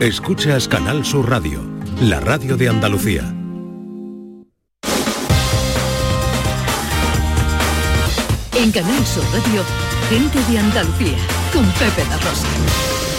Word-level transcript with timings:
Escuchas 0.00 0.66
Canal 0.66 1.04
Sur 1.04 1.28
Radio, 1.28 1.60
la 2.00 2.20
radio 2.20 2.56
de 2.56 2.70
Andalucía. 2.70 3.20
En 8.54 8.72
Canal 8.72 9.06
Sur 9.06 9.24
Radio, 9.24 9.62
gente 10.08 10.38
de 10.50 10.58
Andalucía, 10.58 11.18
con 11.52 11.66
Pepe 11.72 12.08
La 12.08 12.16
Rosa. 12.16 13.09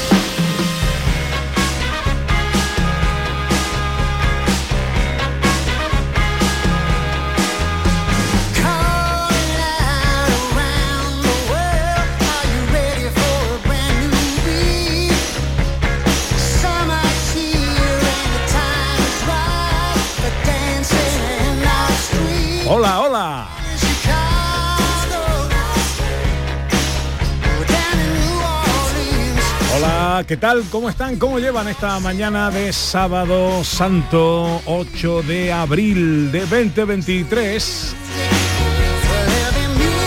¿Qué 30.31 30.37
tal? 30.37 30.63
¿Cómo 30.71 30.89
están? 30.89 31.17
¿Cómo 31.17 31.39
llevan 31.39 31.67
esta 31.67 31.99
mañana 31.99 32.49
de 32.49 32.71
sábado 32.71 33.65
santo 33.65 34.61
8 34.65 35.23
de 35.23 35.51
abril 35.51 36.31
de 36.31 36.45
2023? 36.45 37.93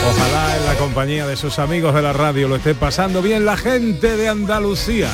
Ojalá 0.08 0.56
en 0.56 0.64
la 0.64 0.74
compañía 0.76 1.26
de 1.26 1.36
sus 1.36 1.58
amigos 1.58 1.94
de 1.94 2.00
la 2.00 2.14
radio 2.14 2.48
lo 2.48 2.56
esté 2.56 2.74
pasando 2.74 3.20
bien 3.20 3.44
la 3.44 3.58
gente 3.58 4.16
de 4.16 4.30
Andalucía. 4.30 5.10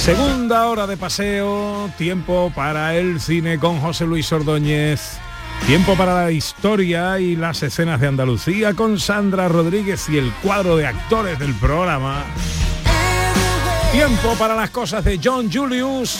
Segunda 0.00 0.66
hora 0.66 0.88
de 0.88 0.96
paseo, 0.96 1.92
tiempo 1.96 2.50
para 2.56 2.96
el 2.96 3.20
cine 3.20 3.60
con 3.60 3.78
José 3.78 4.04
Luis 4.04 4.32
Ordóñez. 4.32 5.20
Tiempo 5.66 5.96
para 5.96 6.24
la 6.24 6.30
historia 6.30 7.18
y 7.20 7.36
las 7.36 7.62
escenas 7.62 8.00
de 8.00 8.06
Andalucía 8.06 8.74
con 8.74 8.98
Sandra 8.98 9.48
Rodríguez 9.48 10.08
y 10.08 10.16
el 10.16 10.32
cuadro 10.42 10.76
de 10.76 10.86
actores 10.86 11.38
del 11.38 11.54
programa. 11.54 12.24
Tiempo 13.92 14.34
para 14.38 14.54
las 14.54 14.70
cosas 14.70 15.04
de 15.04 15.20
John 15.22 15.50
Julius. 15.52 16.18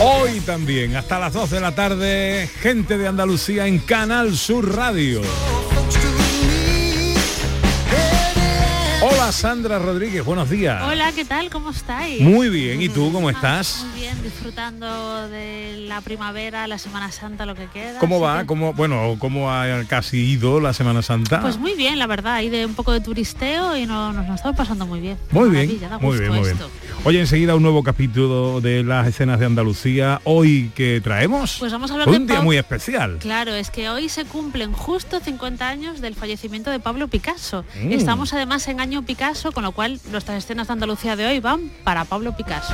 Hoy 0.00 0.40
también, 0.40 0.94
hasta 0.94 1.18
las 1.18 1.32
2 1.32 1.50
de 1.50 1.60
la 1.60 1.74
tarde, 1.74 2.48
gente 2.60 2.98
de 2.98 3.08
Andalucía 3.08 3.66
en 3.66 3.80
Canal 3.80 4.36
Sur 4.36 4.76
Radio. 4.76 5.22
Hola 9.10 9.32
Sandra 9.32 9.78
Rodríguez, 9.78 10.24
buenos 10.24 10.50
días. 10.50 10.82
Hola, 10.84 11.12
¿qué 11.12 11.24
tal? 11.24 11.48
¿Cómo 11.50 11.70
estáis? 11.70 12.20
Muy 12.20 12.48
bien, 12.50 12.82
¿y 12.82 12.88
tú 12.88 13.10
cómo 13.12 13.30
estás? 13.30 13.84
Muy 13.90 14.00
bien, 14.00 14.22
disfrutando 14.22 15.28
de 15.28 15.84
la 15.88 16.00
primavera, 16.02 16.66
la 16.66 16.78
Semana 16.78 17.10
Santa, 17.10 17.46
lo 17.46 17.54
que 17.54 17.66
queda. 17.68 17.98
¿Cómo 18.00 18.20
va? 18.20 18.40
que- 18.40 18.46
¿Cómo, 18.46 18.72
bueno, 18.74 19.16
¿cómo 19.18 19.50
ha 19.50 19.66
casi 19.88 20.18
ido 20.18 20.60
la 20.60 20.72
Semana 20.74 21.02
Santa? 21.02 21.40
Pues 21.40 21.58
muy 21.58 21.74
bien, 21.74 21.98
la 21.98 22.06
verdad, 22.06 22.34
hay 22.34 22.50
de 22.50 22.66
un 22.66 22.74
poco 22.74 22.92
de 22.92 23.00
turisteo 23.00 23.76
y 23.76 23.86
no- 23.86 24.12
nos 24.12 24.26
lo 24.28 24.34
estamos 24.34 24.56
pasando 24.56 24.86
muy 24.86 25.00
bien. 25.00 25.16
Muy 25.30 25.48
bien, 25.50 25.68
muy 26.00 26.18
bien, 26.18 26.30
muy 26.32 26.40
bien. 26.42 26.58
Oye, 27.04 27.20
enseguida 27.20 27.54
un 27.54 27.62
nuevo 27.62 27.82
capítulo 27.82 28.60
de 28.60 28.82
las 28.82 29.06
escenas 29.06 29.38
de 29.40 29.46
Andalucía. 29.46 30.20
Hoy 30.24 30.70
que 30.74 31.00
traemos 31.00 31.56
Pues 31.58 31.72
vamos 31.72 31.90
a 31.90 31.94
hablar 31.94 32.08
un 32.08 32.26
de 32.26 32.32
día 32.34 32.42
muy 32.42 32.56
especial. 32.56 33.18
Claro, 33.20 33.54
es 33.54 33.70
que 33.70 33.88
hoy 33.88 34.08
se 34.08 34.24
cumplen 34.24 34.72
justo 34.72 35.20
50 35.20 35.68
años 35.68 36.00
del 36.00 36.14
fallecimiento 36.14 36.70
de 36.70 36.80
Pablo 36.80 37.08
Picasso. 37.08 37.64
Mm. 37.82 37.92
Estamos 37.92 38.32
además 38.32 38.66
en 38.68 38.80
año 38.80 38.97
Picasso, 39.02 39.52
con 39.52 39.62
lo 39.64 39.72
cual 39.72 40.00
nuestras 40.10 40.38
escenas 40.44 40.66
de 40.68 40.72
Andalucía 40.74 41.16
de 41.16 41.26
hoy 41.26 41.40
van 41.40 41.70
para 41.84 42.04
Pablo 42.04 42.36
Picasso. 42.36 42.72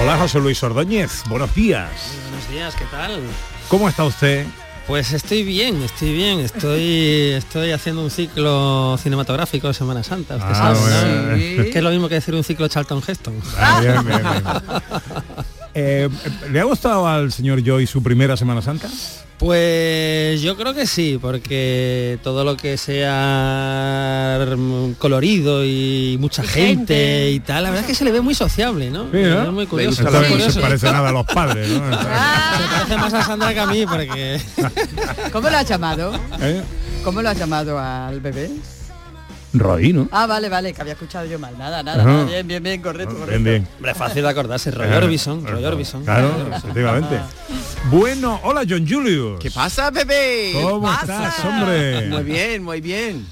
Hola 0.00 0.18
José 0.18 0.38
Luis 0.40 0.62
Ordóñez, 0.62 1.22
buenos 1.28 1.54
días. 1.54 1.88
Buenos 2.28 2.50
días, 2.50 2.74
¿qué 2.76 2.84
tal? 2.90 3.20
¿Cómo 3.68 3.88
está 3.88 4.04
usted? 4.04 4.46
Pues 4.86 5.12
estoy 5.14 5.44
bien, 5.44 5.82
estoy 5.82 6.12
bien, 6.12 6.40
estoy 6.40 7.30
estoy 7.38 7.70
haciendo 7.72 8.02
un 8.02 8.10
ciclo 8.10 8.98
cinematográfico 9.02 9.68
de 9.68 9.74
Semana 9.74 10.02
Santa, 10.02 10.36
usted 10.36 10.50
Ah, 10.50 10.74
sabe, 10.74 10.78
bueno. 10.78 11.22
¿no? 11.30 11.36
Sí. 11.36 11.70
Que 11.70 11.78
es 11.78 11.82
lo 11.82 11.90
mismo 11.90 12.08
que 12.08 12.16
decir 12.16 12.34
un 12.34 12.44
ciclo 12.44 12.68
Charlton 12.68 13.02
Heston. 13.06 13.34
Ah, 13.58 13.80
bien, 13.80 14.04
bien, 14.06 14.20
bien. 14.22 14.42
Eh, 15.74 16.08
¿Le 16.52 16.60
ha 16.60 16.64
gustado 16.64 17.06
al 17.06 17.32
señor 17.32 17.62
Joy 17.64 17.86
su 17.86 18.02
primera 18.02 18.36
Semana 18.36 18.62
Santa? 18.62 18.88
Pues 19.38 20.40
yo 20.40 20.56
creo 20.56 20.72
que 20.74 20.86
sí, 20.86 21.18
porque 21.20 22.18
todo 22.22 22.44
lo 22.44 22.56
que 22.56 22.76
sea 22.78 24.38
colorido 24.98 25.64
y 25.64 26.16
mucha 26.20 26.44
Y 26.44 26.46
gente, 26.46 26.94
gente. 26.94 27.30
y 27.32 27.40
tal, 27.40 27.64
la 27.64 27.70
verdad 27.70 27.84
es 27.84 27.88
que 27.88 27.96
se 27.96 28.04
le 28.04 28.12
ve 28.12 28.20
muy 28.20 28.34
sociable, 28.34 28.90
¿no? 28.90 29.04
Sí, 29.10 29.18
¿no? 29.22 29.42
Es 29.42 29.52
muy 29.52 29.66
curioso. 29.66 30.02
Muy 30.04 30.38
no 30.38 30.50
se 30.50 30.60
parece 30.60 30.86
nada 30.92 31.08
a 31.08 31.12
los 31.12 31.26
padres, 31.26 31.68
¿no? 31.68 31.84
Se 31.98 32.04
parece 32.76 32.96
más 32.96 33.12
a 33.12 33.24
Sandra 33.24 33.52
que 33.52 33.60
a 33.60 33.66
mí, 33.66 33.84
porque 33.86 34.40
¿Cómo 35.32 35.50
lo 35.50 35.56
has 35.58 35.68
llamado? 35.68 36.12
¿Eh? 36.40 36.62
¿Cómo 37.02 37.20
lo 37.20 37.28
has 37.28 37.38
llamado 37.38 37.78
al 37.78 38.20
bebé? 38.20 38.50
Roy, 39.54 39.92
¿no? 39.92 40.08
Ah, 40.10 40.26
vale, 40.26 40.48
vale, 40.48 40.72
que 40.74 40.80
había 40.80 40.94
escuchado 40.94 41.24
yo 41.26 41.38
mal. 41.38 41.56
Nada, 41.56 41.82
nada, 41.82 42.02
Ajá. 42.02 42.12
nada, 42.12 42.24
bien, 42.24 42.46
bien, 42.46 42.62
bien, 42.62 42.82
correcto, 42.82 43.14
correcto. 43.14 43.30
Bien, 43.30 43.44
bien. 43.44 43.68
hombre, 43.76 43.92
es 43.92 43.96
fácil 43.98 44.22
de 44.22 44.28
acordarse, 44.28 44.70
Roy 44.70 44.88
Ah, 44.90 44.96
Orbison, 44.98 45.46
Roy 45.46 45.64
Orbison. 45.64 46.04
Claro, 46.04 46.30
efectivamente. 46.54 47.18
Bueno, 47.90 48.40
hola 48.44 48.62
John 48.66 48.86
Julius. 48.88 49.38
¿Qué 49.38 49.50
pasa, 49.50 49.90
bebé? 49.90 50.52
¿Cómo 50.54 50.90
¿Qué 50.90 50.96
pasa? 51.06 51.28
estás, 51.28 51.44
hombre? 51.44 52.06
Muy 52.08 52.22
bien, 52.22 52.62
muy 52.62 52.80
bien. 52.80 53.26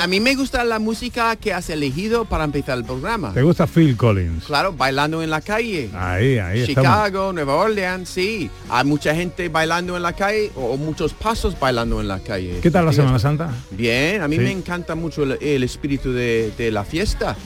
A 0.00 0.06
mí 0.06 0.18
me 0.20 0.34
gusta 0.34 0.64
la 0.64 0.78
música 0.78 1.36
que 1.36 1.52
has 1.52 1.68
elegido 1.70 2.24
para 2.24 2.44
empezar 2.44 2.78
el 2.78 2.84
programa. 2.84 3.32
¿Te 3.34 3.42
gusta 3.42 3.66
Phil 3.66 3.96
Collins? 3.96 4.44
Claro, 4.44 4.72
bailando 4.72 5.22
en 5.22 5.30
la 5.30 5.40
calle. 5.40 5.90
Ahí, 5.94 6.38
ahí 6.38 6.60
estamos. 6.60 6.88
Chicago, 6.90 7.32
Nueva 7.32 7.54
Orleans, 7.54 8.08
sí. 8.08 8.50
Hay 8.70 8.84
mucha 8.84 9.14
gente 9.14 9.48
bailando 9.48 9.96
en 9.96 10.02
la 10.02 10.12
calle 10.14 10.50
o, 10.56 10.72
o 10.72 10.76
muchos 10.78 11.12
pasos 11.12 11.58
bailando 11.58 12.00
en 12.00 12.08
la 12.08 12.20
calle. 12.20 12.60
¿Qué 12.62 12.70
tal 12.70 12.86
la. 12.86 12.92
Semana 12.92 13.18
Santa? 13.18 13.50
Bien, 13.70 14.22
a 14.22 14.28
mí 14.28 14.36
Sí. 14.36 14.42
me 14.42 14.50
encanta 14.52 14.94
mucho 14.94 15.22
el, 15.24 15.32
el 15.42 15.62
espíritu 15.62 16.12
de, 16.12 16.52
de 16.56 16.70
la 16.70 16.84
fiesta. 16.84 17.36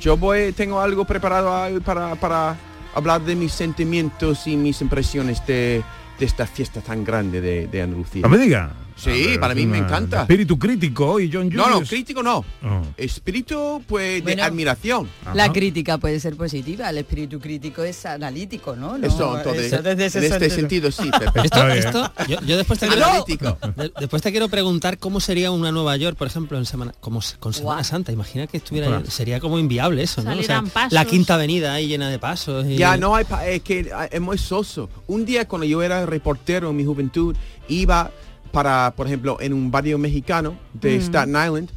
Yo 0.00 0.16
voy, 0.16 0.52
tengo 0.52 0.80
algo 0.80 1.04
preparado 1.06 1.80
para, 1.80 2.14
para 2.16 2.56
hablar 2.94 3.22
de 3.22 3.34
mis 3.34 3.52
sentimientos 3.52 4.46
y 4.46 4.56
mis 4.56 4.80
impresiones 4.82 5.44
de, 5.46 5.82
de 6.18 6.26
esta 6.26 6.46
fiesta 6.46 6.80
tan 6.82 7.04
grande 7.04 7.40
de, 7.40 7.66
de 7.66 7.82
Andalucía. 7.82 8.22
No 8.22 8.28
me 8.28 8.38
diga. 8.38 8.72
Sí, 9.02 9.36
para 9.40 9.54
mí 9.54 9.66
me 9.66 9.78
encanta. 9.78 10.22
Espíritu 10.22 10.58
crítico 10.58 11.18
y 11.20 11.30
John 11.32 11.44
Julius. 11.50 11.56
No, 11.68 11.80
no, 11.80 11.86
crítico 11.86 12.22
no. 12.22 12.38
Oh. 12.64 12.82
Espíritu, 12.96 13.82
pues, 13.86 14.24
de 14.24 14.40
admiración. 14.42 15.08
La 15.34 15.44
Ajá. 15.44 15.52
crítica 15.52 15.98
puede 15.98 16.18
ser 16.20 16.36
positiva, 16.36 16.88
el 16.90 16.98
espíritu 16.98 17.40
crítico 17.40 17.82
es 17.82 18.04
analítico, 18.06 18.76
¿no? 18.76 18.96
No, 18.98 19.06
Eso, 19.06 19.36
entonces, 19.38 19.72
eso 19.72 19.82
desde 19.82 20.06
ese 20.06 20.18
en 20.18 20.24
este 20.32 20.50
sentido. 20.50 20.90
sí. 20.90 21.10
Pepe. 21.18 21.40
Esto, 21.44 21.68
esto, 21.68 22.12
yo, 22.28 22.40
yo 22.46 22.56
después 22.56 22.78
te 22.78 22.86
quiero, 22.88 23.04
Analítico. 23.06 23.58
de- 23.76 23.92
después 23.98 24.22
te 24.22 24.30
quiero 24.30 24.48
preguntar 24.48 24.98
cómo 24.98 25.20
sería 25.20 25.50
una 25.50 25.72
Nueva 25.72 25.96
York, 25.96 26.16
por 26.16 26.26
ejemplo, 26.26 26.56
en 26.58 26.64
semana, 26.66 26.92
como 27.00 27.20
con 27.40 27.52
Semana. 27.52 27.84
Santa. 27.84 28.12
Imagina 28.12 28.46
que 28.46 28.56
estuviera, 28.58 28.86
Claro. 28.88 29.10
sería 29.10 29.40
como 29.40 29.58
inviable 29.58 30.02
eso, 30.02 30.22
¿no? 30.22 30.32
O 30.38 30.42
sea, 30.42 30.62
la 30.90 31.04
Quinta 31.04 31.34
Avenida 31.34 31.74
ahí 31.74 31.86
llena 31.88 32.08
de 32.10 32.18
pasos. 32.18 32.66
y- 32.66 32.76
Ya 32.76 32.96
no 32.96 33.14
hay, 33.14 33.24
pa- 33.24 33.46
es 33.46 33.62
que 33.62 33.90
es 34.10 34.20
muy 34.20 34.38
soso. 34.38 34.88
Un 35.06 35.24
día 35.24 35.46
cuando 35.48 35.66
yo 35.66 35.82
era 35.82 36.06
reportero 36.06 36.70
en 36.70 36.76
mi 36.76 36.84
juventud, 36.84 37.34
iba 37.68 38.10
para, 38.52 38.92
por 38.94 39.06
ejemplo, 39.06 39.38
en 39.40 39.52
un 39.52 39.70
barrio 39.70 39.98
mexicano 39.98 40.56
de 40.74 41.00
Staten 41.00 41.34
Island, 41.34 41.70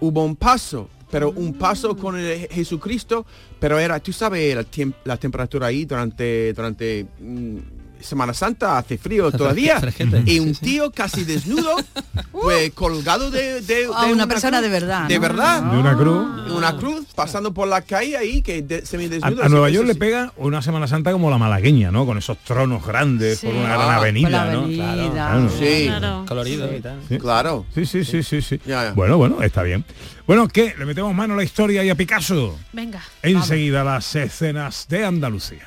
hubo 0.00 0.24
un 0.24 0.36
paso, 0.36 0.88
pero 1.10 1.30
un 1.30 1.54
paso 1.54 1.96
con 1.96 2.18
el 2.18 2.46
Jesucristo, 2.48 3.24
pero 3.58 3.78
era, 3.78 3.98
tú 4.00 4.12
sabes, 4.12 4.54
la, 4.54 4.64
la 5.04 5.16
temperatura 5.16 5.68
ahí 5.68 5.84
durante, 5.84 6.52
durante 6.52 7.06
mm, 7.18 7.58
Semana 8.04 8.34
Santa 8.34 8.78
hace 8.78 8.98
frío 8.98 9.32
todavía. 9.32 9.80
Y 10.26 10.38
un 10.38 10.54
tío 10.54 10.90
casi 10.92 11.24
desnudo, 11.24 11.74
pues 12.32 12.70
colgado 12.72 13.30
de, 13.30 13.60
de, 13.62 13.88
Ah, 13.94 14.06
de 14.06 14.12
una 14.12 14.26
persona 14.26 14.58
cruz. 14.58 14.70
de 14.70 14.80
verdad, 14.80 15.08
De 15.08 15.14
¿no? 15.14 15.20
verdad. 15.20 15.62
De 15.62 15.78
una 15.78 15.96
cruz. 15.96 16.50
Una 16.52 16.76
cruz 16.76 17.06
pasando 17.14 17.52
por 17.54 17.66
la 17.68 17.82
calle 17.82 18.16
ahí 18.16 18.42
que 18.42 18.62
de, 18.62 18.76
A, 18.78 18.86
semidesnudo. 18.86 19.42
a 19.42 19.48
Nueva 19.48 19.68
Eso 19.68 19.76
York 19.76 19.88
le 19.88 19.94
pega 19.94 20.32
una 20.36 20.62
Semana 20.62 20.86
Santa 20.86 21.12
como 21.12 21.30
la 21.30 21.38
malagueña, 21.38 21.90
¿no? 21.90 22.06
Con 22.06 22.18
esos 22.18 22.38
tronos 22.38 22.84
grandes 22.86 23.40
Sí. 23.40 23.46
por 23.46 23.56
una 23.56 23.74
Ah, 23.74 23.76
gran 23.78 23.90
avenida, 23.90 24.24
Por 24.24 24.32
la 24.32 24.44
¿no? 24.54 24.68
Claro. 24.68 25.50
Sí. 25.58 25.84
Claro. 25.86 26.24
colorido 26.28 26.76
y 26.76 26.80
tal. 26.80 27.00
Sí. 27.08 27.18
Claro. 27.18 27.66
Sí, 27.74 27.86
sí, 27.86 28.04
sí, 28.04 28.22
sí, 28.22 28.42
sí. 28.42 28.60
Ya, 28.66 28.84
ya. 28.84 28.92
Bueno, 28.92 29.16
bueno, 29.16 29.42
está 29.42 29.62
bien. 29.62 29.84
Bueno, 30.26 30.48
¿qué? 30.48 30.74
¿Le 30.78 30.84
metemos 30.86 31.14
mano 31.14 31.34
a 31.34 31.36
la 31.36 31.44
historia 31.44 31.82
y 31.84 31.90
a 31.90 31.94
Picasso? 31.94 32.58
Venga. 32.72 33.02
Enseguida 33.22 33.84
las 33.84 34.14
escenas 34.16 34.86
de 34.88 35.04
Andalucía. 35.04 35.66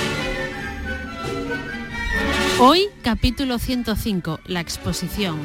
Hoy, 2.63 2.89
capítulo 3.01 3.57
105, 3.57 4.39
la 4.45 4.59
exposición. 4.59 5.39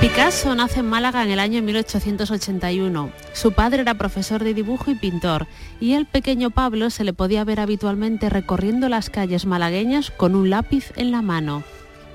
Picasso 0.00 0.56
nace 0.56 0.80
en 0.80 0.86
Málaga 0.86 1.22
en 1.22 1.30
el 1.30 1.38
año 1.38 1.62
1881. 1.62 3.12
Su 3.32 3.52
padre 3.52 3.82
era 3.82 3.94
profesor 3.94 4.42
de 4.42 4.54
dibujo 4.54 4.90
y 4.90 4.96
pintor, 4.96 5.46
y 5.80 5.92
el 5.92 6.06
pequeño 6.06 6.50
Pablo 6.50 6.90
se 6.90 7.04
le 7.04 7.12
podía 7.12 7.44
ver 7.44 7.60
habitualmente 7.60 8.28
recorriendo 8.28 8.88
las 8.88 9.08
calles 9.08 9.46
malagueñas 9.46 10.10
con 10.10 10.34
un 10.34 10.50
lápiz 10.50 10.90
en 10.96 11.12
la 11.12 11.22
mano. 11.22 11.62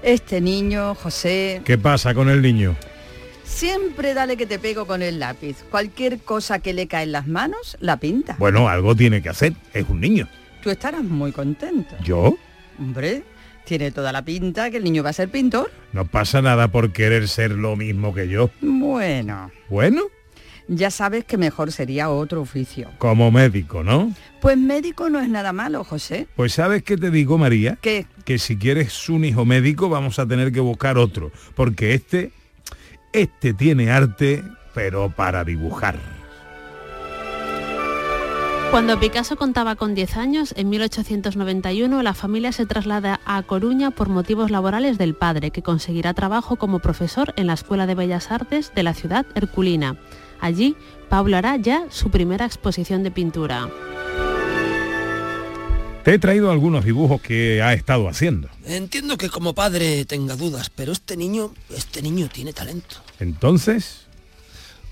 Este 0.04 0.42
niño, 0.42 0.94
José, 0.94 1.62
¿Qué 1.64 1.78
pasa 1.78 2.14
con 2.14 2.28
el 2.28 2.42
niño? 2.42 2.76
Siempre 3.50 4.14
dale 4.14 4.38
que 4.38 4.46
te 4.46 4.60
pego 4.60 4.86
con 4.86 5.02
el 5.02 5.20
lápiz. 5.20 5.58
Cualquier 5.70 6.20
cosa 6.20 6.60
que 6.60 6.74
le 6.74 6.88
cae 6.88 7.04
en 7.04 7.12
las 7.12 7.28
manos, 7.28 7.78
la 7.80 7.98
pinta. 7.98 8.36
Bueno, 8.40 8.70
algo 8.70 8.96
tiene 8.96 9.22
que 9.22 9.30
hacer. 9.30 9.54
Es 9.74 9.86
un 9.90 10.00
niño. 10.00 10.28
Tú 10.62 10.70
estarás 10.70 11.04
muy 11.04 11.32
contento. 11.32 11.96
¿Yo? 12.04 12.38
Hombre, 12.78 13.24
tiene 13.66 13.92
toda 13.92 14.12
la 14.12 14.24
pinta 14.24 14.70
que 14.72 14.78
el 14.78 14.84
niño 14.84 15.04
va 15.04 15.10
a 15.10 15.14
ser 15.14 15.30
pintor. 15.30 15.72
No 15.94 16.06
pasa 16.06 16.42
nada 16.42 16.70
por 16.70 16.92
querer 16.92 17.28
ser 17.28 17.52
lo 17.52 17.76
mismo 17.76 18.14
que 18.14 18.28
yo. 18.30 18.50
Bueno, 18.62 19.52
Bueno, 19.70 20.02
ya 20.68 20.92
sabes 20.92 21.26
que 21.26 21.38
mejor 21.38 21.72
sería 21.72 22.10
otro 22.10 22.42
oficio. 22.42 22.90
como 23.00 23.32
médico, 23.32 23.84
¿no? 23.84 24.14
Pues 24.40 24.58
médico 24.58 25.10
no 25.10 25.20
es 25.20 25.28
nada 25.28 25.52
malo, 25.52 25.84
José. 25.84 26.28
Pues 26.36 26.54
sabes 26.54 26.84
qué 26.84 26.96
te 26.98 27.10
digo, 27.10 27.38
María, 27.38 27.78
¿Qué? 27.82 28.06
que 28.24 28.38
si 28.38 28.56
quieres 28.58 29.10
un 29.10 29.26
hijo 29.26 29.46
médico 29.46 29.90
vamos 29.90 30.20
a 30.20 30.28
tener 30.28 30.52
que 30.52 30.60
buscar 30.60 30.98
otro, 30.98 31.32
porque 31.56 31.94
este, 31.94 32.32
este 33.14 33.54
tiene 33.54 33.92
arte, 33.92 34.44
pero 34.74 35.10
para 35.10 35.44
dibujar. 35.44 36.00
Cuando 38.72 39.00
Picasso 39.00 39.36
contaba 39.36 39.76
con 39.76 39.96
10 39.96 40.18
años, 40.18 40.54
en 40.56 40.70
1891 40.70 42.04
la 42.04 42.14
familia 42.14 42.52
se 42.52 42.68
traslada 42.68 43.20
a 43.26 43.42
Coruña 43.42 43.90
por 43.90 44.10
motivos 44.10 44.52
laborales 44.52 45.00
del 45.00 45.16
padre, 45.16 45.50
que 45.50 45.64
conseguirá 45.64 46.14
trabajo 46.14 46.56
como 46.58 46.78
profesor 46.78 47.34
en 47.36 47.48
la 47.48 47.54
Escuela 47.54 47.88
de 47.88 47.96
Bellas 47.96 48.30
Artes 48.30 48.72
de 48.76 48.84
la 48.84 48.94
ciudad 48.94 49.26
herculina. 49.34 49.98
Allí, 50.40 50.76
Pablo 51.10 51.38
hará 51.38 51.58
ya 51.58 51.86
su 51.90 52.12
primera 52.12 52.46
exposición 52.46 53.02
de 53.02 53.10
pintura. 53.10 53.70
Te 56.10 56.16
he 56.16 56.18
traído 56.18 56.50
algunos 56.50 56.86
dibujos 56.86 57.22
que 57.22 57.62
ha 57.62 57.72
estado 57.74 58.10
haciendo. 58.10 58.50
Entiendo 58.66 59.16
que 59.16 59.30
como 59.30 59.54
padre 59.54 60.06
tenga 60.06 60.36
dudas, 60.36 60.72
pero 60.72 60.92
este 60.92 61.16
niño, 61.16 61.54
este 61.70 62.02
niño 62.02 62.28
tiene 62.34 62.52
talento. 62.52 62.96
Entonces, 63.20 64.08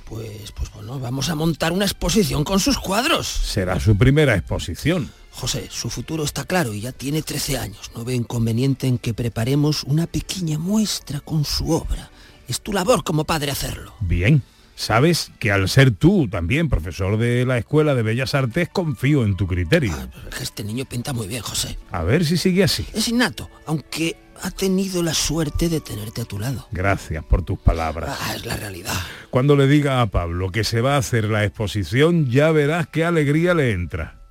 Pues, 0.07 0.51
pues 0.51 0.71
bueno, 0.73 0.99
vamos 0.99 1.29
a 1.29 1.35
montar 1.35 1.71
una 1.71 1.85
exposición 1.85 2.43
con 2.43 2.59
sus 2.59 2.77
cuadros. 2.77 3.25
será 3.25 3.79
su 3.79 3.97
primera 3.97 4.35
exposición. 4.35 5.11
José, 5.31 5.67
su 5.71 5.89
futuro 5.89 6.23
está 6.23 6.43
claro 6.43 6.71
y 6.71 6.81
ya 6.81 6.91
tiene 6.91 7.23
13 7.23 7.57
años. 7.57 7.89
No 7.95 8.05
veo 8.05 8.15
inconveniente 8.15 8.85
en 8.85 8.99
que 8.99 9.15
preparemos 9.15 9.85
una 9.85 10.05
pequeña 10.05 10.59
muestra 10.59 11.19
con 11.21 11.45
su 11.45 11.71
obra. 11.71 12.11
Es 12.47 12.61
tu 12.61 12.73
labor 12.73 13.03
como 13.03 13.23
padre 13.23 13.49
hacerlo. 13.49 13.95
Bien, 14.01 14.43
sabes 14.77 15.31
que 15.39 15.51
al 15.51 15.67
ser 15.67 15.91
tú 15.91 16.29
también 16.29 16.69
profesor 16.69 17.17
de 17.17 17.45
la 17.45 17.57
Escuela 17.57 17.95
de 17.95 18.03
Bellas 18.03 18.35
Artes, 18.35 18.69
confío 18.69 19.25
en 19.25 19.35
tu 19.35 19.47
criterio. 19.47 19.93
Ah, 19.93 20.07
este 20.39 20.63
niño 20.63 20.85
pinta 20.85 21.11
muy 21.11 21.27
bien, 21.27 21.41
José. 21.41 21.77
A 21.91 22.03
ver 22.03 22.23
si 22.23 22.37
sigue 22.37 22.63
así. 22.63 22.85
Es 22.93 23.07
innato, 23.09 23.49
aunque 23.65 24.15
ha 24.41 24.51
tenido 24.51 25.01
la 25.01 25.15
suerte 25.15 25.67
de 25.67 25.81
tenerte 25.81 26.21
a 26.21 26.25
tu 26.25 26.39
lado. 26.39 26.67
Gracias 26.71 27.25
por 27.25 27.43
tus 27.43 27.59
palabras. 27.59 28.17
Ah, 28.21 28.35
es 28.35 28.45
la 28.45 28.55
realidad. 28.55 28.93
Cuando 29.31 29.55
le 29.55 29.67
diga 29.67 30.01
a 30.01 30.07
Pablo 30.07 30.51
que 30.51 30.63
se 30.63 30.79
va 30.79 30.93
a 30.95 30.99
hacer 30.99 31.25
la 31.25 31.43
exposición, 31.43 32.29
ya 32.29 32.51
verás 32.51 32.87
qué 32.87 33.03
alegría 33.03 33.55
le 33.55 33.71
entra. 33.71 34.21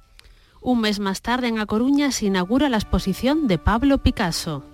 Un 0.60 0.80
mes 0.80 1.00
más 1.00 1.22
tarde 1.22 1.48
en 1.48 1.58
A 1.58 1.66
Coruña 1.66 2.12
se 2.12 2.26
inaugura 2.26 2.68
la 2.68 2.78
exposición 2.78 3.48
de 3.48 3.58
Pablo 3.58 3.98
Picasso. 3.98 4.64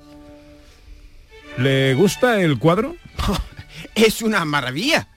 ¿Le 1.58 1.94
gusta 1.94 2.40
el 2.40 2.58
cuadro? 2.58 2.94
Es 3.94 4.22
una 4.22 4.44
maravilla. 4.44 5.08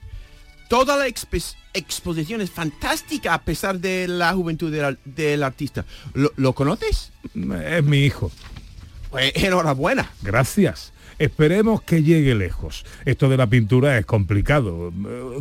Toda 0.68 0.96
la 0.96 1.06
expo- 1.06 1.54
exposición 1.74 2.40
es 2.40 2.50
fantástica 2.50 3.34
a 3.34 3.42
pesar 3.42 3.78
de 3.78 4.08
la 4.08 4.32
juventud 4.34 4.72
del, 4.72 4.84
ar- 4.84 4.98
del 5.04 5.42
artista. 5.42 5.84
¿Lo, 6.14 6.32
lo 6.36 6.52
conoces? 6.54 7.12
Es 7.34 7.84
mi 7.84 7.98
hijo. 8.04 8.30
Pues 9.10 9.32
enhorabuena. 9.36 10.10
Gracias. 10.22 10.92
Esperemos 11.18 11.80
que 11.82 12.02
llegue 12.02 12.34
lejos. 12.34 12.84
Esto 13.04 13.28
de 13.28 13.36
la 13.36 13.46
pintura 13.46 13.96
es 13.96 14.04
complicado. 14.04 14.92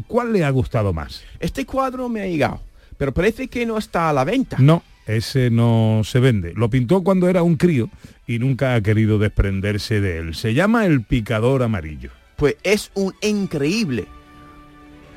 ¿Cuál 0.08 0.32
le 0.32 0.46
ha 0.46 0.50
gustado 0.50 0.94
más? 0.94 1.24
Este 1.40 1.66
cuadro 1.66 2.08
me 2.08 2.22
ha 2.22 2.28
llegado, 2.28 2.62
pero 2.98 3.14
parece 3.14 3.48
que 3.48 3.66
no 3.66 3.78
está 3.78 4.10
a 4.10 4.14
la 4.14 4.24
venta. 4.24 4.56
No, 4.60 4.84
ese 5.06 5.50
no 5.50 6.02
se 6.06 6.20
vende. 6.22 6.54
Lo 6.56 6.70
pintó 6.70 7.04
cuando 7.04 7.28
era 7.28 7.44
un 7.44 7.58
crío 7.58 7.90
y 8.26 8.40
nunca 8.40 8.76
ha 8.76 8.82
querido 8.82 9.18
desprenderse 9.20 10.00
de 10.00 10.20
él. 10.20 10.36
Se 10.36 10.54
llama 10.54 10.86
El 10.86 11.02
Picador 11.04 11.62
Amarillo. 11.64 12.12
Pues 12.38 12.56
es 12.64 12.92
un 12.94 13.14
increíble 13.22 14.06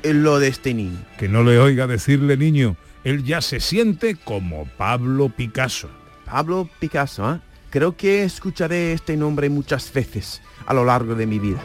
lo 0.03 0.39
de 0.39 0.47
este 0.47 0.73
niño. 0.73 0.97
Que 1.17 1.27
no 1.27 1.43
le 1.43 1.59
oiga 1.59 1.87
decirle 1.87 2.37
niño, 2.37 2.75
él 3.03 3.23
ya 3.23 3.41
se 3.41 3.59
siente 3.59 4.15
como 4.15 4.65
Pablo 4.77 5.29
Picasso. 5.29 5.89
Pablo 6.25 6.69
Picasso, 6.79 7.33
¿eh? 7.33 7.39
Creo 7.69 7.95
que 7.95 8.23
escucharé 8.23 8.93
este 8.93 9.15
nombre 9.15 9.49
muchas 9.49 9.93
veces 9.93 10.41
a 10.65 10.73
lo 10.73 10.85
largo 10.85 11.15
de 11.15 11.27
mi 11.27 11.37
vida. 11.37 11.61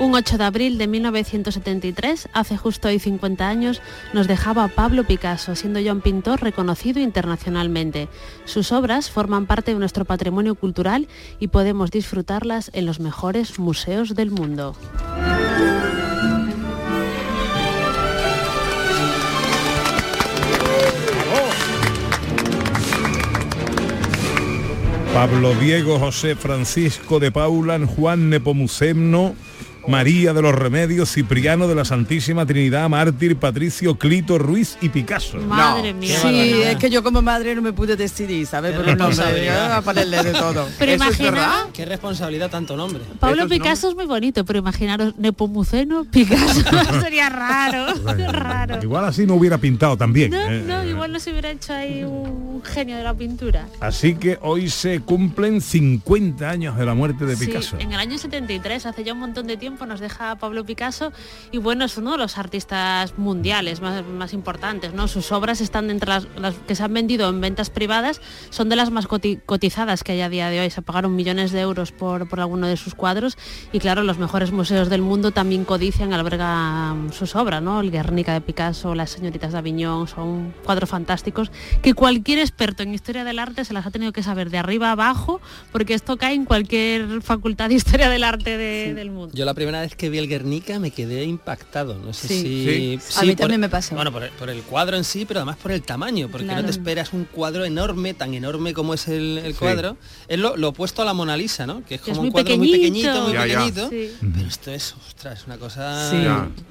Un 0.00 0.12
8 0.12 0.38
de 0.38 0.44
abril 0.44 0.76
de 0.76 0.88
1973, 0.88 2.28
hace 2.32 2.56
justo 2.56 2.88
hoy 2.88 2.98
50 2.98 3.48
años, 3.48 3.80
nos 4.12 4.26
dejaba 4.26 4.66
Pablo 4.66 5.04
Picasso, 5.04 5.54
siendo 5.54 5.78
ya 5.78 5.92
un 5.92 6.00
pintor 6.00 6.42
reconocido 6.42 7.00
internacionalmente. 7.00 8.08
Sus 8.44 8.72
obras 8.72 9.08
forman 9.08 9.46
parte 9.46 9.72
de 9.72 9.78
nuestro 9.78 10.04
patrimonio 10.04 10.56
cultural 10.56 11.06
y 11.38 11.48
podemos 11.48 11.92
disfrutarlas 11.92 12.70
en 12.74 12.86
los 12.86 12.98
mejores 12.98 13.60
museos 13.60 14.16
del 14.16 14.32
mundo. 14.32 14.74
Pablo 25.14 25.54
Diego 25.54 26.00
José 26.00 26.34
Francisco 26.34 27.20
de 27.20 27.30
Paula 27.30 27.78
Juan 27.86 28.30
Nepomuceno 28.30 29.36
María 29.88 30.32
de 30.32 30.40
los 30.42 30.54
Remedios, 30.54 31.12
Cipriano 31.12 31.68
de 31.68 31.74
la 31.74 31.84
Santísima 31.84 32.46
Trinidad, 32.46 32.88
Mártir, 32.88 33.36
Patricio, 33.36 33.96
Clito, 33.96 34.38
Ruiz 34.38 34.76
y 34.80 34.88
Picasso. 34.88 35.38
Madre 35.38 35.92
mía. 35.92 36.18
Sí, 36.20 36.52
es 36.64 36.76
que 36.76 36.88
yo 36.90 37.02
como 37.02 37.20
madre 37.22 37.54
no 37.54 37.62
me 37.62 37.72
pude 37.72 37.96
decidir, 37.96 38.46
¿sabes? 38.46 38.72
Qué 38.72 38.76
Por 38.78 38.88
el 38.88 38.96
nombre, 38.96 39.16
responsabilidad. 39.16 39.68
yo 39.68 39.74
a 39.74 39.82
ponerle 39.82 40.22
de 40.22 40.32
todo. 40.32 40.68
Pero 40.78 40.92
¿Eso 40.92 41.04
es 41.10 41.20
imagina? 41.20 41.66
Qué 41.72 41.84
responsabilidad 41.84 42.50
tanto 42.50 42.76
nombre. 42.76 43.02
Pablo 43.20 43.48
Picasso 43.48 43.88
es 43.88 43.94
muy 43.94 44.06
bonito, 44.06 44.44
pero 44.44 44.58
imaginaros 44.60 45.14
Nepomuceno, 45.18 46.04
Picasso, 46.04 46.62
sería 47.02 47.28
raro, 47.28 47.86
raro. 48.32 48.82
Igual 48.82 49.04
así 49.04 49.26
no 49.26 49.34
hubiera 49.34 49.58
pintado 49.58 49.96
también. 49.96 50.30
No, 50.30 50.38
¿eh? 50.38 50.62
no, 50.66 50.84
igual 50.84 51.12
no 51.12 51.20
se 51.20 51.30
hubiera 51.30 51.50
hecho 51.50 51.72
ahí 51.74 52.04
un 52.04 52.62
genio 52.64 52.96
de 52.96 53.02
la 53.02 53.14
pintura. 53.14 53.66
Así 53.80 54.14
que 54.14 54.38
hoy 54.42 54.70
se 54.70 55.00
cumplen 55.00 55.60
50 55.60 56.48
años 56.48 56.76
de 56.76 56.86
la 56.86 56.94
muerte 56.94 57.26
de 57.26 57.36
Sí, 57.36 57.46
Picasso. 57.46 57.76
en 57.78 57.92
el 57.92 57.98
año 57.98 58.16
73, 58.16 58.86
hace 58.86 59.04
ya 59.04 59.12
un 59.12 59.18
montón 59.20 59.46
de 59.46 59.56
tiempo, 59.56 59.73
nos 59.86 60.00
deja 60.00 60.36
Pablo 60.36 60.64
Picasso 60.64 61.12
y 61.52 61.58
bueno, 61.58 61.84
es 61.84 61.96
uno 61.98 62.12
de 62.12 62.18
los 62.18 62.38
artistas 62.38 63.18
mundiales 63.18 63.80
más, 63.80 64.04
más 64.06 64.32
importantes, 64.32 64.94
¿no? 64.94 65.08
Sus 65.08 65.32
obras 65.32 65.60
están 65.60 65.90
entre 65.90 66.08
las, 66.08 66.26
las 66.36 66.54
que 66.54 66.74
se 66.74 66.82
han 66.82 66.92
vendido 66.94 67.28
en 67.28 67.40
ventas 67.40 67.70
privadas, 67.70 68.20
son 68.50 68.68
de 68.68 68.76
las 68.76 68.90
más 68.90 69.06
coti- 69.06 69.40
cotizadas 69.44 70.02
que 70.04 70.12
hay 70.12 70.20
a 70.20 70.28
día 70.28 70.48
de 70.50 70.60
hoy. 70.60 70.70
Se 70.70 70.82
pagaron 70.82 71.14
millones 71.16 71.52
de 71.52 71.60
euros 71.60 71.92
por, 71.92 72.28
por 72.28 72.40
alguno 72.40 72.66
de 72.66 72.76
sus 72.76 72.94
cuadros 72.94 73.36
y 73.72 73.78
claro, 73.80 74.02
los 74.02 74.18
mejores 74.18 74.52
museos 74.52 74.88
del 74.88 75.02
mundo 75.02 75.30
también 75.32 75.64
codician, 75.64 76.12
albergan 76.12 77.12
sus 77.12 77.36
obras, 77.36 77.62
¿no? 77.62 77.80
El 77.80 77.90
Guernica 77.90 78.32
de 78.32 78.40
Picasso, 78.40 78.94
Las 78.94 79.10
señoritas 79.10 79.52
de 79.52 79.58
Aviñón, 79.58 80.08
son 80.08 80.54
cuadros 80.64 80.88
fantásticos 80.90 81.50
que 81.82 81.94
cualquier 81.94 82.38
experto 82.38 82.82
en 82.82 82.94
historia 82.94 83.24
del 83.24 83.38
arte 83.38 83.64
se 83.64 83.72
las 83.72 83.86
ha 83.86 83.90
tenido 83.90 84.12
que 84.12 84.22
saber 84.22 84.50
de 84.50 84.58
arriba 84.58 84.88
a 84.88 84.92
abajo 84.92 85.40
porque 85.72 85.94
esto 85.94 86.16
cae 86.16 86.34
en 86.34 86.44
cualquier 86.44 87.22
facultad 87.22 87.68
de 87.68 87.74
historia 87.74 88.08
del 88.08 88.24
arte 88.24 88.56
de- 88.56 88.94
del 88.94 89.10
mundo. 89.10 89.34
Yo 89.34 89.44
la 89.44 89.54
primera 89.64 89.80
vez 89.82 89.94
que 89.94 90.08
vi 90.10 90.18
el 90.18 90.28
Guernica 90.28 90.78
me 90.78 90.90
quedé 90.90 91.24
impactado. 91.24 91.98
No 91.98 92.12
sé 92.12 92.28
Sí. 92.28 92.40
si... 92.40 92.98
Sí. 93.12 93.18
A 93.18 93.22
mí 93.22 93.28
por- 93.30 93.36
también 93.40 93.60
me 93.60 93.68
pasó. 93.68 93.94
Bueno, 93.94 94.12
por 94.12 94.22
el, 94.24 94.30
por 94.30 94.48
el 94.50 94.62
cuadro 94.62 94.96
en 94.96 95.04
sí, 95.04 95.24
pero 95.24 95.40
además 95.40 95.56
por 95.56 95.72
el 95.72 95.82
tamaño, 95.82 96.28
porque 96.30 96.46
no 96.46 96.64
te 96.64 96.70
esperas 96.70 97.12
un 97.12 97.24
cuadro 97.24 97.64
enorme, 97.64 98.14
tan 98.14 98.34
enorme 98.34 98.72
como 98.74 98.94
es 98.94 99.08
el, 99.08 99.38
el 99.38 99.52
Sí. 99.52 99.58
cuadro. 99.58 99.96
Es 100.28 100.38
lo, 100.38 100.56
lo 100.56 100.68
opuesto 100.68 101.02
a 101.02 101.04
la 101.04 101.14
Mona 101.14 101.36
Lisa, 101.36 101.66
¿no? 101.66 101.84
Que 101.84 101.96
es 101.96 102.00
como 102.00 102.20
un 102.22 102.30
cuadro 102.30 102.56
muy 102.56 102.70
pequeñito. 102.72 103.22
muy 103.22 103.32
Ya, 103.32 103.46
ya. 103.46 103.54
pequeñito. 103.58 103.90
Sí. 103.90 104.10
Pero 104.34 104.48
esto 104.48 104.70
es, 104.70 104.94
ostras, 105.08 105.40
es 105.40 105.46
una 105.46 105.56
cosa. 105.58 106.10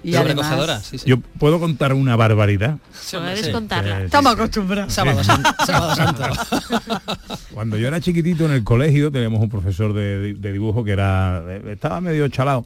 Y 0.03 0.13
sobrecogedora. 0.13 0.73
además- 0.75 0.87
Sí, 0.87 0.97
sí. 0.97 1.05
Yo 1.09 1.19
puedo 1.39 1.59
contar 1.59 1.93
una 1.93 2.15
barbaridad. 2.15 2.77
Sí, 2.93 3.15
hombre, 3.15 3.31
Puedes 3.33 3.45
sí. 3.47 3.51
contarla. 3.51 4.03
Estamos 4.03 4.33
acostumbrados. 4.33 4.93
Sábado 4.93 5.23
Santo. 5.23 5.49
Sábado 5.65 5.95
Santo. 5.95 6.23
Cuando 7.53 7.77
yo 7.77 7.87
era 7.87 7.99
chiquitito 8.01 8.45
en 8.45 8.51
el 8.51 8.63
colegio 8.63 9.11
teníamos 9.11 9.41
un 9.41 9.49
profesor 9.49 9.93
de, 9.93 10.33
de 10.33 10.51
dibujo 10.51 10.83
que 10.83 10.91
era 10.91 11.43
estaba 11.71 12.01
medio 12.01 12.27
chalado. 12.27 12.65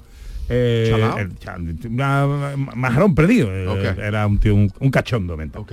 Eh, 0.50 0.92
el 1.18 1.90
una- 1.92 2.56
majarón 2.76 3.14
perdido. 3.16 3.50
eh. 3.52 3.96
Era 3.98 4.26
un 4.28 4.38
tío, 4.40 4.56
un, 4.56 4.72
un 4.80 4.90
cachondo 4.92 5.36
mental. 5.38 5.64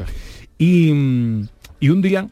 Y, 0.59 0.93
mm, 0.93 1.47
y 1.81 1.89
un 1.91 2.03
día 2.03 2.29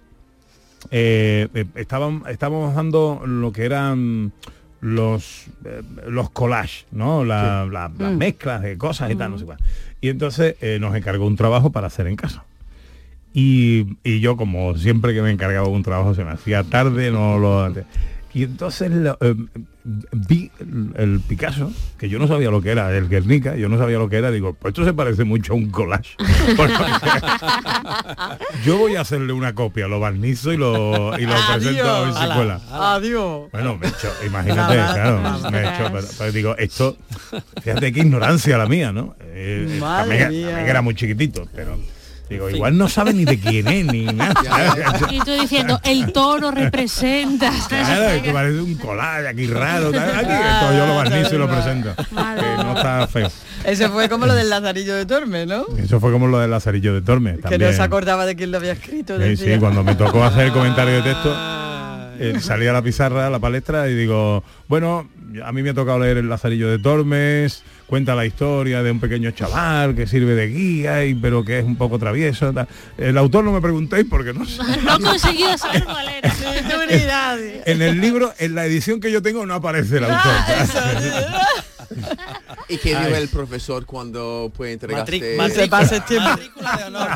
eh, 0.91 1.49
eh, 1.55 1.65
estaban, 1.77 2.23
estábamos 2.29 2.75
dando 2.75 3.23
lo 3.27 3.53
que 3.53 3.65
eran 3.65 4.33
los 4.81 5.47
eh, 5.65 5.83
los 6.09 6.31
collages, 6.31 6.87
¿no? 6.91 7.25
La- 7.25 7.65
la- 7.71 7.91
Las 7.97 8.13
Mm. 8.13 8.17
mezclas 8.19 8.63
de 8.63 8.77
cosas 8.77 9.11
y 9.13 9.15
tal, 9.15 9.31
no 9.31 9.39
sé 9.39 9.45
cuál. 9.45 9.59
Y 10.01 10.09
entonces 10.09 10.57
eh, 10.61 10.79
nos 10.81 10.95
encargó 10.97 11.27
un 11.27 11.37
trabajo 11.37 11.71
para 11.71 11.87
hacer 11.87 12.09
en 12.09 12.17
casa. 12.17 12.45
Y, 13.33 13.97
y 14.03 14.21
yo, 14.21 14.37
como 14.37 14.77
siempre 14.77 15.15
que 15.15 15.23
me 15.23 15.31
encargaba 15.31 15.69
un 15.69 15.83
trabajo, 15.83 16.15
se 16.15 16.25
me 16.25 16.33
hacía 16.33 16.65
tarde, 16.65 17.11
no 17.11 17.39
lo... 17.39 17.73
Y 18.35 18.45
entonces 18.45 18.91
eh, 19.21 19.35
vi 20.13 20.51
el, 20.97 21.21
Picasso, 21.21 21.71
que 21.99 22.09
yo 22.09 22.19
no 22.19 22.27
sabía 22.27 22.51
lo 22.51 22.63
que 22.63 22.71
era, 22.71 22.97
el 22.97 23.07
Guernica, 23.09 23.57
yo 23.57 23.69
no 23.69 23.77
sabía 23.77 23.99
lo 23.99 24.09
que 24.09 24.17
era, 24.17 24.31
digo, 24.31 24.55
pues 24.55 24.73
esto 24.73 24.87
se 24.87 24.95
parece 24.95 25.25
mucho 25.25 25.53
a 25.53 25.57
un 25.57 25.71
collage. 25.71 26.17
Yo 28.65 28.79
voy 28.79 28.97
a 28.97 29.03
hacerle 29.03 29.33
una 29.33 29.55
copia, 29.55 29.89
lo 29.89 30.01
barnizo 30.01 30.53
y 30.53 30.57
lo, 30.57 31.19
y 31.19 31.27
lo 31.27 31.35
presento 31.53 31.89
a 31.89 32.05
ver 32.05 32.13
si 32.13 32.21
Ala, 32.21 32.35
cuela. 32.35 32.61
Adiós. 32.71 33.51
Bueno, 33.53 33.77
me 33.77 33.89
echó, 33.89 34.09
imagínate, 34.25 34.75
claro, 34.75 35.51
me 35.51 35.63
echó, 35.63 35.93
pero, 35.93 36.07
pero 36.19 36.33
digo, 36.33 36.57
esto, 36.57 36.97
fíjate 37.63 37.93
qué 37.93 38.01
ignorancia 38.01 38.57
la 38.57 38.67
mía, 38.67 38.93
¿no? 38.93 39.15
Eh, 39.21 39.79
también, 39.81 40.23
también 40.23 40.49
era 40.49 40.81
muy 40.81 40.95
chiquitito, 40.95 41.47
pero 41.55 41.79
digo, 42.29 42.51
igual 42.51 42.77
no 42.77 42.89
sabe 42.89 43.13
ni 43.13 43.25
de 43.25 43.39
quién 43.39 43.69
es, 43.69 43.87
ni 43.87 44.05
nada. 44.13 44.35
Y 45.11 45.21
tú 45.21 45.33
diciendo, 45.33 45.81
el 45.85 46.13
toro 46.13 46.51
representa. 46.51 47.51
Claro, 47.69 48.11
es 48.11 48.23
que 48.23 48.33
parece 48.33 48.61
un 48.61 48.75
collage 48.75 49.29
aquí 49.29 49.47
raro, 49.47 49.91
tal. 49.93 50.11
Aquí, 50.11 50.33
esto 50.33 50.73
yo 50.77 50.87
lo 50.87 50.97
barnizo 50.97 51.35
y 51.35 51.39
lo 51.39 51.49
presento. 51.49 51.95
Que 51.97 52.65
no 52.65 52.77
está 52.77 53.07
feo. 53.07 53.31
Ese 53.65 53.89
fue 53.89 54.09
como 54.09 54.27
lo 54.27 54.35
del 54.35 54.51
Lazarillo 54.51 54.97
de 54.97 55.07
Torme, 55.07 55.47
¿no? 55.47 55.67
Eso 55.79 56.01
fue 56.01 56.11
como 56.11 56.27
lo 56.27 56.39
del 56.39 56.51
Lazarillo 56.51 56.95
de 56.95 57.03
Tormes. 57.03 57.37
Que 57.37 57.43
también. 57.43 57.71
no 57.71 57.77
se 57.77 57.83
acordaba 57.83 58.27
de 58.27 58.35
quién 58.35 58.51
lo 58.51 58.59
había 58.59 58.73
escrito. 58.73 59.21
Sí, 59.21 59.37
sí, 59.37 59.57
cuando 59.59 59.85
me 59.85 59.95
tocó 59.95 60.25
hacer 60.25 60.47
el 60.47 60.53
comentario 60.53 60.95
de 60.95 61.03
texto, 61.03 61.35
eh, 62.23 62.41
salí 62.41 62.67
a 62.67 62.73
la 62.73 62.83
pizarra, 62.83 63.27
a 63.27 63.31
la 63.31 63.39
palestra 63.39 63.89
y 63.89 63.95
digo, 63.95 64.45
bueno, 64.69 65.09
a 65.45 65.53
mí 65.53 65.63
me 65.63 65.71
ha 65.71 65.75
tocado 65.75 65.99
leer 65.99 66.19
el 66.19 66.29
Lazarillo 66.29 66.71
de 66.71 66.79
Tormes, 66.79 67.63
cuenta 67.87 68.15
la 68.15 68.25
historia 68.25 68.83
de 68.83 68.91
un 68.91 69.01
pequeño 69.01 69.33
chaval 69.33 69.95
que 69.95 70.07
sirve 70.07 70.35
de 70.35 70.49
guía, 70.49 71.05
y, 71.05 71.15
pero 71.15 71.45
que 71.45 71.59
es 71.59 71.65
un 71.65 71.77
poco 71.77 71.99
travieso. 71.99 72.53
tal. 72.53 72.69
El 72.97 73.19
autor 73.19 73.45
no 73.45 73.53
me 73.53 73.61
preguntéis 73.61 74.07
porque 74.09 74.33
no 74.33 74.47
sé. 74.47 74.63
No 74.85 74.97
he 74.97 75.01
conseguido 75.01 75.59
saber 75.59 75.85
cuál 75.85 76.09
era. 76.09 76.33
En 77.67 77.83
el 77.83 78.01
libro, 78.01 78.33
en 78.39 78.55
la 78.55 78.67
edición 78.67 79.01
que 79.01 79.11
yo 79.11 79.23
tengo, 79.23 79.45
no 79.47 79.55
aparece 79.55 79.99
el 79.99 80.05
autor. 80.05 80.33
¿Y 82.73 82.79
qué 82.79 82.97
dijo 82.97 83.17
el 83.17 83.29
profesor 83.29 83.85
cuando 83.85 84.51
pues 84.57 84.73
entregaste? 84.73 85.37
Matrícula, 85.37 86.77
de 86.79 86.85
honor. 86.85 87.09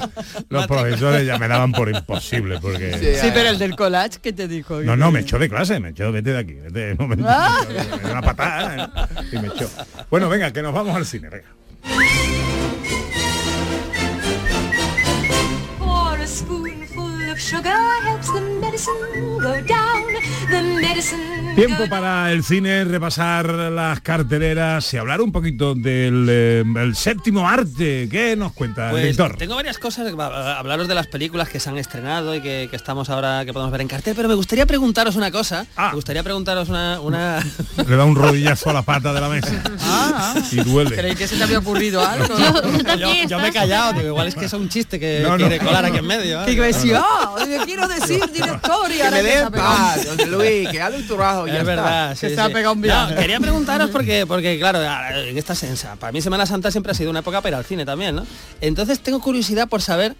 Los 0.50 0.66
profesores 0.66 1.26
ya 1.26 1.38
me 1.38 1.48
daban 1.48 1.72
por 1.72 1.88
imposible 1.88 2.58
porque... 2.60 2.92
Sí, 2.98 3.26
Sí, 3.26 3.30
pero 3.32 3.48
el 3.48 3.58
del 3.58 3.75
collage, 3.75 4.18
¿qué 4.22 4.32
te 4.32 4.46
dijo? 4.48 4.80
No, 4.82 4.96
no, 4.96 5.10
me 5.10 5.20
echó 5.20 5.38
de 5.38 5.48
clase, 5.48 5.80
me 5.80 5.90
echó, 5.90 6.12
vete 6.12 6.32
de 6.32 6.38
aquí, 6.38 6.54
vete, 6.54 6.94
me, 6.98 7.06
me 7.08 7.16
dio 7.16 7.26
una 8.10 8.22
patada 8.22 9.08
y 9.32 9.38
me 9.38 9.48
echó. 9.48 9.70
Bueno, 10.10 10.28
venga, 10.28 10.52
que 10.52 10.60
nos 10.60 10.75
vamos 10.75 10.94
al 10.94 11.06
cine, 11.06 11.28
venga. 11.30 11.48
Pour 15.78 16.20
a 16.20 16.26
spoonful 16.26 17.30
of 17.30 17.38
sugar 17.40 18.15
Tiempo 21.54 21.88
para 21.88 22.32
el 22.32 22.44
cine, 22.44 22.85
repasar 22.85 23.46
las 23.46 24.00
carteleras 24.00 24.92
y 24.92 24.99
hablar 24.99 25.23
un 25.23 25.32
poquito 25.32 25.75
del 25.75 26.26
eh, 26.28 26.62
el 26.76 26.94
séptimo 26.94 27.49
arte. 27.49 28.08
¿Qué 28.11 28.37
nos 28.37 28.52
cuenta 28.52 28.87
el 28.87 28.90
Pues 28.90 29.02
director? 29.04 29.37
tengo 29.38 29.54
varias 29.54 29.78
cosas, 29.78 30.06
hablaros 30.18 30.87
de 30.87 30.94
las 30.94 31.06
películas 31.06 31.49
que 31.49 31.58
se 31.58 31.70
han 31.70 31.78
estrenado 31.78 32.35
y 32.35 32.42
que, 32.42 32.68
que 32.70 32.76
estamos 32.76 33.08
ahora, 33.08 33.44
que 33.46 33.54
podemos 33.54 33.73
ver 33.73 33.80
en 33.80 33.88
cartel, 33.88 34.14
pero 34.14 34.28
me 34.28 34.35
gustaría 34.35 34.66
preguntaros 34.66 35.16
una 35.16 35.30
cosa, 35.30 35.66
Ah. 35.76 35.88
me 35.90 35.94
gustaría 35.96 36.23
preguntaros 36.23 36.68
una... 36.68 37.00
una... 37.00 37.42
Le 37.88 37.96
da 37.96 38.04
un 38.04 38.14
rodillazo 38.16 38.68
a 38.70 38.73
la 38.75 38.82
pata 38.82 39.14
de 39.14 39.20
la 39.23 39.28
mesa 39.30 39.62
Ah, 39.80 40.35
y 40.52 40.56
duele. 40.56 40.94
creí 40.94 41.14
que 41.14 41.26
se 41.26 41.37
te 41.37 41.42
había 41.44 41.58
ocurrido 41.61 42.00
algo. 42.06 42.37
Yo, 42.38 42.62
yo 42.96 42.96
yo, 42.96 43.28
yo 43.28 43.38
me 43.38 43.49
he 43.49 43.52
callado, 43.52 43.94
digo, 43.94 44.08
igual 44.08 44.28
es 44.28 44.35
que 44.35 44.44
es 44.44 44.52
un 44.52 44.68
chiste 44.68 45.00
que 45.00 45.20
No, 45.23 45.30
no. 45.30 45.37
quiere 45.38 45.58
colar 45.58 45.87
aquí 45.87 45.99
en 45.99 46.06
medio. 46.06 46.44
Que 46.44 46.50
¿eh? 46.50 46.54
iba 46.54 46.64
a 46.64 46.68
decir, 46.68 46.94
ah, 46.96 47.35
quiero 47.64 47.88
decir 47.88 48.20
director 48.30 48.55
y 48.56 48.96
Que 48.96 49.02
ahora 49.02 49.10
me 49.10 49.16
que 49.16 49.22
dé 49.22 49.30
se 49.32 49.38
ha 49.38 49.42
en 49.46 49.50
pegado. 49.52 49.76
paz, 49.76 50.16
don 50.16 50.30
Luis, 50.30 50.68
que 50.70 50.80
haga 50.80 50.96
tu 50.96 51.02
trabajo 51.04 51.46
y 51.46 51.50
ya 51.50 51.56
Es 51.56 51.60
está. 51.60 51.70
verdad, 51.75 52.18
Que 52.18 52.28
sí, 52.28 52.34
se 52.34 52.40
ha 52.40 52.48
pegado 52.48 52.75
un 52.75 52.80
No, 52.82 53.14
quería 53.16 53.40
preguntaros 53.40 53.90
porque, 53.90 54.25
porque 54.26 54.58
claro, 54.58 54.82
en 54.82 55.36
esta 55.38 55.54
sensa, 55.54 55.96
para 55.96 56.12
mí 56.12 56.20
Semana 56.22 56.46
Santa 56.46 56.70
siempre 56.70 56.92
ha 56.92 56.94
sido 56.94 57.10
una 57.10 57.20
época 57.20 57.40
para 57.40 57.50
ir 57.50 57.54
al 57.56 57.64
cine 57.64 57.84
también, 57.84 58.16
¿no? 58.16 58.26
Entonces 58.60 59.00
tengo 59.00 59.20
curiosidad 59.20 59.68
por 59.68 59.82
saber, 59.82 60.16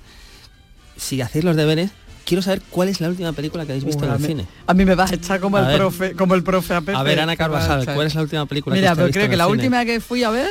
si 0.97 1.21
hacéis 1.21 1.45
los 1.45 1.57
deberes, 1.57 1.90
quiero 2.25 2.43
saber 2.43 2.61
cuál 2.71 2.88
es 2.88 3.00
la 3.00 3.09
última 3.09 3.33
película 3.33 3.64
que 3.66 3.73
habéis 3.73 3.85
visto 3.85 4.00
Uy, 4.02 4.07
en 4.07 4.12
a 4.12 4.16
el 4.16 4.21
mí- 4.23 4.26
cine. 4.28 4.47
A 4.66 4.75
mí 4.75 4.85
me 4.85 4.95
vas 4.95 5.12
a 5.12 5.14
echar 5.14 5.40
como 5.40 5.57
A 5.59 5.61
el 5.61 5.66
ver. 5.66 5.76
profe, 5.76 6.12
como 6.14 6.35
el 6.35 6.43
profe 6.43 6.75
a 6.75 6.81
Pepe. 6.81 6.97
A 6.97 7.02
ver, 7.02 7.21
Ana 7.21 7.33
Me 7.33 7.37
Carvajal. 7.37 7.85
¿cuál 7.95 8.07
es 8.07 8.14
la 8.14 8.23
última 8.23 8.47
película 8.47 8.75
Mira, 8.75 8.90
que 8.90 8.97
pero 8.97 9.11
creo 9.11 9.23
visto 9.25 9.31
que 9.31 9.37
la 9.37 9.45
el 9.45 9.50
cine? 9.50 9.62
última 9.62 9.85
que 9.85 10.00
fui 10.00 10.25
a 10.25 10.31
ver 10.31 10.50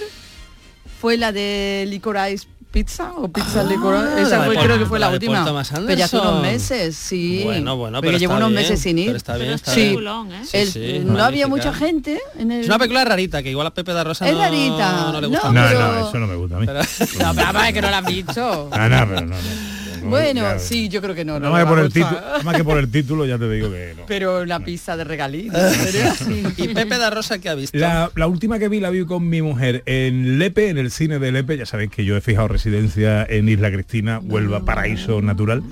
fue 1.01 1.17
la 1.17 1.31
de 1.31 1.85
Licorice 1.87 2.47
Pizza 2.75 3.13
o 3.15 3.29
Pizza 3.29 3.61
Ah, 3.61 3.63
Licorice. 3.63 4.03
la 4.15 4.21
Esa 4.21 4.39
de 4.41 4.45
fue, 4.47 4.57
creo 4.65 4.77
que 4.77 4.85
fue 4.85 4.99
la, 4.99 5.07
la 5.07 5.13
última. 5.13 5.45
Pero 5.73 5.93
ya 5.93 6.05
hace 6.05 6.17
unos 6.19 6.41
meses, 6.41 6.93
sí. 6.97 7.39
Bueno, 7.45 7.77
bueno, 7.77 7.99
Porque 7.99 8.07
pero 8.09 8.17
llevo 8.19 8.35
unos 8.35 8.49
bien, 8.49 8.61
meses 8.63 8.81
sin 8.81 8.99
ir. 8.99 9.05
pero 9.05 9.15
está 9.17 9.35
bien, 9.37 9.45
Pero 9.45 9.55
está 9.55 9.71
es 9.71 9.77
bien. 9.77 10.07
¿eh? 10.33 10.41
El- 10.51 10.71
Sí, 10.73 10.99
no 11.05 11.23
había 11.23 11.47
magnífica. 11.47 11.47
mucha 11.47 11.73
gente 11.73 12.19
en 12.37 12.51
el... 12.51 12.59
Es 12.61 12.67
una 12.67 12.77
película 12.77 13.05
rarita, 13.05 13.41
que 13.41 13.49
igual 13.51 13.67
a 13.67 13.73
Pepe 13.73 13.93
da 13.93 14.03
Rosa 14.03 14.27
Es 14.27 14.33
no, 14.33 14.39
rarita. 14.41 15.11
no 15.13 15.21
le 15.21 15.27
No, 15.27 15.29
gusta 15.29 15.51
No, 15.53 15.61
mucho. 15.61 15.73
pero- 15.73 15.91
no, 15.93 16.07
eso 16.09 16.19
no 16.19 16.27
me 16.27 16.35
gusta 16.35 16.57
a 16.57 16.59
mí. 16.59 16.65
Pero- 16.65 16.79
No, 17.19 17.33
pero 17.33 17.59
es 17.63 17.73
que 17.73 17.81
no 17.81 17.89
la 17.91 17.97
has 17.99 18.05
visto. 18.05 18.69
Ah, 18.73 18.89
no, 18.89 19.07
pero 19.07 19.21
no, 19.21 19.35
no. 19.35 19.84
Bueno, 20.09 20.41
Ya, 20.41 20.59
sí, 20.59 20.89
yo 20.89 21.01
creo 21.01 21.15
que 21.15 21.25
no. 21.25 21.39
no 21.39 21.51
más, 21.51 21.63
que 21.63 21.69
por 21.69 21.79
el 21.79 21.87
título, 21.93 22.09
gustar. 22.11 22.31
nada 22.31 22.43
más 22.43 22.55
que 22.55 22.63
por 22.63 22.77
el 22.77 22.91
título 22.91 23.25
ya 23.25 23.37
te 23.37 23.49
digo 23.49 23.71
que 23.71 23.93
no. 23.97 24.03
Pero 24.07 24.45
la 24.45 24.59
pizza 24.59 24.95
de. 24.97 25.03
¿en 25.05 25.51
serio? 25.51 26.51
¿Y 26.57 26.67
Pepe 26.69 26.97
da 26.97 27.09
Rosa 27.09 27.39
qué 27.39 27.49
ha 27.49 27.55
visto? 27.55 27.77
La, 27.77 28.11
la 28.15 28.27
última 28.27 28.59
que 28.59 28.69
vi 28.69 28.79
la 28.79 28.89
vi 28.89 29.05
con 29.05 29.27
mi 29.29 29.41
mujer 29.41 29.83
en 29.85 30.39
Lepe, 30.39 30.69
en 30.69 30.77
el 30.77 30.91
cine 30.91 31.19
de 31.19 31.31
Lepe. 31.31 31.57
Ya 31.57 31.65
sabéis 31.65 31.91
que 31.91 32.05
yo 32.05 32.15
he 32.17 32.21
fijado 32.21 32.47
residencia 32.47 33.25
en 33.27 33.47
Isla 33.49 33.71
Cristina, 33.71 34.19
Huelva, 34.19 34.63
paraíso 34.65 35.21
natural. 35.21 35.63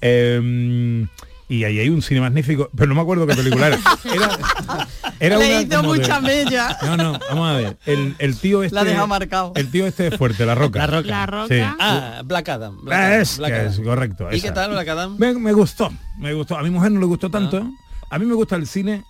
Eh, 0.00 1.06
y 1.48 1.64
ahí 1.64 1.78
hay 1.78 1.88
un 1.88 2.02
cine 2.02 2.20
magnífico, 2.20 2.70
pero 2.76 2.88
no 2.88 2.94
me 2.94 3.00
acuerdo 3.02 3.26
qué 3.26 3.34
película 3.36 3.68
era. 3.68 3.78
Era, 5.18 5.36
era 5.36 5.38
Le 5.38 5.46
una 5.48 5.62
hizo 5.62 5.80
de- 5.82 5.88
mucha 5.88 6.20
mella. 6.20 6.76
No, 6.82 6.96
no, 6.98 7.18
vamos 7.30 7.48
a 7.48 7.52
ver. 7.56 7.78
El, 7.86 8.14
el 8.18 8.36
tío 8.38 8.62
este. 8.62 8.74
La 8.74 8.84
deja 8.84 9.06
marcado. 9.06 9.52
El 9.56 9.70
tío 9.70 9.86
este 9.86 10.08
es 10.08 10.16
fuerte, 10.18 10.44
la 10.44 10.54
roca. 10.54 10.78
La 10.80 10.86
Roca. 10.86 11.08
La 11.08 11.24
Roca. 11.26 11.54
Sí. 11.54 11.60
Ah, 11.80 12.20
Black 12.22 12.48
Adam. 12.50 12.84
Black 12.84 12.98
Ah, 12.98 13.06
Adam, 13.06 13.20
es, 13.22 13.38
Black 13.38 13.50
que 13.52 13.58
Adam. 13.60 13.72
es 13.72 13.80
correcto. 13.80 14.28
¿Y 14.30 14.36
esa. 14.36 14.48
qué 14.48 14.52
tal 14.52 14.70
Black 14.72 14.88
Adam? 14.88 15.16
Me, 15.18 15.32
me 15.32 15.52
gustó, 15.54 15.90
me 16.18 16.34
gustó. 16.34 16.58
A 16.58 16.62
mi 16.62 16.68
mujer 16.68 16.92
no 16.92 17.00
le 17.00 17.06
gustó 17.06 17.30
tanto. 17.30 17.62
Ah. 17.64 17.70
A 18.10 18.18
mí 18.18 18.26
me 18.26 18.34
gusta 18.34 18.56
el 18.56 18.66
cine 18.66 19.04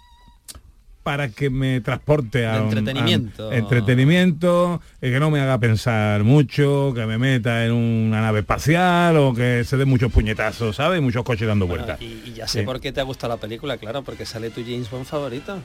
para 1.06 1.28
que 1.28 1.50
me 1.50 1.80
transporte 1.80 2.48
a 2.48 2.54
un- 2.60 2.64
entretenimiento. 2.76 3.50
a- 3.50 3.56
entretenimiento, 3.56 4.80
eh, 5.00 5.12
que 5.12 5.20
no 5.20 5.30
me 5.30 5.38
haga 5.38 5.56
pensar 5.60 6.24
mucho, 6.24 6.92
que 6.96 7.06
me 7.06 7.16
meta 7.16 7.64
en 7.64 7.70
una 7.72 8.20
nave 8.20 8.40
espacial 8.40 9.16
o 9.16 9.32
que 9.32 9.62
se 9.62 9.76
dé 9.76 9.84
muchos 9.84 10.10
puñetazos, 10.10 10.74
¿sabes? 10.74 11.00
Muchos 11.00 11.22
coches 11.22 11.46
dando 11.46 11.68
Bueno, 11.68 11.84
vueltas. 11.84 12.02
y, 12.02 12.28
y 12.30 12.32
ya 12.34 12.48
sé 12.48 12.60
Sí. 12.60 12.64
por 12.66 12.80
qué 12.80 12.90
te 12.90 12.98
ha 13.00 13.04
gustado 13.04 13.32
la 13.34 13.40
película, 13.40 13.76
claro, 13.76 14.02
porque 14.02 14.26
sale 14.26 14.50
tu 14.50 14.62
James 14.62 14.90
Bond 14.90 15.04
favorito. 15.04 15.58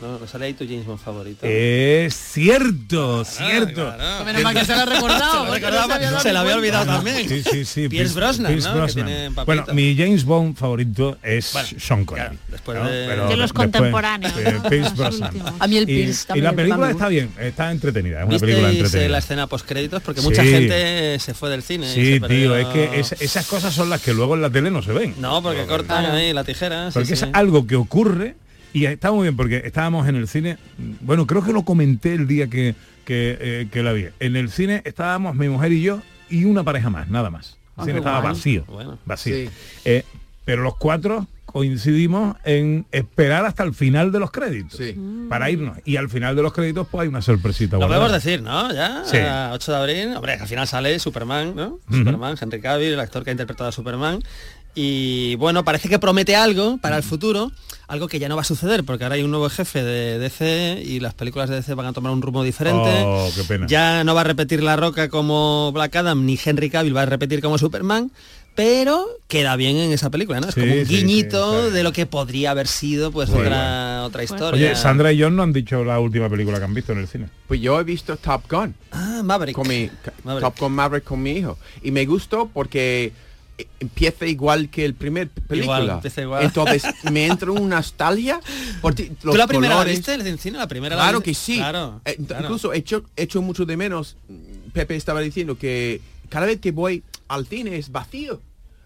No, 0.00 0.18
no 0.18 0.26
sale 0.26 0.46
ahí 0.46 0.54
tu 0.54 0.64
James 0.64 0.86
Bond 0.86 0.98
favorito. 0.98 1.44
Es 1.46 2.14
cierto, 2.14 3.24
cierto. 3.24 3.92
claro. 3.94 4.24
Menos 4.24 4.42
mal 4.42 4.54
que 4.54 4.64
se 4.64 4.74
lo 4.74 4.80
ha 4.80 4.86
recordado. 4.86 5.54
Se 5.54 5.60
lo 5.60 6.10
no 6.10 6.20
se 6.20 6.32
lo 6.32 6.38
había 6.38 6.54
olvidado 6.56 6.86
también. 6.86 7.28
Sí, 7.28 7.42
sí, 7.42 7.64
sí. 7.66 7.88
Pierce 7.88 8.14
Brosnan, 8.14 8.58
¿no? 8.58 8.86
Que 8.86 8.92
tiene 8.94 9.28
Bueno, 9.44 9.66
mi 9.74 9.94
James 9.96 10.24
Bond 10.24 10.56
favorito 10.56 11.18
es 11.22 11.52
Bueno, 11.52 11.68
Sean 11.78 12.04
Connery. 12.06 12.28
claro, 12.28 12.40
después 12.48 12.78
¿no? 12.78 12.88
de- 12.88 13.06
De 13.06 13.16
los 13.16 13.28
después, 13.28 13.52
contemporáneos. 13.52 14.32
eh, 14.38 14.58
Pierce 14.70 14.90
Los 14.90 14.96
Brosnan. 14.96 15.32
A 15.58 15.66
mí 15.66 15.76
el 15.76 15.82
Y, 15.82 15.86
Pierce 15.86 16.22
y 16.22 16.26
también. 16.28 16.44
la 16.44 16.50
el 16.50 16.56
que 16.56 16.62
película 16.62 16.90
está 16.90 17.08
bien, 17.08 17.30
está 17.38 17.70
entretenida, 17.70 18.20
es 18.22 18.26
una 18.28 18.38
película 18.38 18.68
¿Visteis 18.68 18.76
eh, 18.76 18.86
entretenida. 18.86 19.08
la 19.12 19.18
escena 19.18 19.46
post 19.48 19.66
créditos? 19.66 20.02
Porque 20.02 20.20
Sí. 20.22 20.26
mucha 20.26 20.44
gente 20.44 21.18
se 21.18 21.34
fue 21.34 21.50
del 21.50 21.62
cine. 21.62 21.86
y 21.90 21.94
Sí, 21.94 22.20
se 22.20 22.28
tío, 22.28 22.56
es 22.56 22.66
que 22.68 23.00
es- 23.00 23.12
esas 23.20 23.46
cosas 23.46 23.74
son 23.74 23.90
las 23.90 24.00
que 24.00 24.14
luego 24.14 24.34
en 24.34 24.42
la 24.42 24.50
tele 24.50 24.70
no 24.70 24.82
se 24.82 24.92
ven. 24.92 25.14
No, 25.18 25.42
porque 25.42 25.66
cortan 25.66 26.06
ahí 26.06 26.32
la 26.32 26.44
tijera. 26.44 26.88
Porque 26.92 27.12
es 27.14 27.26
algo 27.32 27.66
que 27.66 27.76
ocurre 27.76 28.34
Y 28.72 28.84
está 28.86 29.10
muy 29.12 29.22
bien 29.24 29.36
porque 29.36 29.62
estábamos 29.64 30.06
en 30.08 30.16
el 30.16 30.28
cine, 30.28 30.56
bueno, 31.00 31.26
creo 31.26 31.42
que 31.44 31.52
lo 31.52 31.64
comenté 31.64 32.14
el 32.14 32.26
día 32.26 32.46
que, 32.48 32.74
que, 33.04 33.36
eh, 33.40 33.68
que 33.70 33.82
la 33.82 33.92
vi. 33.92 34.06
En 34.20 34.36
el 34.36 34.50
cine 34.50 34.82
estábamos 34.84 35.34
mi 35.34 35.48
mujer 35.48 35.72
y 35.72 35.82
yo 35.82 36.00
y 36.28 36.44
una 36.44 36.62
pareja 36.62 36.90
más, 36.90 37.08
nada 37.08 37.30
más. 37.30 37.56
El 37.76 37.82
Ah, 37.82 37.84
cine 37.84 37.98
estaba 37.98 38.20
guay. 38.20 38.32
vacío, 38.34 38.64
Bueno. 38.66 38.98
vacío. 39.06 39.34
Sí. 39.34 39.48
Eh, 39.84 40.04
pero 40.44 40.62
los 40.62 40.76
cuatro 40.76 41.26
coincidimos 41.46 42.36
en 42.44 42.86
esperar 42.92 43.44
hasta 43.44 43.64
el 43.64 43.74
final 43.74 44.12
de 44.12 44.20
los 44.20 44.30
créditos 44.30 44.78
Sí. 44.78 44.94
para 45.28 45.50
irnos. 45.50 45.78
Y 45.84 45.96
al 45.96 46.08
final 46.08 46.36
de 46.36 46.42
los 46.42 46.52
créditos 46.52 46.86
pues 46.88 47.02
hay 47.02 47.08
una 47.08 47.22
sorpresita. 47.22 47.72
Lo 47.76 47.80
guardada. 47.86 48.02
podemos 48.06 48.22
decir, 48.24 48.40
¿no? 48.42 48.72
Ya, 48.72 49.02
Sí. 49.04 49.16
a 49.16 49.50
8 49.52 49.72
de 49.72 49.78
abril. 49.78 50.14
Hombre, 50.16 50.34
al 50.34 50.46
final 50.46 50.66
sale 50.68 50.96
Superman, 51.00 51.54
¿no? 51.56 51.80
Superman, 51.90 52.36
Henry 52.40 52.60
Cavill, 52.60 52.92
el 52.92 53.00
actor 53.00 53.24
que 53.24 53.30
ha 53.30 53.32
interpretado 53.32 53.68
a 53.68 53.72
Superman. 53.72 54.20
Y 54.74 55.34
bueno, 55.36 55.64
parece 55.64 55.88
que 55.88 55.98
promete 55.98 56.36
algo 56.36 56.78
para 56.78 56.96
el 56.96 57.02
futuro, 57.02 57.50
algo 57.88 58.06
que 58.06 58.18
ya 58.20 58.28
no 58.28 58.36
va 58.36 58.42
a 58.42 58.44
suceder, 58.44 58.84
porque 58.84 59.04
ahora 59.04 59.16
hay 59.16 59.22
un 59.22 59.30
nuevo 59.32 59.48
jefe 59.50 59.82
de 59.82 60.18
DC 60.18 60.80
y 60.84 61.00
las 61.00 61.14
películas 61.14 61.50
de 61.50 61.56
DC 61.56 61.74
van 61.74 61.86
a 61.86 61.92
tomar 61.92 62.12
un 62.12 62.22
rumbo 62.22 62.42
diferente. 62.44 63.02
Oh, 63.04 63.28
qué 63.34 63.42
pena. 63.44 63.66
Ya 63.66 64.04
no 64.04 64.14
va 64.14 64.20
a 64.20 64.24
repetir 64.24 64.62
La 64.62 64.76
Roca 64.76 65.08
como 65.08 65.72
Black 65.72 65.96
Adam, 65.96 66.24
ni 66.24 66.38
Henry 66.42 66.70
Cavill 66.70 66.96
va 66.96 67.02
a 67.02 67.06
repetir 67.06 67.40
como 67.42 67.58
Superman, 67.58 68.12
pero 68.54 69.06
queda 69.26 69.56
bien 69.56 69.76
en 69.76 69.90
esa 69.92 70.08
película, 70.10 70.40
¿no? 70.40 70.48
Es 70.48 70.54
Sí, 70.54 70.60
como 70.60 70.72
un 70.72 70.78
sí, 70.80 70.86
sí, 70.86 70.96
guiñito 70.98 71.70
de 71.72 71.82
lo 71.82 71.92
que 71.92 72.06
podría 72.06 72.52
haber 72.52 72.68
sido 72.68 73.10
pues 73.10 73.28
otra, 73.30 74.04
otra 74.04 74.22
historia. 74.22 74.68
Oye, 74.68 74.76
Sandra 74.76 75.12
y 75.12 75.20
John 75.20 75.34
no 75.34 75.42
han 75.42 75.52
dicho 75.52 75.82
la 75.84 75.98
última 75.98 76.28
película 76.28 76.58
que 76.58 76.64
han 76.64 76.74
visto 76.74 76.92
en 76.92 76.98
el 77.00 77.08
cine. 77.08 77.28
Pues 77.48 77.60
yo 77.60 77.80
he 77.80 77.84
visto 77.84 78.16
Top 78.16 78.42
Gun. 78.48 78.74
Ah, 78.92 79.22
Maverick. 79.24 79.56
con 79.56 79.66
mi 79.66 79.90
Maverick. 80.22 80.48
Top 80.48 80.60
Gun 80.60 80.72
Maverick 80.72 81.04
con 81.04 81.20
mi 81.22 81.32
hijo 81.32 81.58
y 81.82 81.90
me 81.90 82.06
gustó 82.06 82.48
porque 82.52 83.12
empieza 83.80 84.26
igual 84.26 84.68
que 84.70 84.84
el 84.84 84.94
primer 84.94 85.28
película 85.28 85.80
Igual, 85.80 85.90
empieza 85.96 86.22
igual. 86.22 86.44
entonces 86.44 86.82
me 87.10 87.26
entra 87.26 87.50
una 87.52 87.76
nostalgia 87.76 88.40
porque 88.82 89.12
los 89.22 89.32
¿Tú 89.34 89.38
la 89.38 89.46
primera 89.46 89.74
la 89.74 89.80
colores- 89.82 89.96
viste 89.96 90.14
el 90.14 90.38
cine? 90.38 90.58
La 90.58 90.68
primera 90.68 90.96
la 90.96 91.02
claro 91.02 91.20
que 91.22 91.34
sí 91.34 91.56
Claro, 91.56 92.00
Eh, 92.04 92.16
claro. 92.26 92.44
incluso 92.44 92.72
he 92.72 92.78
hecho, 92.78 93.04
he 93.16 93.22
hecho 93.24 93.42
mucho 93.42 93.64
de 93.64 93.76
menos 93.76 94.16
Pepe 94.72 94.96
estaba 94.96 95.20
diciendo 95.20 95.58
que 95.58 96.00
cada 96.28 96.46
vez 96.46 96.60
que 96.60 96.70
voy 96.72 97.02
al 97.28 97.46
cine 97.46 97.76
es 97.76 97.90
vacío 97.92 98.40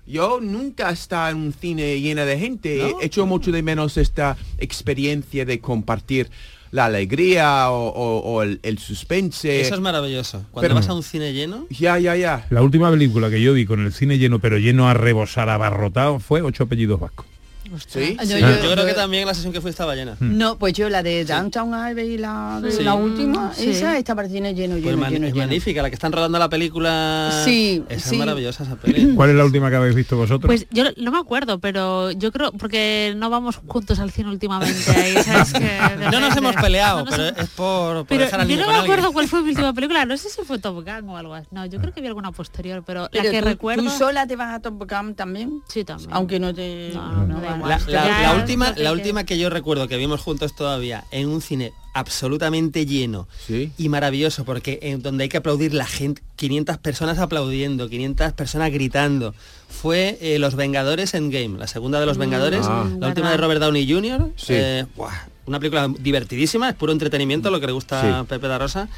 yo 0.06 0.38
nunca 0.40 0.90
está 0.90 1.30
en 1.30 1.36
un 1.38 1.52
cine 1.54 1.98
llena 2.00 2.24
de 2.26 2.38
gente 2.38 2.76
¿No? 2.92 3.00
he 3.00 3.06
hecho 3.06 3.24
mucho 3.26 3.50
de 3.52 3.62
menos 3.62 3.96
esta 3.96 4.36
experiencia 4.58 5.44
de 5.46 5.60
compartir 5.60 6.30
la 6.74 6.86
alegría 6.86 7.70
o, 7.70 7.86
o- 7.88 8.18
o 8.32 8.42
el, 8.42 8.58
el 8.64 8.78
suspense 8.78 9.60
Eso 9.60 9.74
es 9.76 9.80
maravilloso. 9.80 10.44
Cuando 10.50 10.62
pero- 10.62 10.74
vas 10.74 10.88
a 10.88 10.94
un 10.94 11.04
cine 11.04 11.32
lleno, 11.32 11.66
ya 11.70 12.00
ya 12.00 12.16
ya 12.16 12.46
La 12.50 12.62
última 12.62 12.90
película 12.90 13.30
que 13.30 13.40
yo 13.40 13.52
vi 13.52 13.64
con 13.64 13.84
el 13.86 13.92
cine 13.92 14.18
lleno, 14.18 14.40
pero 14.40 14.58
lleno 14.58 14.88
a 14.88 14.94
rebosar, 14.94 15.48
abarrotado, 15.50 16.18
fue 16.18 16.42
Ocho 16.42 16.64
apellidos 16.64 16.98
vascos. 16.98 17.26
Sí 17.78 18.16
Ah, 18.18 18.24
yo- 18.24 18.38
yo, 18.38 18.48
yo- 18.48 18.72
creo 18.72 18.86
que 18.86 18.94
también 18.94 19.26
la 19.26 19.34
sesión 19.34 19.52
que 19.52 19.60
fue 19.60 19.70
estaba 19.70 19.94
llena. 19.94 20.16
No, 20.20 20.56
pues 20.58 20.72
yo 20.74 20.88
la 20.88 21.02
de 21.02 21.24
Downtown 21.24 21.74
Abbey, 21.74 22.18
la, 22.18 22.60
de 22.62 22.82
la 22.82 22.94
última, 22.94 23.52
Sí. 23.54 23.70
esa 23.70 23.96
está 23.98 24.14
para 24.14 24.28
cine 24.28 24.54
lleno, 24.54 24.74
Pues 24.74 24.84
lleno, 24.84 25.08
lleno, 25.08 25.26
es 25.26 25.32
lleno. 25.32 25.46
magnífica, 25.46 25.82
la 25.82 25.88
que 25.90 25.94
están 25.94 26.12
rodando 26.12 26.38
la 26.38 26.48
película. 26.48 27.30
Sí, 27.44 27.82
Esa 27.88 28.08
sí. 28.10 28.14
es 28.14 28.18
maravillosa 28.18 28.64
esa 28.64 28.76
peli. 28.76 29.12
¿Cuál 29.16 29.30
es 29.30 29.36
la 29.36 29.44
última 29.44 29.70
que 29.70 29.76
habéis 29.76 29.94
visto 29.94 30.16
vosotros? 30.16 30.46
Pues 30.48 30.66
yo 30.70 30.84
no 30.96 31.10
me 31.10 31.18
acuerdo, 31.18 31.58
pero 31.58 32.10
yo 32.12 32.32
creo, 32.32 32.52
porque 32.52 33.14
no 33.16 33.30
vamos 33.30 33.60
juntos 33.66 33.98
al 33.98 34.10
cine 34.10 34.30
últimamente. 34.30 34.90
ahí, 34.90 35.14
¿sabes? 35.22 35.52
Que 35.54 35.78
No 36.10 36.20
nos 36.20 36.36
hemos 36.36 36.56
peleado, 36.56 36.98
No 36.98 37.04
nos 37.06 37.14
pero 37.14 37.28
hemos- 37.28 37.40
es 37.40 37.48
por, 37.50 37.96
por 37.98 38.06
Pero 38.06 38.24
dejar 38.24 38.40
al 38.40 38.48
yo 38.48 38.56
no 38.56 38.66
me 38.68 38.78
acuerdo 38.78 39.12
cuál 39.12 39.28
fue 39.28 39.42
mi 39.42 39.50
última 39.50 39.72
película, 39.74 40.04
no 40.04 40.16
sé 40.16 40.28
si 40.28 40.42
fue 40.42 40.58
Top 40.58 40.76
Gun 40.84 41.08
o 41.08 41.16
algo 41.16 41.34
así. 41.34 41.46
No, 41.50 41.64
yo 41.66 41.80
creo 41.80 41.92
que 41.92 42.00
vi 42.00 42.06
alguna 42.08 42.32
posterior, 42.32 42.82
pero, 42.86 43.08
Pero 43.12 43.24
la 43.24 43.30
que 43.30 43.40
tú, 43.40 43.44
recuerdo... 43.44 43.82
¿Tú 43.84 43.90
sola 43.90 44.26
te 44.26 44.36
vas 44.36 44.54
a 44.54 44.60
Top 44.60 44.82
Gun 44.90 45.14
también? 45.14 45.62
Sí, 45.68 45.84
también. 45.84 46.10
Aunque 46.12 46.38
no 46.40 46.52
te... 46.54 46.90
No, 46.94 47.26
no, 47.26 47.40
no. 47.40 47.63
La, 47.68 48.34
última, 48.34 48.72
la 48.76 48.92
última 48.92 49.24
que 49.24 49.38
yo 49.38 49.50
recuerdo 49.50 49.88
que 49.88 49.96
vimos 49.96 50.20
juntos 50.20 50.54
todavía 50.54 51.04
en 51.10 51.28
un 51.28 51.40
cine 51.40 51.72
absolutamente 51.94 52.86
lleno 52.86 53.28
Sí. 53.46 53.70
y 53.78 53.88
maravilloso 53.88 54.44
porque 54.44 54.78
en 54.82 55.00
donde 55.02 55.24
hay 55.24 55.28
que 55.28 55.36
aplaudir 55.36 55.74
la 55.74 55.86
gente 55.86 56.22
500 56.36 56.78
personas 56.78 57.18
aplaudiendo 57.18 57.88
500 57.88 58.32
personas 58.32 58.72
gritando 58.72 59.34
fue 59.68 60.18
eh, 60.20 60.38
Los 60.38 60.54
Vengadores 60.56 61.14
Endgame 61.14 61.58
la 61.58 61.66
segunda 61.66 62.00
de 62.00 62.06
Los 62.06 62.18
Vengadores 62.18 62.66
Ah. 62.68 62.86
la 62.98 63.08
última 63.08 63.30
de 63.30 63.36
Robert 63.36 63.60
Downey 63.60 63.88
Jr. 63.90 64.30
Sí. 64.36 64.54
eh, 64.56 64.86
buah, 64.96 65.12
una 65.46 65.58
película 65.60 65.88
divertidísima 65.98 66.68
es 66.70 66.74
puro 66.74 66.90
entretenimiento 66.92 67.50
lo 67.50 67.60
que 67.60 67.66
le 67.66 67.72
gusta 67.72 68.00
Sí. 68.00 68.08
a 68.08 68.24
Pepe 68.24 68.48
da 68.48 68.58
Rosa 68.58 68.88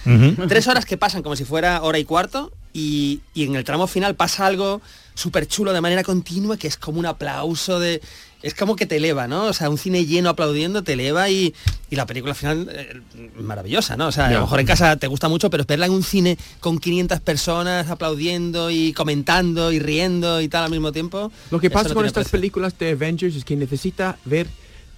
tres 0.49 0.67
horas 0.69 0.87
que 0.87 0.97
pasan 0.97 1.23
como 1.23 1.37
si 1.37 1.45
fuera 1.45 1.83
hora 1.83 1.99
y 1.99 2.05
cuarto 2.05 2.53
y, 2.73 3.21
y 3.35 3.45
en 3.45 3.57
el 3.57 3.65
tramo 3.65 3.87
final 3.87 4.15
pasa 4.15 4.47
algo 4.47 4.81
súper 5.15 5.47
chulo 5.49 5.73
de 5.73 5.81
manera 5.81 6.03
continua 6.03 6.57
que 6.57 6.69
es 6.69 6.77
como 6.77 6.99
un 6.99 7.07
aplauso 7.07 7.79
de 7.81 8.01
es 8.43 8.55
como 8.55 8.77
que 8.77 8.87
te 8.87 8.97
eleva, 8.97 9.27
¿no? 9.27 9.45
O 9.47 9.53
sea, 9.53 9.71
un 9.71 9.79
cine 9.79 10.05
lleno 10.05 10.31
aplaudiendo 10.31 10.83
te 10.83 10.93
eleva 10.93 11.29
y, 11.31 11.55
y 11.91 11.97
la 11.97 12.07
película 12.07 12.33
al 12.33 12.37
final 12.37 12.69
eh, 12.71 13.01
maravillosa, 13.41 13.97
¿no? 13.97 14.09
O 14.09 14.13
sea, 14.13 14.27
a 14.27 14.31
lo 14.33 14.41
mejor 14.43 14.61
en 14.61 14.67
casa 14.67 14.97
te 14.97 15.07
gusta 15.07 15.29
mucho, 15.29 15.51
pero 15.51 15.65
verla 15.65 15.87
en 15.87 15.93
un 15.93 16.03
cine 16.03 16.39
con 16.61 16.79
500 16.79 17.21
personas 17.21 17.91
aplaudiendo 17.91 18.71
y 18.71 18.93
comentando 18.93 19.73
y 19.73 19.79
riendo 19.79 20.41
y 20.41 20.49
tal 20.49 20.65
al 20.65 20.71
mismo 20.71 20.93
tiempo. 20.93 21.33
Lo 21.51 21.61
que 21.61 21.71
pasa 21.71 21.89
no 21.89 21.95
con 21.95 22.07
estas 22.07 22.25
precio. 22.25 22.39
películas 22.39 22.79
de 22.79 22.91
Avengers 22.93 23.37
es 23.37 23.45
que 23.45 23.57
necesita 23.57 24.19
ver 24.25 24.47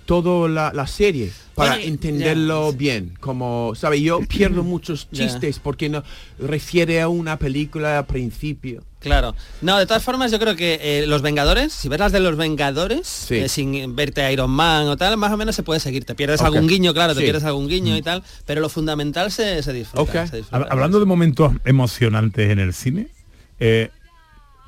toda 0.08 0.48
la, 0.48 0.72
la 0.72 0.86
serie 0.86 1.30
para 1.54 1.72
Bueno, 1.72 1.84
entenderlo 1.86 2.72
bien. 2.72 3.12
Como, 3.20 3.74
¿sabe? 3.76 4.00
Yo 4.00 4.20
pierdo 4.20 4.62
muchos 4.64 5.06
chistes 5.10 5.58
porque 5.58 5.90
no 5.90 6.02
refiere 6.38 7.02
a 7.02 7.08
una 7.08 7.38
película 7.38 7.98
al 7.98 8.06
principio. 8.06 8.82
Claro. 9.00 9.34
No, 9.60 9.76
de 9.78 9.84
todas 9.84 10.02
formas 10.02 10.32
yo 10.32 10.38
creo 10.38 10.56
que 10.56 10.78
eh, 10.80 11.06
Los 11.06 11.20
Vengadores, 11.20 11.74
si 11.74 11.90
ves 11.90 12.00
las 12.00 12.10
de 12.10 12.20
Los 12.20 12.36
Vengadores, 12.38 13.06
Sí. 13.06 13.34
eh, 13.34 13.48
sin 13.50 13.94
verte 13.94 14.32
Iron 14.32 14.50
Man 14.50 14.88
o 14.88 14.96
tal, 14.96 15.18
más 15.18 15.30
o 15.30 15.36
menos 15.36 15.54
se 15.54 15.62
puede 15.62 15.78
seguir. 15.78 16.06
Te 16.06 16.14
pierdes 16.14 16.40
algún 16.40 16.66
guiño, 16.66 16.94
claro, 16.94 17.12
te 17.12 17.20
Sí. 17.20 17.24
pierdes 17.26 17.44
algún 17.44 17.68
guiño 17.68 17.94
y 17.94 18.00
tal, 18.02 18.22
pero 18.46 18.62
lo 18.62 18.70
fundamental 18.70 19.30
se, 19.30 19.62
se 19.62 19.72
disfruta. 19.74 20.26
Se 20.26 20.42
Hablando 20.50 20.98
de 21.00 21.04
momentos 21.04 21.52
emocionantes 21.66 22.50
en 22.50 22.58
el 22.60 22.72
cine, 22.72 23.08
eh, 23.60 23.90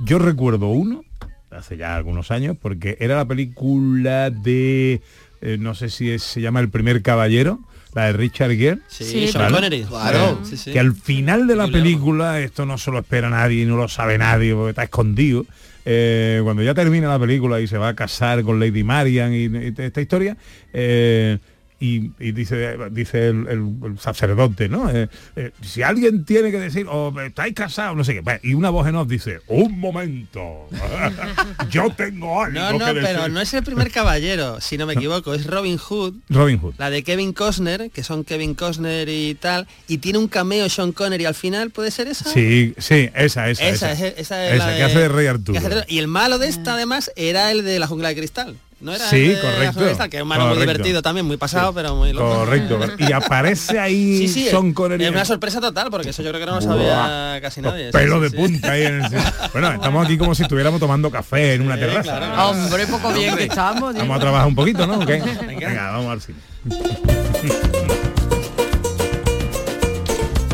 yo 0.00 0.18
recuerdo 0.18 0.66
uno, 0.68 1.02
hace 1.50 1.76
ya 1.76 1.96
algunos 1.96 2.30
años, 2.30 2.56
porque 2.60 2.96
era 3.00 3.16
la 3.16 3.24
película 3.24 4.30
de, 4.30 5.02
eh, 5.40 5.56
no 5.58 5.74
sé 5.74 5.90
si 5.90 6.10
es- 6.10 6.22
se 6.22 6.40
llama 6.40 6.60
El 6.60 6.68
primer 6.70 7.02
caballero, 7.02 7.60
la 7.94 8.06
de 8.06 8.12
Richard 8.12 8.52
Gere. 8.56 8.78
Sí, 8.88 9.04
Sí, 9.04 9.28
Sean 9.28 9.44
¿vale? 9.44 9.54
Connery. 9.54 9.82
Claro. 9.84 10.40
Sí, 10.44 10.56
sí. 10.56 10.72
que 10.72 10.78
al 10.80 10.94
final 10.94 11.46
de 11.46 11.56
la 11.56 11.66
película, 11.68 12.40
esto 12.40 12.64
no 12.66 12.78
se 12.78 12.90
lo 12.90 12.98
espera 13.00 13.28
nadie, 13.30 13.64
no 13.66 13.76
lo 13.76 13.88
sabe 13.88 14.16
nadie, 14.18 14.54
porque 14.54 14.70
está 14.70 14.84
escondido, 14.84 15.44
eh, 15.84 16.40
cuando 16.44 16.62
ya 16.62 16.74
termina 16.74 17.08
la 17.08 17.18
película 17.18 17.58
y 17.60 17.66
se 17.66 17.78
va 17.78 17.88
a 17.88 17.94
casar 17.96 18.42
con 18.42 18.60
Lady 18.60 18.84
Marian 18.84 19.32
y, 19.34 19.44
y 19.46 19.74
esta 19.76 20.00
historia, 20.00 20.36
eh, 20.72 21.38
y, 21.80 22.10
y 22.20 22.32
dice 22.32 22.76
dice 22.90 23.28
el, 23.28 23.46
el- 23.48 23.74
el 23.92 23.98
sacerdote, 23.98 24.68
¿no? 24.68 24.90
Eh, 24.90 25.08
eh, 25.36 25.50
si 25.62 25.82
alguien 25.82 26.24
tiene 26.26 26.50
que 26.50 26.58
decir, 26.60 26.86
o 26.88 27.18
estáis 27.22 27.54
casados, 27.54 27.96
no 27.96 28.04
sé 28.04 28.14
qué, 28.22 28.40
y 28.42 28.52
una 28.54 28.68
voz 28.70 28.86
en 28.86 28.96
off 28.96 29.08
dice, 29.08 29.40
un 29.48 29.80
momento, 29.80 30.68
yo 31.70 31.90
tengo 31.90 32.42
algo 32.42 32.58
No, 32.60 32.72
no, 32.72 32.78
que 32.86 33.00
pero 33.00 33.18
decir". 33.18 33.30
no 33.32 33.40
es 33.40 33.54
el 33.54 33.62
primer 33.62 33.90
caballero, 33.90 34.60
si 34.60 34.76
no 34.78 34.86
me 34.86 34.92
equivoco, 35.00 35.34
es 35.34 35.46
Robin 35.46 35.78
Hood. 35.78 36.14
Robin 36.28 36.58
Hood. 36.58 36.74
La 36.78 36.90
de 36.90 37.02
Kevin 37.02 37.32
Costner, 37.32 37.90
que 37.90 38.02
son 38.02 38.24
Kevin 38.24 38.54
Costner 38.54 39.08
y 39.08 39.34
tal, 39.34 39.66
y 39.88 39.98
tiene 39.98 40.18
un 40.18 40.28
cameo 40.28 40.68
Sean 40.68 40.92
Connery 40.92 41.24
al 41.24 41.34
final, 41.34 41.70
¿puede 41.70 41.90
ser 41.90 42.08
esa? 42.08 42.28
Sí, 42.30 42.74
sí, 42.78 43.08
esa, 43.14 43.48
esa. 43.48 43.68
Esa, 43.68 43.68
esa. 43.70 43.92
es, 43.92 44.14
esa 44.18 44.46
es 44.48 44.54
Esa, 44.56 44.66
la 44.70 44.76
que 44.76 44.82
hace 44.82 44.98
de 44.98 45.08
Rey 45.08 45.26
Arturo. 45.26 45.60
de- 45.60 45.84
Y 45.88 45.98
el 45.98 46.08
malo 46.08 46.38
de 46.38 46.48
esta 46.48 46.74
además 46.74 47.10
era 47.16 47.50
el 47.50 47.64
de 47.64 47.78
la 47.78 47.86
jungla 47.86 48.08
de 48.10 48.16
cristal. 48.16 48.56
¿No 48.80 48.92
era 48.94 49.04
Sí, 49.10 49.26
la 49.34 49.40
correcto? 49.42 50.08
Que 50.10 50.16
es 50.16 50.22
un 50.22 50.28
malo 50.28 50.46
muy 50.46 50.58
divertido 50.58 51.02
también, 51.02 51.26
muy 51.26 51.36
pasado, 51.36 51.72
pero 51.74 51.94
muy 51.96 52.12
loco. 52.14 52.34
Correcto. 52.34 52.80
Y 52.98 53.12
aparece 53.12 53.78
ahí 53.78 54.18
Sí, 54.26 54.28
sí, 54.28 54.48
Sean 54.48 54.72
Connery. 54.72 55.04
es 55.04 55.10
una 55.10 55.24
sorpresa 55.26 55.60
total, 55.60 55.90
porque 55.90 56.10
eso 56.10 56.22
yo 56.22 56.30
creo 56.30 56.40
que 56.40 56.46
no 56.46 56.54
lo 56.56 56.60
sabía 56.62 57.38
casi 57.42 57.60
nadie. 57.60 57.86
Los 57.86 57.92
sí, 57.92 57.98
pelos 57.98 58.16
sí, 58.16 58.22
de 58.22 58.30
sí. 58.30 58.36
punta 58.36 58.72
ahí 58.72 58.82
en 58.84 59.04
el. 59.04 59.10
Bueno, 59.52 59.72
estamos 59.72 60.04
aquí 60.06 60.16
como 60.16 60.34
si 60.34 60.42
estuviéramos 60.44 60.80
tomando 60.80 61.10
café 61.10 61.54
en 61.54 61.62
una 61.62 61.74
Sí, 61.74 61.80
terraza. 61.80 62.18
claro. 62.18 62.48
Hombre, 62.50 62.86
poco 62.86 63.12
bien 63.12 63.36
que 63.36 63.44
estamos. 63.44 63.94
Vamos 63.94 64.16
a 64.16 64.20
trabajar 64.20 64.46
un 64.46 64.54
poquito, 64.54 64.86
¿no? 64.86 64.98
Venga, 65.00 65.90
vamos 65.92 66.12
al 66.12 66.20
cine. 66.22 67.99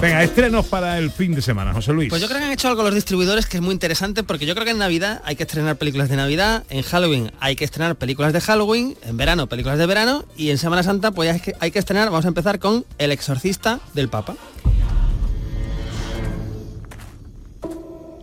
Venga, 0.06 0.22
estrenos 0.22 0.66
para 0.66 0.98
el 0.98 1.10
fin 1.10 1.34
de 1.34 1.42
semana, 1.42 1.72
José 1.72 1.92
Luis. 1.92 2.10
Pues 2.10 2.22
yo 2.22 2.28
creo 2.28 2.38
que 2.38 2.46
han 2.46 2.52
hecho 2.52 2.68
algo 2.68 2.84
los 2.84 2.94
distribuidores 2.94 3.46
que 3.46 3.56
es 3.56 3.62
muy 3.62 3.72
interesante 3.72 4.22
porque 4.22 4.46
yo 4.46 4.54
creo 4.54 4.64
que 4.64 4.70
en 4.70 4.78
Navidad 4.78 5.20
hay 5.24 5.34
que 5.34 5.42
estrenar 5.42 5.74
películas 5.78 6.08
de 6.08 6.14
Navidad, 6.14 6.62
en 6.70 6.82
Halloween 6.82 7.32
hay 7.40 7.56
que 7.56 7.64
estrenar 7.64 7.96
películas 7.96 8.32
de 8.32 8.40
Halloween, 8.40 8.96
en 9.02 9.16
verano 9.16 9.48
películas 9.48 9.78
de 9.78 9.86
verano 9.86 10.24
y 10.36 10.50
en 10.50 10.58
Semana 10.58 10.84
Santa 10.84 11.10
pues 11.10 11.32
hay 11.32 11.40
que, 11.40 11.56
hay 11.58 11.72
que 11.72 11.80
estrenar, 11.80 12.08
vamos 12.10 12.24
a 12.24 12.28
empezar 12.28 12.60
con 12.60 12.84
El 12.98 13.10
exorcista 13.10 13.80
del 13.94 14.08
Papa. 14.08 14.36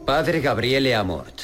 Padre 0.06 0.40
Gabriele 0.40 0.96
Amort. 0.96 1.42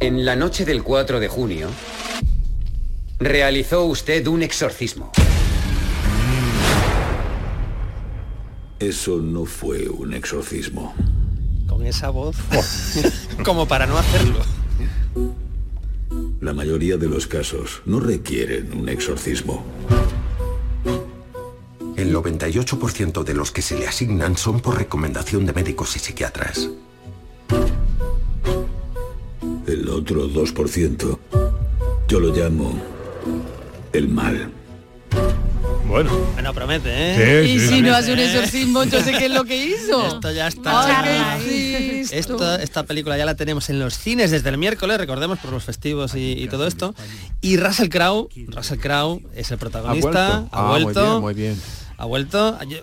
En 0.00 0.24
la 0.24 0.34
noche 0.34 0.64
del 0.64 0.82
4 0.82 1.20
de 1.20 1.28
junio, 1.28 1.68
realizó 3.20 3.84
usted 3.84 4.26
un 4.26 4.42
exorcismo. 4.42 5.12
Eso 8.80 9.18
no 9.18 9.44
fue 9.44 9.90
un 9.90 10.14
exorcismo. 10.14 10.94
Con 11.68 11.84
esa 11.84 12.08
voz 12.08 12.36
como 13.44 13.68
para 13.68 13.86
no 13.86 13.98
hacerlo. 13.98 14.38
La 16.40 16.54
mayoría 16.54 16.96
de 16.96 17.06
los 17.06 17.26
casos 17.26 17.82
no 17.84 18.00
requieren 18.00 18.72
un 18.74 18.88
exorcismo. 18.88 19.62
El 21.94 22.14
98% 22.14 23.22
de 23.22 23.34
los 23.34 23.50
que 23.52 23.60
se 23.60 23.78
le 23.78 23.86
asignan 23.86 24.38
son 24.38 24.60
por 24.60 24.78
recomendación 24.78 25.44
de 25.44 25.52
médicos 25.52 25.96
y 25.96 25.98
psiquiatras. 25.98 26.70
El 29.66 29.90
otro 29.90 30.26
2%, 30.26 31.18
yo 32.08 32.18
lo 32.18 32.34
llamo 32.34 32.80
el 33.92 34.08
mal. 34.08 34.59
Bueno. 35.90 36.10
Bueno, 36.34 36.54
promete, 36.54 36.88
¿eh? 36.92 37.44
Sí, 37.44 37.50
Y 37.52 37.58
sí, 37.58 37.66
si 37.68 37.74
sí. 37.74 37.82
no 37.82 37.94
hace 37.94 38.12
un 38.12 38.18
exorcismo, 38.20 38.84
yo 38.84 39.02
sé 39.02 39.10
qué 39.12 39.26
es 39.26 39.32
lo 39.32 39.44
que 39.44 39.56
hizo. 39.66 40.06
Esto 40.06 40.30
ya 40.30 40.46
está. 40.48 41.34
Ay. 41.34 42.04
Esto- 42.10 42.54
esta 42.56 42.84
película 42.84 43.18
ya 43.18 43.24
la 43.26 43.34
tenemos 43.34 43.68
en 43.70 43.78
los 43.80 43.98
cines 43.98 44.30
desde 44.30 44.48
el 44.50 44.56
miércoles, 44.58 44.98
recordemos 44.98 45.38
por 45.40 45.52
los 45.52 45.64
festivos 45.64 46.14
y, 46.14 46.32
y 46.32 46.48
todo 46.48 46.66
esto. 46.66 46.94
Y 47.40 47.56
Russell 47.56 47.88
Crowe, 47.88 48.28
Russell 48.48 48.78
Crowe 48.78 49.20
es 49.34 49.50
el 49.50 49.58
protagonista, 49.58 50.46
Ha 50.52 50.66
ha 50.66 50.68
vuelto. 50.68 50.84
vuelto, 50.84 51.16
Ah, 51.16 51.20
muy 51.20 51.34
bien, 51.34 51.54
muy 51.54 51.60
bien. 51.60 51.89
Ha 52.00 52.06
vuelto. 52.06 52.58
Yo- 52.68 52.78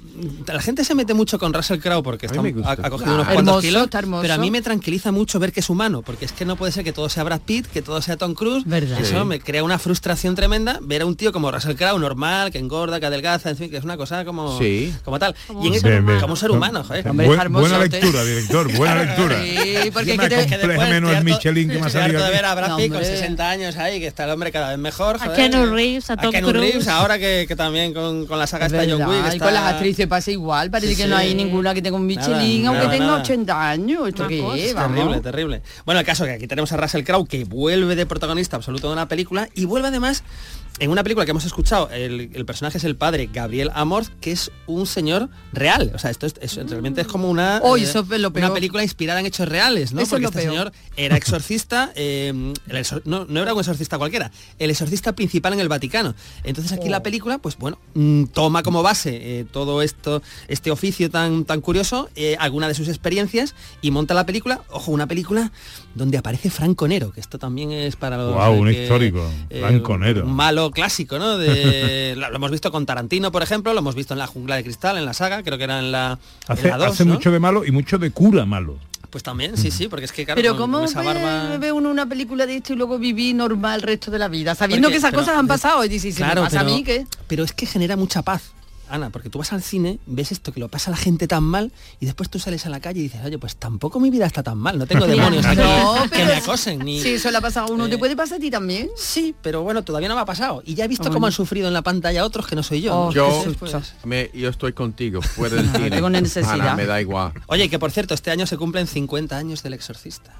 la 0.53 0.61
gente 0.61 0.83
se 0.83 0.93
mete 0.95 1.13
mucho 1.13 1.39
con 1.39 1.53
Russell 1.53 1.79
Crowe 1.79 2.03
porque 2.03 2.27
está- 2.27 2.39
ha, 2.39 2.71
ha 2.71 2.89
cogido 2.89 3.11
Ah, 3.11 3.15
unos 3.15 3.27
cuantos 3.27 3.61
kilos, 3.61 3.83
está 3.85 4.01
pero 4.21 4.33
a 4.33 4.37
mí 4.37 4.51
me 4.51 4.61
tranquiliza 4.61 5.11
mucho 5.11 5.39
ver 5.39 5.51
que 5.51 5.59
es 5.61 5.69
humano, 5.69 6.01
porque 6.03 6.25
es 6.25 6.31
que 6.31 6.45
no 6.45 6.55
puede 6.55 6.71
ser 6.71 6.83
que 6.83 6.93
todo 6.93 7.09
sea 7.09 7.23
Brad 7.23 7.41
Pitt, 7.41 7.65
que 7.67 7.81
todo 7.81 8.01
sea 8.01 8.15
Tom 8.17 8.33
Cruise. 8.35 8.63
Verdad. 8.65 8.99
Eso 9.01 9.19
Sí. 9.21 9.25
me 9.25 9.39
crea 9.39 9.63
una 9.63 9.79
frustración 9.79 10.35
tremenda 10.35 10.79
ver 10.81 11.01
a 11.01 11.05
un 11.05 11.15
tío 11.15 11.31
como 11.33 11.51
Russell 11.51 11.75
Crowe 11.75 11.99
normal, 11.99 12.51
que 12.51 12.59
engorda, 12.59 12.99
que 12.99 13.05
adelgaza, 13.07 13.49
en 13.49 13.57
fin, 13.57 13.69
que 13.69 13.77
es 13.77 13.83
una 13.83 13.97
cosa 13.97 14.23
como 14.25 14.57
Sí. 14.59 14.93
como 15.03 15.17
tal. 15.19 15.35
Como 15.47 15.63
y 15.63 15.67
en 15.67 15.71
un 15.71 15.77
eso, 15.77 15.87
Bien, 15.87 16.05
bien. 16.05 16.19
como 16.19 16.35
ser 16.35 16.51
humano, 16.51 16.83
joder. 16.83 17.07
Hombre, 17.07 17.27
Buen- 17.27 17.39
hermosote. 17.39 17.69
buena 17.77 17.83
lectura, 17.85 18.23
director, 18.23 18.73
buena 18.77 18.95
lectura. 19.03 19.43
Sí, 19.43 19.89
porque 19.91 20.07
Yo 20.07 20.11
hay 20.13 20.17
que 20.17 20.17
me 20.17 20.29
te- 20.29 20.35
Que 20.37 20.41
compleja 20.41 20.57
después 20.67 20.89
menos 20.89 21.11
el 21.15 21.23
Michelin 21.23 21.69
que 21.69 21.79
me 21.79 21.87
ha 21.87 21.89
salido 21.89 22.23
de 22.23 22.29
ver 22.31 22.45
a 22.45 22.55
Brad 22.55 22.69
No, 22.69 22.77
Pitt 22.77 22.87
con 22.89 22.97
hombre. 22.97 23.11
60 23.17 23.49
años 23.49 23.75
ahí, 23.77 23.99
que 23.99 24.07
está 24.07 24.25
el 24.25 24.29
hombre 24.31 24.51
cada 24.51 24.69
vez 24.69 24.77
mejor. 24.77 25.15
A 25.15 25.19
joder. 25.19 25.35
Keanu 25.35 25.65
Reeves, 25.73 26.09
a 26.09 26.17
Tom 26.17 26.31
Cruise. 26.31 26.53
Reeves, 26.53 26.87
ahora 26.87 27.17
que, 27.17 27.45
que 27.47 27.55
también 27.55 27.93
con, 27.93 28.25
con 28.25 28.37
la 28.37 28.45
saga 28.47 28.67
Es 28.67 28.73
esta 28.73 28.83
John 28.89 29.06
está- 29.13 29.45
con 29.45 29.53
las 29.53 29.63
actrices 29.73 30.07
pasa 30.07 30.31
igual, 30.31 30.69
parece 30.71 30.95
Sí, 30.95 31.01
que 31.01 31.07
no 31.07 31.15
hay 31.17 31.33
ninguna 31.35 31.73
que 31.73 31.81
tenga 31.81 31.97
un 31.97 32.05
Michelin, 32.05 32.63
Nada, 32.63 32.69
aunque 32.69 32.85
nada, 32.85 32.91
tenga 32.91 33.05
nada. 33.07 33.19
80 33.21 33.69
años. 33.69 34.07
¿Esto 34.07 34.27
qué 34.27 34.39
es? 34.69 34.73
Vamos. 34.73 34.95
Terrible, 34.97 35.19
terrible. 35.21 35.61
Bueno, 35.85 35.99
el 35.99 36.05
caso 36.05 36.25
que 36.25 36.31
aquí 36.31 36.47
tenemos 36.47 36.71
a 36.71 36.77
Russell 36.77 37.03
Crowe 37.03 37.25
que 37.27 37.43
vuelve 37.45 37.95
de 37.95 38.05
protagonista 38.05 38.55
absoluto 38.57 38.87
de 38.87 38.93
una 38.93 39.07
película 39.07 39.49
y 39.55 39.65
vuelve 39.65 39.87
además 39.89 40.23
en 40.79 40.91
una 40.91 41.03
película 41.03 41.25
que 41.25 41.31
hemos 41.31 41.45
escuchado. 41.45 41.89
El, 41.91 42.29
el 42.33 42.45
personaje 42.45 42.77
es 42.77 42.83
el 42.83 42.95
padre 42.95 43.29
Gabriel 43.31 43.71
Amorth, 43.73 44.09
que 44.21 44.31
es 44.31 44.51
un 44.67 44.85
señor 44.85 45.29
real. 45.53 45.91
O 45.95 45.99
sea, 45.99 46.11
esto 46.11 46.25
es, 46.25 46.35
es- 46.41 46.55
realmente 46.69 47.01
es 47.01 47.07
como 47.07 47.29
una, 47.29 47.59
Oh, 47.63 47.77
eh, 47.77 47.81
es 47.83 47.95
una 47.95 48.53
película 48.53 48.83
inspirada 48.83 49.19
en 49.19 49.25
hechos 49.25 49.47
reales, 49.47 49.93
¿no? 49.93 49.99
Eso 50.01 50.05
es 50.05 50.09
Porque 50.09 50.23
lo 50.23 50.29
este 50.29 50.41
peor. 50.41 50.51
señor 50.51 50.73
era 50.95 51.17
exorcista, 51.17 51.91
eh, 51.95 52.31
exor- 52.69 53.01
no, 53.05 53.25
no 53.25 53.41
era 53.41 53.53
un 53.53 53.59
exorcista 53.59 53.97
cualquiera, 53.97 54.31
el 54.59 54.69
exorcista 54.69 55.13
principal 55.13 55.53
en 55.53 55.59
el 55.59 55.67
Vaticano. 55.69 56.13
Entonces 56.43 56.71
aquí 56.73 56.87
Oh. 56.87 56.91
la 56.91 57.03
película, 57.03 57.37
pues 57.39 57.57
bueno, 57.57 57.79
mm, 57.95 58.25
toma 58.25 58.63
como 58.63 58.83
base 58.83 59.39
eh, 59.39 59.45
todo 59.51 59.81
esto, 59.81 60.21
este 60.47 60.71
oficio 60.71 61.09
tan, 61.09 61.45
tan 61.45 61.61
curioso, 61.61 62.09
alguna 62.39 62.67
de 62.67 62.73
sus 62.75 62.87
experiencias 62.87 63.55
y 63.81 63.91
monta 63.91 64.13
la 64.13 64.25
película, 64.25 64.61
ojo, 64.69 64.91
una 64.91 65.07
película 65.07 65.51
donde 65.97 66.17
aparece 66.17 66.49
Franco 66.49 66.87
Nero, 66.87 67.11
que 67.11 67.19
esto 67.19 67.37
también 67.39 67.71
es 67.71 67.95
para 67.95 68.17
los... 68.17 68.35
Un 68.57 68.67
que, 68.67 68.83
histórico, 68.83 69.29
eh, 69.49 69.59
Franco 69.59 69.97
Nero. 69.97 70.25
Un 70.25 70.33
malo 70.33 70.71
clásico, 70.71 71.17
¿no? 71.19 71.37
De, 71.37 72.15
lo, 72.17 72.29
lo 72.29 72.35
hemos 72.35 72.51
visto 72.51 72.71
con 72.71 72.85
Tarantino, 72.85 73.31
por 73.31 73.43
ejemplo, 73.43 73.73
lo 73.73 73.79
hemos 73.79 73.95
visto 73.95 74.13
en 74.13 74.19
La 74.19 74.27
Jungla 74.27 74.55
de 74.55 74.63
Cristal, 74.63 74.97
en 74.97 75.05
la 75.05 75.13
saga, 75.13 75.43
creo 75.43 75.57
que 75.57 75.63
era 75.65 75.79
en 75.79 75.91
la, 75.91 76.19
en 76.47 76.53
Hace, 76.53 76.69
la 76.69 76.77
dos, 76.77 76.87
hace 76.91 77.05
¿no? 77.05 77.15
mucho 77.15 77.31
de 77.31 77.39
malo 77.39 77.65
y 77.65 77.71
mucho 77.71 77.97
de 77.97 78.11
cura 78.11 78.45
malo. 78.45 78.77
Pues 79.09 79.23
también, 79.23 79.55
sí, 79.57 79.71
sí, 79.71 79.87
porque 79.87 80.03
es 80.05 80.11
que 80.11 80.25
claro, 80.25 80.39
Pero 80.39 80.51
con- 80.53 80.61
¿cómo 80.63 80.77
con 80.79 80.85
esa 80.85 80.99
ve, 80.99 81.05
barba... 81.05 81.57
ve 81.57 81.71
uno 81.71 81.89
una 81.89 82.05
película 82.07 82.45
de 82.45 82.57
esto 82.57 82.73
y 82.73 82.75
luego 82.75 82.99
vivir 82.99 83.33
normal 83.35 83.75
el 83.79 83.81
resto 83.81 84.11
de 84.11 84.19
la 84.19 84.27
vida? 84.27 84.53
Sabiendo 84.53 84.87
Porque- 84.87 84.95
que 84.95 84.97
esas 84.97 85.11
pero- 85.11 85.21
cosas 85.23 85.37
han 85.37 85.47
pasado 85.47 85.83
y 85.85 85.87
dices, 85.89 86.13
si 86.15 86.21
me 86.23 86.35
pasa 86.35 86.59
a 86.59 86.63
mí, 86.63 86.83
¿qué? 86.83 87.05
pero 87.27 87.43
es 87.45 87.53
que 87.53 87.65
genera 87.65 87.95
mucha 87.95 88.21
paz. 88.21 88.51
Ana, 88.89 89.09
porque 89.09 89.29
tú 89.29 89.37
vas 89.39 89.51
al 89.53 89.61
cine, 89.61 89.99
ves 90.05 90.31
esto 90.31 90.51
que 90.53 90.59
lo 90.59 90.69
pasa 90.69 90.91
la 90.91 90.97
gente 90.97 91.27
tan 91.27 91.43
mal 91.43 91.71
y 91.99 92.05
después 92.05 92.29
tú 92.29 92.39
sales 92.39 92.65
a 92.65 92.69
la 92.69 92.79
calle 92.79 92.99
y 93.01 93.03
dices, 93.03 93.21
oye, 93.25 93.37
pues 93.37 93.55
tampoco 93.57 93.99
mi 93.99 94.09
vida 94.09 94.25
está 94.25 94.43
tan 94.43 94.57
mal, 94.57 94.77
no 94.79 94.85
tengo 94.87 95.05
demonios 95.07 95.45
aquí 95.45 95.57
No, 95.57 95.95
que 96.11 96.23
me 96.25 96.33
acosen. 96.35 96.79
Ni... 96.79 97.01
Si 97.01 97.09
eso 97.13 97.29
le 97.31 97.37
ha 97.37 97.41
pasado 97.41 97.67
a 97.67 97.71
uno, 97.71 97.85
Eh, 97.87 97.89
¿te 97.89 97.97
puede 97.97 98.15
pasar 98.15 98.37
a 98.37 98.41
ti 98.41 98.49
también? 98.49 98.89
Sí, 98.95 99.35
pero 99.41 99.61
bueno, 99.63 99.83
todavía 99.83 100.07
no 100.09 100.15
me 100.15 100.21
ha 100.21 100.25
pasado. 100.25 100.61
Y 100.65 100.75
ya 100.75 100.85
he 100.85 100.87
visto 100.87 101.03
Ah, 101.03 101.07
cómo 101.07 101.19
bueno. 101.19 101.27
han 101.27 101.33
sufrido 101.33 101.67
en 101.67 101.73
la 101.73 101.81
pantalla 101.81 102.23
otros 102.25 102.47
que 102.47 102.55
no 102.55 102.63
soy 102.63 102.81
yo. 102.81 102.95
Oh. 102.95 103.11
Yo, 103.11 103.43
pues. 103.59 103.73
me- 104.05 104.29
yo 104.33 104.49
estoy 104.49 104.73
contigo, 104.73 105.21
fuera 105.21 105.55
del 105.57 105.69
cine. 105.71 105.89
tengo 105.89 106.09
necesidad. 106.09 106.53
Ana, 106.53 106.75
me 106.75 106.85
da 106.85 107.01
igual. 107.01 107.33
Oye, 107.47 107.69
que 107.69 107.79
por 107.79 107.91
cierto, 107.91 108.13
este 108.13 108.31
año 108.31 108.45
se 108.47 108.57
cumplen 108.57 108.87
50 108.87 109.37
años 109.37 109.63
del 109.63 109.73
exorcista. 109.73 110.33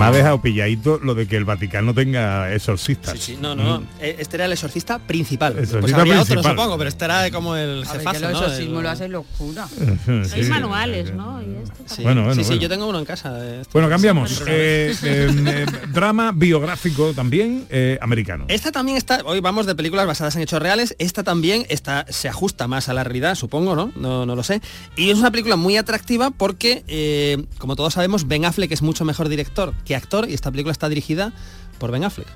Me 0.00 0.06
ha 0.06 0.10
dejado 0.10 0.40
pilladito 0.42 0.98
lo 1.02 1.14
de 1.14 1.26
que 1.26 1.36
el 1.36 1.44
Vaticano 1.44 1.94
tenga 1.94 2.52
exorcistas. 2.54 3.18
Sí, 3.18 3.34
sí, 3.34 3.38
no, 3.40 3.54
no. 3.54 3.82
eh, 4.00 4.16
Este 4.18 4.36
era 4.36 4.46
el 4.46 4.52
exorcista 4.52 4.98
principal. 4.98 5.52
pues 5.54 5.64
Exorcista 5.68 6.00
habría 6.00 6.14
otro, 6.20 6.26
principal. 6.34 6.52
supongo, 6.56 6.78
pero 6.78 6.88
este 6.88 7.04
era 7.04 7.30
como 7.30 7.56
el 7.56 7.84
A 7.84 7.92
ver, 7.92 7.98
jefazo, 7.98 8.12
que 8.12 8.20
lo 8.20 8.30
¿no? 8.40 8.46
El- 8.54 8.72
lo 8.82 8.90
hace 8.90 9.08
locura. 9.08 9.68
Sí, 10.06 10.34
Hay 10.34 10.44
sí. 10.44 10.50
manuales, 10.50 11.14
¿no? 11.14 11.40
Y 11.42 11.56
esto 11.62 11.74
Sí, 11.86 12.02
Bueno, 12.02 12.22
bueno, 12.22 12.34
sí, 12.34 12.42
sí, 12.42 12.46
bueno. 12.48 12.62
yo 12.62 12.68
tengo 12.68 12.86
uno 12.88 12.98
en 12.98 13.04
casa. 13.04 13.32
de 13.32 13.60
estos. 13.60 13.72
Bueno, 13.72 13.88
cambiamos. 13.88 14.42
Eh, 14.46 14.94
eh, 15.02 15.28
eh, 15.46 15.66
drama 15.92 16.32
biográfico 16.34 17.12
también 17.12 17.66
eh, 17.70 17.98
americano. 18.00 18.44
Esta 18.48 18.72
también 18.72 18.96
está, 18.96 19.20
hoy 19.24 19.40
vamos 19.40 19.66
de 19.66 19.74
películas 19.74 20.06
basadas 20.06 20.36
en 20.36 20.42
hechos 20.42 20.60
reales, 20.62 20.94
esta 20.98 21.22
también 21.22 21.66
está, 21.68 22.06
se 22.08 22.28
ajusta 22.28 22.66
más 22.68 22.88
a 22.88 22.94
la 22.94 23.04
realidad, 23.04 23.34
supongo, 23.34 23.74
¿no? 23.76 23.92
No, 23.96 24.24
no 24.26 24.36
lo 24.36 24.42
sé. 24.42 24.60
Y 24.96 25.10
es 25.10 25.18
una 25.18 25.30
película 25.30 25.56
muy 25.56 25.76
atractiva 25.76 26.30
porque, 26.30 26.84
eh, 26.88 27.44
como 27.58 27.76
todos 27.76 27.94
sabemos, 27.94 28.26
Ben 28.28 28.44
Affleck 28.44 28.70
es 28.72 28.82
mucho 28.82 29.04
mejor 29.04 29.28
director 29.28 29.74
que 29.90 29.96
actor 29.96 30.30
y 30.30 30.34
esta 30.34 30.52
película 30.52 30.70
está 30.70 30.88
dirigida 30.88 31.32
por 31.80 31.90
Ben 31.90 32.04
Affleck. 32.04 32.28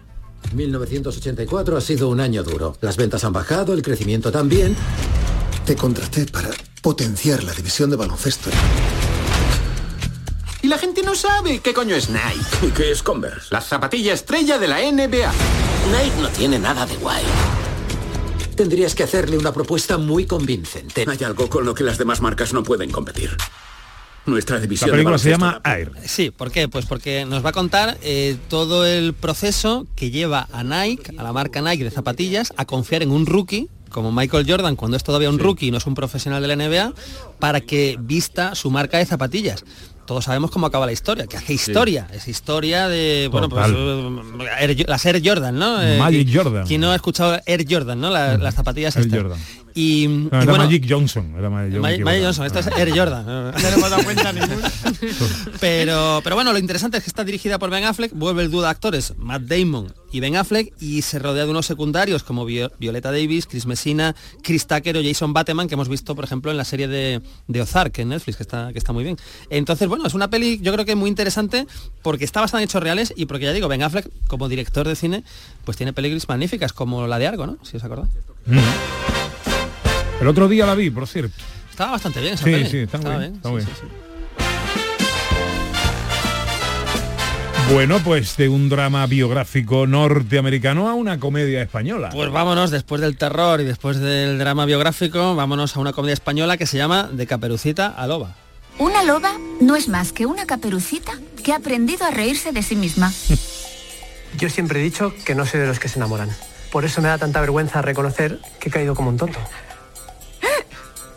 1984 0.55 1.77
ha 1.77 1.81
sido 1.81 2.09
un 2.09 2.19
año 2.19 2.43
duro. 2.43 2.77
Las 2.81 2.97
ventas 2.97 3.23
han 3.23 3.33
bajado, 3.33 3.75
el 3.75 3.83
crecimiento 3.83 4.33
también. 4.33 4.75
Te 5.65 5.77
contraté 5.77 6.27
para 6.27 6.51
potenciar 6.83 7.45
la 7.45 7.53
división 7.53 7.91
de 7.91 7.97
baloncesto. 7.97 8.51
Y 10.63 10.67
la 10.67 10.79
gente 10.79 11.05
no 11.05 11.15
sabe 11.15 11.61
qué 11.61 11.73
coño 11.73 11.95
es 11.95 12.11
Nike. 12.11 12.67
¿Y 12.67 12.71
qué 12.73 12.91
es 12.91 13.05
Converse? 13.05 13.47
La 13.53 13.61
zapatilla 13.61 14.15
estrella 14.15 14.59
de 14.59 14.67
la 14.67 14.79
NBA. 14.81 15.33
Nike 15.93 16.21
no 16.21 16.29
tiene 16.31 16.59
nada 16.59 16.87
de 16.87 16.97
guay. 16.97 17.23
Tendrías 18.57 18.97
que 18.97 19.05
hacerle 19.05 19.39
una 19.39 19.53
propuesta 19.53 19.97
muy 19.97 20.27
convincente. 20.27 21.05
Hay 21.07 21.23
algo 21.23 21.49
con 21.49 21.65
lo 21.65 21.73
que 21.73 21.85
las 21.85 21.99
demás 21.99 22.21
marcas 22.21 22.53
no 22.53 22.65
pueden 22.65 22.91
competir. 22.91 23.37
Nuestra 24.27 24.57
La 24.57 24.63
división 24.63 24.91
película 24.91 25.19
se 25.19 25.31
llama 25.31 25.61
Air. 25.65 25.93
Sí, 26.07 26.31
¿por 26.31 26.51
qué? 26.51 26.69
Pues 26.69 26.87
porque 26.87 27.25
nos 27.27 27.45
va 27.45 27.51
a 27.51 27.53
contar 27.53 27.99
eh, 28.03 28.37
todo 28.49 28.87
el 28.87 29.13
proceso 29.13 29.87
que 29.97 30.11
lleva 30.11 30.49
a 30.53 30.65
Nike, 30.65 31.13
a 31.19 31.23
la 31.23 31.33
marca 31.33 31.61
Nike 31.61 31.85
de 31.85 31.91
zapatillas, 31.91 32.53
a 32.57 32.65
confiar 32.65 33.03
en 33.03 33.11
un 33.11 33.27
rookie 33.27 33.69
como 33.91 34.11
Michael 34.13 34.45
Jordan 34.49 34.75
cuando 34.77 34.97
es 34.97 35.05
todavía 35.05 35.29
un 35.31 35.39
rookie 35.39 35.67
y 35.69 35.71
no 35.71 35.77
es 35.79 35.87
un 35.87 35.95
profesional 35.95 36.43
de 36.43 36.49
la 36.49 36.57
NBA 36.57 36.93
para 37.39 37.61
que 37.61 37.97
vista 38.01 38.55
su 38.55 38.71
marca 38.71 38.99
de 38.99 39.07
zapatillas. 39.07 39.65
Todos 40.07 40.25
sabemos 40.25 40.51
cómo 40.51 40.67
acaba 40.67 40.85
la 40.85 40.93
historia, 40.93 41.27
que 41.27 41.37
hace 41.39 41.55
historia, 41.55 42.09
es 42.13 42.27
historia 42.29 42.89
de 42.89 43.29
bueno 43.31 43.49
pues 43.49 43.67
Total. 43.67 44.85
las 44.87 45.07
Air 45.07 45.23
Jordan, 45.25 45.59
¿no? 45.59 45.81
Eh, 45.83 45.97
Magic 45.99 46.29
Jordan. 46.33 46.67
¿Quién 46.67 46.81
no 46.81 46.91
ha 46.91 46.95
escuchado 46.97 47.39
Air 47.47 47.65
Jordan, 47.69 48.01
no? 48.01 48.11
La- 48.11 48.37
las 48.37 48.55
zapatillas 48.55 48.97
Air 48.97 49.07
estas. 49.07 49.21
Jordan. 49.21 49.39
Y, 49.77 50.07
No, 50.09 50.25
y 50.25 50.43
era 50.43 50.45
bueno, 50.45 50.65
Magic 50.65 50.87
Johnson. 50.89 51.35
Era 51.37 51.51
Magic, 51.51 51.75
Ma- 51.81 51.89
Magic 52.05 52.23
Johnson, 52.25 52.47
esto 52.47 52.59
es 52.61 52.67
Air 52.69 52.97
Jordan. 52.97 53.27
No 53.27 53.53
le 53.53 53.75
hemos 53.75 53.91
dado 53.91 54.05
cuenta 54.05 54.33
pero, 55.61 56.21
pero 56.23 56.37
bueno, 56.37 56.53
lo 56.53 56.59
interesante 56.59 56.99
es 56.99 57.05
que 57.05 57.11
está 57.11 57.25
dirigida 57.25 57.59
por 57.59 57.71
Ben 57.71 57.85
Affleck, 57.85 58.13
vuelve 58.15 58.43
el 58.43 58.51
dúo 58.51 58.63
de 58.63 58.69
actores 58.69 59.15
Matt 59.19 59.43
Damon 59.43 59.93
y 60.13 60.21
Ben 60.21 60.37
Affleck 60.37 60.73
y 60.81 61.03
se 61.03 61.19
rodea 61.19 61.45
de 61.45 61.51
unos 61.51 61.67
secundarios 61.67 62.23
como 62.23 62.45
Vio- 62.47 62.71
Violeta 62.79 63.11
Davis, 63.11 63.47
Chris 63.47 63.67
Messina, 63.67 64.15
Chris 64.43 64.67
Tucker 64.67 64.97
o 64.97 65.03
Jason 65.03 65.33
Bateman 65.33 65.67
que 65.69 65.75
hemos 65.75 65.89
visto, 65.89 66.15
por 66.15 66.25
ejemplo, 66.25 66.51
en 66.51 66.57
la 66.57 66.65
serie 66.65 66.87
de, 66.89 67.21
de 67.49 67.61
Ozark 67.61 67.99
en 67.99 68.11
Netflix, 68.11 68.37
que 68.37 68.43
está, 68.45 68.73
que 68.73 68.79
está 68.79 68.93
muy 68.93 69.03
bien. 69.05 69.17
Entonces, 69.51 69.89
bueno, 69.89 70.07
es 70.07 70.15
una 70.15 70.29
peli 70.31 70.61
yo 70.63 70.73
creo 70.73 70.85
que 70.85 70.95
muy 70.95 71.11
interesante 71.11 71.67
porque 72.03 72.25
está 72.25 72.41
basada 72.41 72.63
en 72.63 72.69
hechos 72.69 72.83
reales 72.83 73.13
y 73.17 73.27
porque 73.27 73.47
ya 73.47 73.53
digo, 73.53 73.67
Ben 73.69 73.83
Affleck 73.83 74.09
como 74.29 74.49
director 74.49 74.87
de 74.87 74.95
cine, 74.95 75.25
pues 75.65 75.77
tiene 75.77 75.93
películas 75.93 76.29
magníficas 76.29 76.73
como 76.73 77.07
la 77.09 77.19
de 77.19 77.27
Argo, 77.27 77.47
¿no? 77.47 77.59
Si 77.63 77.77
os 77.77 77.83
acordáis. 77.85 78.11
Mm. 78.47 78.59
El 80.25 80.29
otro 80.29 80.49
día 80.49 80.65
la 80.65 80.75
vi, 80.75 80.89
por 80.89 81.07
cierto. 81.07 81.35
Estaba 81.71 81.91
bastante 81.93 82.19
bien 82.23 82.33
esa 82.33 82.45
Sí, 82.45 82.51
peli. 82.51 82.67
sí, 82.71 82.79
está 82.79 82.97
muy 82.97 83.11
bien, 83.11 83.35
está 83.35 83.49
sí, 83.51 83.53
muy 83.53 83.61
sí, 83.61 83.67
bien. 83.67 83.77
sí. 83.79 83.87
Bueno, 87.75 87.99
pues 88.03 88.35
de 88.39 88.49
un 88.49 88.71
drama 88.71 89.07
biográfico 89.07 89.87
norteamericano 89.87 90.89
a 90.89 90.95
una 90.95 91.21
comedia 91.21 91.61
española. 91.61 92.09
Pues 92.11 92.31
vámonos, 92.33 92.71
después 92.71 93.03
del 93.03 93.19
terror 93.19 93.61
y 93.61 93.65
después 93.65 93.99
del 94.01 94.39
drama 94.39 94.65
biográfico, 94.65 95.35
vámonos 95.35 95.77
a 95.77 95.81
una 95.81 95.93
comedia 95.93 96.15
española 96.15 96.57
que 96.57 96.65
se 96.65 96.79
llama 96.79 97.11
De 97.13 97.27
Caperucita 97.27 97.89
a 97.89 98.07
Loba. 98.07 98.35
Una 98.79 99.05
loba 99.05 99.33
no 99.61 99.77
es 99.77 99.89
más 99.89 100.15
que 100.15 100.25
una 100.25 100.47
caperucita 100.47 101.13
que 101.45 101.53
ha 101.53 101.57
aprendido 101.57 102.07
a 102.07 102.11
reírse 102.11 102.51
de 102.53 102.63
sí 102.63 102.77
misma. 102.77 103.13
Yo 104.39 104.49
siempre 104.49 104.81
he 104.81 104.83
dicho 104.83 105.13
que 105.27 105.35
no 105.35 105.45
soy 105.45 105.61
de 105.61 105.67
los 105.67 105.79
que 105.79 105.89
se 105.89 105.99
enamoran. 105.99 106.31
Por 106.73 106.87
eso 106.87 107.03
me 107.03 107.09
da 107.09 107.19
tanta 107.19 107.43
vergüenza 107.43 107.83
reconocer 107.83 108.39
que 108.59 108.71
he 108.71 108.73
caído 108.73 108.95
como 108.95 109.11
un 109.11 109.19
tonto. 109.19 109.39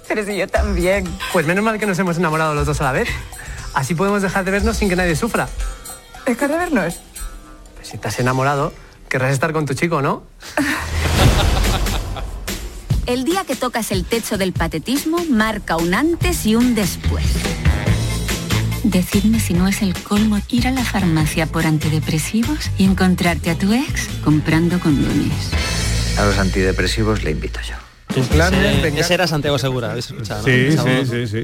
Pero 0.08 0.26
si 0.26 0.38
yo 0.38 0.48
también. 0.48 1.06
Pues 1.34 1.46
menos 1.46 1.64
mal 1.64 1.80
que 1.80 1.86
nos 1.86 2.00
hemos 2.00 2.18
enamorado 2.18 2.54
los 2.54 2.66
dos 2.66 2.80
a 2.82 2.86
la 2.86 2.92
vez. 2.92 3.10
Así 3.74 3.94
podemos 3.96 4.22
dejar 4.22 4.46
de 4.46 4.52
vernos 4.52 4.78
sin 4.78 4.90
que 4.90 4.96
nadie 4.96 5.16
sufra. 5.16 5.50
¿Dejar 6.26 6.50
de 6.50 6.58
vernos? 6.58 7.00
Pues 7.76 7.88
si 7.88 7.98
te 7.98 8.08
has 8.08 8.20
enamorado, 8.20 8.74
querrás 9.10 9.32
estar 9.32 9.54
con 9.54 9.66
tu 9.66 9.74
chico, 9.74 10.02
¿no? 10.02 10.24
El 13.06 13.24
día 13.24 13.46
que 13.46 13.56
tocas 13.56 13.92
el 13.92 14.04
techo 14.04 14.38
del 14.38 14.52
patetismo 14.52 15.24
marca 15.30 15.78
un 15.78 15.94
antes 15.94 16.46
y 16.46 16.58
un 16.58 16.76
después. 16.76 17.24
Decidme 18.84 19.40
si 19.40 19.54
no 19.54 19.70
es 19.70 19.82
el 19.82 19.94
colmo 20.04 20.40
ir 20.50 20.68
a 20.68 20.72
la 20.72 20.84
farmacia 20.84 21.46
por 21.46 21.66
antidepresivos 21.66 22.70
y 22.78 22.84
encontrarte 22.84 23.50
a 23.50 23.58
tu 23.58 23.72
ex 23.72 24.10
comprando 24.26 24.78
condones. 24.82 25.52
A 26.18 26.26
los 26.26 26.38
antidepresivos 26.38 27.24
le 27.24 27.32
invito 27.32 27.62
yo. 27.62 27.87
Ese, 28.22 29.00
ese 29.00 29.14
era 29.14 29.28
Santiago 29.28 29.58
Segura, 29.58 29.92
¿habéis 29.92 30.08
escuchado? 30.08 30.42
no? 30.42 30.46
Sí, 30.46 30.72
sí, 30.72 31.06
sí, 31.10 31.28
sí. 31.28 31.44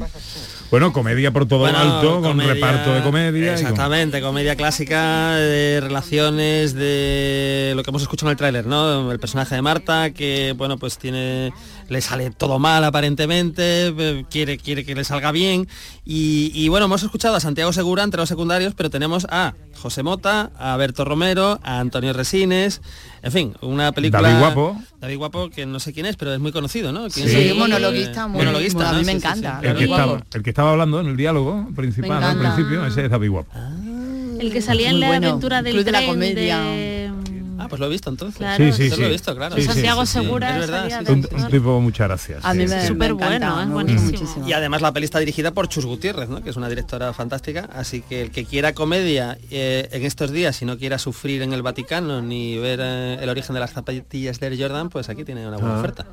Bueno, 0.71 0.91
comedia 0.91 1.29
por 1.31 1.47
todo 1.47 1.59
Bueno, 1.59 1.77
alto, 1.77 2.21
con 2.21 2.39
reparto 2.39 2.95
de 2.95 3.01
comedia. 3.03 3.53
con- 3.53 3.61
Exactamente, 3.61 4.21
comedia 4.21 4.55
clásica 4.55 5.35
de 5.35 5.79
relaciones 5.81 6.73
de 6.73 7.73
lo 7.75 7.83
que 7.83 7.91
hemos 7.91 8.01
escuchado 8.01 8.29
en 8.29 8.31
el 8.31 8.37
tráiler, 8.37 8.65
¿no? 8.65 9.11
El 9.11 9.19
personaje 9.19 9.53
de 9.53 9.61
Marta 9.61 10.09
que, 10.11 10.55
bueno, 10.57 10.77
pues 10.77 10.97
tiene 10.97 11.53
le 11.89 12.01
sale 12.01 12.31
todo 12.31 12.59
mal 12.59 12.83
aparentemente, 12.83 13.87
eh, 13.87 14.25
quiere 14.29 14.57
quiere 14.57 14.85
que 14.85 14.95
le 14.95 15.03
salga 15.03 15.31
bien 15.31 15.67
y, 16.05 16.51
y, 16.53 16.67
bueno, 16.69 16.85
hemos 16.85 17.03
escuchado 17.03 17.35
a 17.35 17.39
Santiago 17.39 17.71
Segura 17.73 18.03
entre 18.03 18.19
los 18.19 18.29
secundarios, 18.29 18.73
pero 18.75 18.89
tenemos 18.89 19.25
a 19.29 19.53
José 19.81 20.03
Mota, 20.03 20.51
a 20.57 20.75
Berto 20.77 21.05
Romero, 21.05 21.59
a 21.63 21.79
Antonio 21.79 22.13
Resines, 22.13 22.81
en 23.21 23.31
fin, 23.31 23.53
una 23.61 23.91
película 23.91 24.21
David 24.21 24.39
Guapo. 24.39 24.81
David 24.99 25.17
Guapo 25.17 25.49
que 25.49 25.65
no 25.65 25.79
sé 25.79 25.93
quién 25.93 26.05
es, 26.05 26.15
pero 26.15 26.33
es 26.33 26.39
muy 26.39 26.51
conocido, 26.51 26.91
¿no? 26.91 27.07
¿Quién 27.09 27.27
Sí, 27.29 27.35
es? 27.49 27.55
monologuista, 27.55 28.27
muy- 28.27 28.39
monologuista, 28.39 28.89
a 28.89 28.93
mí 28.93 28.99
¿no? 28.99 29.05
me 29.05 29.11
Sí, 29.11 29.17
encanta. 29.17 29.59
sí. 29.61 29.67
El 29.67 29.77
que, 29.77 29.83
estaba, 29.85 30.23
el 30.33 30.43
que 30.43 30.49
estaba 30.49 30.71
hablando 30.71 30.99
en 31.01 31.07
el 31.07 31.17
diálogo 31.17 31.67
principal 31.75 32.23
al 32.23 32.37
principio, 32.39 32.85
ese 32.85 33.05
es 33.05 33.11
David 33.11 33.29
Guapo. 33.29 33.51
El 34.39 34.51
que 34.51 34.61
salía 34.61 34.89
en 34.89 34.99
la 34.99 35.07
bueno. 35.07 35.27
aventura 35.27 35.61
del 35.61 35.73
Club 35.73 35.85
de 35.85 35.91
la 35.91 36.05
comedia. 36.05 36.59
de- 36.59 36.92
Ah, 37.63 37.67
pues 37.69 37.79
lo 37.79 37.85
he 37.85 37.89
visto 37.89 38.09
entonces. 38.09 38.37
Claro, 38.37 38.71
Sí, 38.73 38.89
sí, 38.89 38.99
lo 39.01 39.07
he 39.07 39.09
visto, 39.11 39.35
claro. 39.35 39.55
Sí, 39.55 39.63
Santiago 39.63 40.05
sí, 40.05 40.13
sí. 40.13 40.19
Segura 40.23 40.53
Es 40.59 40.69
verdad, 40.69 41.09
Un, 41.09 41.23
sí. 41.23 41.29
un 41.35 41.47
tipo 41.49 41.79
muchas 41.81 42.07
gracias. 42.07 42.43
A 42.45 42.53
mí 42.53 42.67
sí, 42.67 42.73
me. 42.73 42.87
Súper 42.87 43.13
bueno, 43.13 43.61
es 43.61 43.69
buenísimo. 43.69 44.47
Y 44.47 44.53
además 44.53 44.81
la 44.81 44.91
peli 44.91 45.05
está 45.05 45.19
dirigida 45.19 45.51
por 45.51 45.67
Chus 45.69 45.85
Gutiérrez, 45.85 46.29
¿no? 46.29 46.43
que 46.43 46.49
es 46.49 46.55
una 46.55 46.69
directora 46.69 47.13
fantástica, 47.13 47.69
así 47.73 48.01
que 48.01 48.21
el 48.23 48.31
que 48.31 48.45
quiera 48.45 48.73
comedia 48.73 49.37
eh, 49.51 49.87
en 49.91 50.03
estos 50.05 50.31
días 50.31 50.61
y 50.61 50.65
no 50.65 50.77
quiera 50.77 50.97
sufrir 50.99 51.41
en 51.41 51.53
el 51.53 51.61
Vaticano 51.61 52.21
ni 52.21 52.57
ver 52.57 52.79
eh, 52.81 53.17
el 53.21 53.29
origen 53.29 53.53
de 53.53 53.59
las 53.59 53.71
zapatillas 53.73 54.39
de 54.39 54.47
Air 54.47 54.57
Jordan, 54.59 54.89
pues 54.89 55.09
aquí 55.09 55.23
tiene 55.23 55.47
una 55.47 55.57
buena 55.57 55.75
Ah. 55.75 55.79
oferta. 55.79 56.05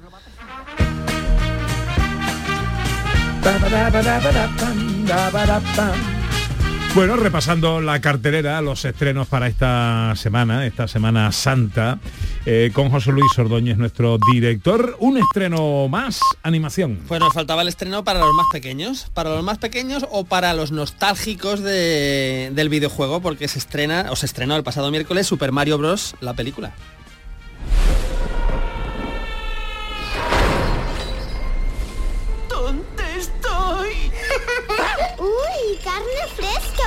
Bueno, 6.95 7.15
repasando 7.17 7.81
la 7.81 8.01
cartelera, 8.01 8.61
los 8.61 8.85
estrenos 8.85 9.29
para 9.29 9.47
esta 9.47 10.13
semana, 10.17 10.67
esta 10.67 10.89
semana 10.89 11.31
santa, 11.31 12.01
eh, 12.45 12.73
con 12.75 12.91
José 12.91 13.13
Luis 13.13 13.31
Ordóñez, 13.39 13.79
nuestro 13.79 14.19
director. 14.33 14.97
Un 14.99 15.17
estreno 15.17 15.87
más, 15.89 16.19
animación. 16.43 16.99
Pues 17.07 17.21
nos 17.21 17.33
faltaba 17.33 17.63
el 17.63 17.69
estreno 17.69 18.03
para 18.03 18.19
los 18.19 18.35
más 18.35 18.47
pequeños, 18.53 19.07
para 19.15 19.31
los 19.31 19.45
más 19.45 19.59
pequeños 19.59 20.05
o 20.11 20.25
para 20.25 20.53
los 20.53 20.73
nostálgicos 20.73 21.61
de- 21.61 22.51
del 22.55 22.69
videojuego, 22.69 23.21
porque 23.23 23.47
se 23.47 23.61
estrena, 23.61 24.07
o 24.11 24.17
se 24.17 24.27
estrenó 24.27 24.57
el 24.57 24.65
pasado 24.65 24.91
miércoles 24.91 25.29
Super 25.29 25.53
Mario 25.53 25.79
Bros. 25.79 26.17
la 26.21 26.35
película. 26.35 26.73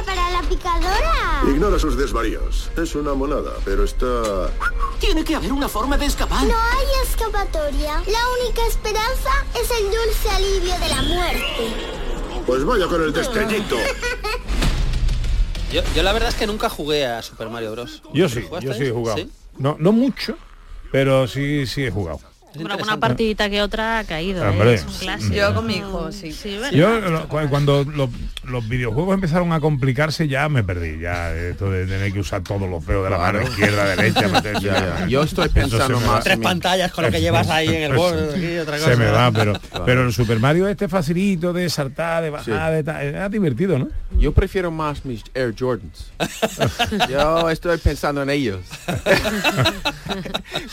Para 0.03 0.31
la 0.31 0.41
picadora! 0.41 1.43
Ignora 1.47 1.79
sus 1.79 1.97
desvaríos. 1.97 2.69
Es 2.77 2.95
una 2.95 3.13
monada, 3.13 3.53
pero 3.65 3.83
está... 3.83 4.49
Tiene 4.99 5.23
que 5.23 5.35
haber 5.35 5.51
una 5.51 5.67
forma 5.67 5.97
de 5.97 6.05
escapar. 6.05 6.45
No 6.45 6.55
hay 6.55 7.07
escapatoria. 7.07 8.01
La 8.07 8.21
única 8.41 8.65
esperanza 8.67 9.31
es 9.53 9.69
el 9.71 9.85
dulce 9.85 10.29
alivio 10.29 10.79
de 10.79 10.89
la 10.89 11.01
muerte. 11.01 12.43
Pues 12.45 12.63
vaya 12.65 12.87
con 12.87 13.01
el 13.01 13.13
destellito. 13.13 13.77
Yo, 15.71 15.81
yo 15.95 16.03
la 16.03 16.13
verdad 16.13 16.29
es 16.29 16.35
que 16.35 16.45
nunca 16.45 16.69
jugué 16.69 17.07
a 17.07 17.23
Super 17.23 17.49
Mario 17.49 17.71
Bros. 17.71 18.03
Yo 18.13 18.29
sí, 18.29 18.45
yo 18.61 18.75
sí 18.75 18.83
he 18.83 18.91
jugado. 18.91 19.17
¿Sí? 19.17 19.27
No, 19.57 19.75
no 19.79 19.91
mucho, 19.91 20.37
pero 20.91 21.27
sí, 21.27 21.65
sí 21.65 21.83
he 21.83 21.89
jugado. 21.89 22.19
Bueno, 22.55 22.73
alguna 22.75 22.99
partidita 22.99 23.49
que 23.49 23.61
otra 23.61 23.99
ha 23.99 24.03
caído. 24.03 24.43
¿eh? 24.47 24.73
Es 24.75 24.85
un 24.85 24.93
clásico. 24.93 25.33
Yo 25.33 25.53
con 25.55 25.65
mi 25.65 25.75
hijo, 25.77 26.11
sí. 26.11 26.35
Yo 26.71 26.99
lo- 26.99 27.27
cuando 27.49 27.83
lo- 27.83 28.09
los 28.43 28.67
videojuegos 28.67 29.13
empezaron 29.15 29.51
a 29.53 29.59
complicarse 29.59 30.27
ya 30.27 30.49
me 30.49 30.63
perdí. 30.63 30.99
Ya 30.99 31.33
esto 31.33 31.71
de 31.71 31.85
tener 31.85 32.11
que 32.13 32.19
usar 32.19 32.41
todos 32.43 32.69
los 32.69 32.85
dedos 32.85 33.03
de 33.05 33.09
la 33.09 33.17
mano 33.17 33.41
izquierda, 33.41 33.85
derecha. 33.95 34.27
meter- 34.27 34.59
Ya, 34.61 34.99
ya. 34.99 35.07
Yo 35.07 35.23
estoy 35.23 35.49
pensando 35.49 35.99
más 36.01 36.23
Tres 36.23 36.37
pantallas 36.37 36.91
con 36.91 37.03
lo 37.05 37.11
que 37.11 37.21
llevas 37.21 37.49
ahí 37.49 37.67
en 37.69 37.83
el 37.91 37.93
borde, 37.93 38.61
otra 38.61 38.77
cosa. 38.77 38.89
Se 38.93 38.97
me 38.97 39.07
va, 39.07 39.31
pero, 39.31 39.53
pero 39.85 40.03
el 40.05 40.13
Super 40.13 40.39
Mario 40.39 40.67
este 40.67 40.87
facilito 40.87 41.53
de 41.53 41.69
saltar, 41.69 42.23
de 42.23 42.29
bajar, 42.29 42.73
de 42.73 42.83
tal, 42.83 43.01
era 43.03 43.29
divertido, 43.29 43.79
¿no? 43.79 43.87
Yo 44.17 44.31
prefiero 44.33 44.69
más 44.71 45.05
mis 45.05 45.23
Air 45.33 45.55
Jordans. 45.57 46.11
Yo 47.09 47.49
estoy 47.49 47.77
pensando 47.77 48.21
en 48.23 48.29
ellos. 48.29 48.61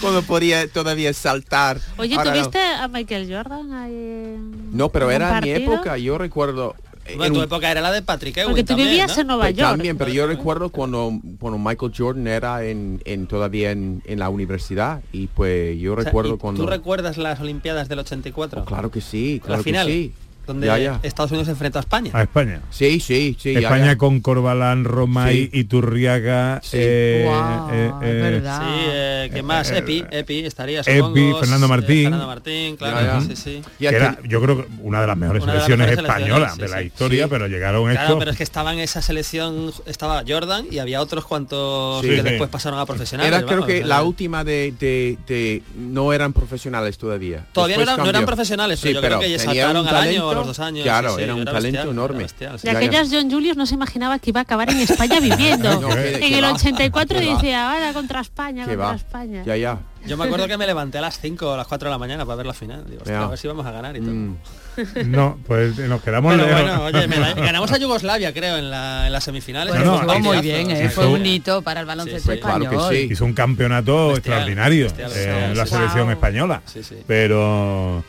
Cuando 0.00 0.22
podía 0.22 0.66
todavía 0.68 1.12
saltar. 1.12 1.69
Oye, 1.98 2.14
Ahora 2.16 2.30
no. 2.30 2.36
¿tuviste 2.36 2.58
a 2.58 2.88
Michael 2.88 3.32
Jordan 3.34 3.72
ahí 3.72 3.92
en- 3.92 4.76
No, 4.76 4.88
pero 4.88 5.10
en 5.10 5.16
era 5.16 5.26
mi 5.40 5.50
partido? 5.52 5.72
época. 5.74 5.98
Yo 5.98 6.18
recuerdo. 6.18 6.74
Bueno, 7.16 7.24
en 7.24 7.32
tu 7.32 7.38
un- 7.40 7.44
época 7.44 7.70
era 7.70 7.80
la 7.80 7.90
de 7.90 8.02
Patrick 8.02 8.36
Ewing 8.36 8.48
Porque 8.50 8.62
tú 8.62 8.68
también, 8.68 8.88
vivías 8.90 9.16
¿no? 9.16 9.20
en 9.22 9.26
Nueva 9.26 9.42
Pues 9.44 9.56
York. 9.56 9.70
También, 9.70 9.98
pero 9.98 10.12
yo 10.12 10.26
recuerdo 10.28 10.68
cuando, 10.70 11.12
cuando 11.40 11.58
Michael 11.58 11.92
Jordan 11.96 12.26
era 12.28 12.64
en, 12.64 13.00
en 13.04 13.26
todavía 13.26 13.72
en, 13.72 14.00
en 14.06 14.18
la 14.20 14.28
universidad 14.28 15.00
y 15.12 15.26
pues 15.26 15.76
yo 15.80 15.94
O 15.94 15.96
sea, 15.96 16.04
recuerdo 16.04 16.34
¿y 16.34 16.38
cuando... 16.38 16.62
¿Tú 16.62 16.68
recuerdas 16.68 17.16
las 17.18 17.40
Olimpiadas 17.40 17.88
del 17.88 17.98
84? 18.00 18.64
Claro 18.64 18.90
que 18.92 19.00
sí, 19.00 19.40
la 19.40 19.46
claro 19.46 19.62
final, 19.64 19.86
que 19.88 19.92
sí. 19.92 20.12
Donde 20.46 20.66
Ya, 20.66 20.78
ya. 20.78 21.00
Estados 21.02 21.30
Unidos 21.30 21.46
se 21.46 21.52
enfrenta 21.52 21.78
a 21.78 21.80
España. 21.80 22.10
A 22.14 22.22
España. 22.22 22.60
Sí, 22.70 23.00
sí, 23.00 23.36
sí. 23.38 23.54
España 23.56 23.86
ya. 23.86 23.98
con 23.98 24.20
Corbalán, 24.20 24.84
Romay, 24.84 25.50
Sí. 25.52 25.60
Iturriaga, 25.60 26.60
Sí. 26.62 26.76
eh, 26.80 27.26
eh, 27.72 27.92
es 28.02 28.08
eh, 28.08 28.12
verdad. 28.20 28.60
Sí, 28.60 28.84
eh, 28.90 29.30
¿qué 29.32 29.42
más? 29.42 29.70
eh, 29.70 29.78
Epi, 29.78 30.04
Epi 30.10 30.38
estaría, 30.46 30.80
Epi, 30.80 30.96
supongo. 30.98 31.38
Fernando 31.40 31.66
eh, 31.66 31.68
Martín. 31.68 32.02
Fernando 32.04 32.26
Martín, 32.26 32.76
claro, 32.76 33.00
Ya, 33.00 33.06
ya. 33.06 33.20
sí, 33.20 33.36
sí. 33.36 33.62
Y 33.78 33.86
que 33.88 33.94
era, 33.96 34.18
yo 34.26 34.40
creo 34.42 34.56
que 34.58 34.68
una 34.82 35.00
de 35.00 35.06
las 35.06 35.16
mejores 35.16 35.42
Una 35.42 35.52
de 35.52 35.58
las 35.58 35.66
selecciones 35.66 35.96
mejores 35.96 36.10
españolas 36.10 36.54
selecciones, 36.54 36.70
de 36.70 36.76
la 36.76 36.82
historia, 36.82 37.24
Sí. 37.24 37.30
pero 37.30 37.46
llegaron 37.48 37.82
Claro, 37.90 38.00
estos. 38.00 38.18
pero 38.18 38.30
es 38.30 38.36
que 38.36 38.42
estaba 38.44 38.72
en 38.72 38.78
esa 38.80 39.02
selección, 39.02 39.72
estaba 39.86 40.22
Jordan 40.26 40.66
y 40.70 40.78
había 40.78 41.00
otros 41.00 41.24
cuantos 41.24 42.02
Sí, 42.02 42.08
que 42.08 42.16
sí. 42.16 42.22
después 42.22 42.50
pasaron 42.50 42.78
a 42.78 42.86
profesionales. 42.86 43.32
Era 43.32 43.42
creo 43.46 43.60
vamos, 43.60 43.66
que 43.66 43.84
la 43.84 44.02
última 44.02 44.44
de, 44.44 44.74
de, 44.78 45.18
de- 45.26 45.62
no 45.76 46.12
eran 46.12 46.32
profesionales 46.32 46.98
todavía. 46.98 47.46
Todavía 47.52 47.76
no 47.76 47.82
eran, 47.82 47.96
no 47.98 48.08
eran 48.08 48.24
profesionales, 48.26 48.80
pero 48.82 48.90
Sí, 48.90 48.94
yo 48.94 49.00
creo 49.00 49.20
que 49.20 49.54
ya 49.54 49.70
un 49.70 49.86
al 49.86 49.96
año 49.96 50.39
los 50.40 50.56
dos 50.56 50.60
años. 50.60 50.82
Claro, 50.84 51.10
sí, 51.10 51.16
sí, 51.16 51.22
era 51.22 51.34
un 51.34 51.44
talento 51.44 51.90
enorme. 51.90 52.18
bestial, 52.24 52.58
sí. 52.58 52.66
De 52.68 52.76
aquellas 52.76 53.08
John 53.10 53.30
Julius 53.30 53.56
no 53.56 53.66
se 53.66 53.74
imaginaba 53.74 54.18
que 54.18 54.30
iba 54.30 54.40
a 54.40 54.42
acabar 54.42 54.70
en 54.70 54.78
España 54.80 55.20
viviendo. 55.20 55.70
No, 55.80 55.88
que- 55.88 56.14
en 56.14 56.20
que 56.20 56.38
el 56.38 56.44
va, 56.44 56.52
84 56.52 57.18
que 57.20 57.26
va. 57.26 57.34
decía, 57.34 57.72
ahora 57.72 57.92
contra 57.92 58.20
España, 58.20 58.64
Que 58.64 58.70
contra 58.70 58.86
va. 58.86 58.94
España. 58.96 59.42
Ya, 59.46 59.56
ya. 59.56 59.78
Yo 60.06 60.16
me 60.16 60.24
acuerdo 60.24 60.48
que 60.48 60.56
me 60.56 60.66
levanté 60.66 60.96
a 60.96 61.02
las 61.02 61.20
5 61.20 61.46
o 61.50 61.52
a 61.52 61.56
las 61.58 61.66
4 61.66 61.88
de 61.88 61.90
la 61.92 61.98
mañana 61.98 62.24
para 62.24 62.36
ver 62.36 62.46
la 62.46 62.54
final. 62.54 62.84
Digo, 62.88 63.02
a 63.14 63.26
ver 63.28 63.38
si 63.38 63.46
vamos 63.48 63.66
a 63.66 63.70
ganar 63.70 63.96
y 63.96 64.00
todo. 64.00 64.10
Mm. 64.12 64.36
No, 65.06 65.38
pues 65.46 65.76
nos 65.78 66.00
quedamos 66.00 66.34
Pero 66.34 66.46
bueno, 66.50 66.84
oye, 66.84 67.06
me 67.06 67.16
la- 67.20 67.34
ganamos 67.34 67.70
a 67.70 67.76
Yugoslavia, 67.76 68.32
creo, 68.32 68.56
en, 68.56 68.70
la, 68.70 69.06
en 69.08 69.12
las 69.12 69.24
semifinales. 69.24 69.74
Pues 69.74 69.84
No, 69.84 70.02
no, 70.02 70.18
muy 70.20 70.38
bien, 70.40 70.70
¿eh? 70.70 70.88
fue 70.88 71.06
un 71.06 71.26
hito 71.26 71.60
para 71.60 71.80
el 71.80 71.86
baloncesto 71.86 72.30
Sí, 72.30 72.36
sí, 72.36 72.40
claro 72.42 72.60
que 72.60 72.76
español. 72.76 72.94
sí. 72.94 73.08
Hizo 73.12 73.24
un 73.26 73.34
campeonato 73.34 74.08
Bestial, 74.08 74.16
extraordinario 74.38 74.84
bestial, 74.84 75.10
eh, 75.10 75.14
bestial, 75.14 75.42
en 75.50 75.56
la 75.58 75.66
sí. 75.66 75.72
selección 75.74 76.04
Wow. 76.04 76.12
española. 76.12 76.62
Sí, 76.64 76.82
sí. 76.82 76.96
Pero 77.06 77.98
eh, 77.98 78.02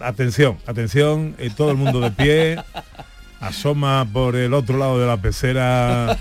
atención, 0.00 0.58
atención, 0.66 1.34
eh, 1.38 1.50
todo 1.56 1.70
el 1.70 1.76
mundo 1.76 2.00
de 2.00 2.10
pie. 2.10 2.62
Asoma 3.42 4.06
por 4.12 4.36
el 4.36 4.54
otro 4.54 4.78
lado 4.78 5.00
de 5.00 5.06
la 5.06 5.16
pecera 5.16 6.16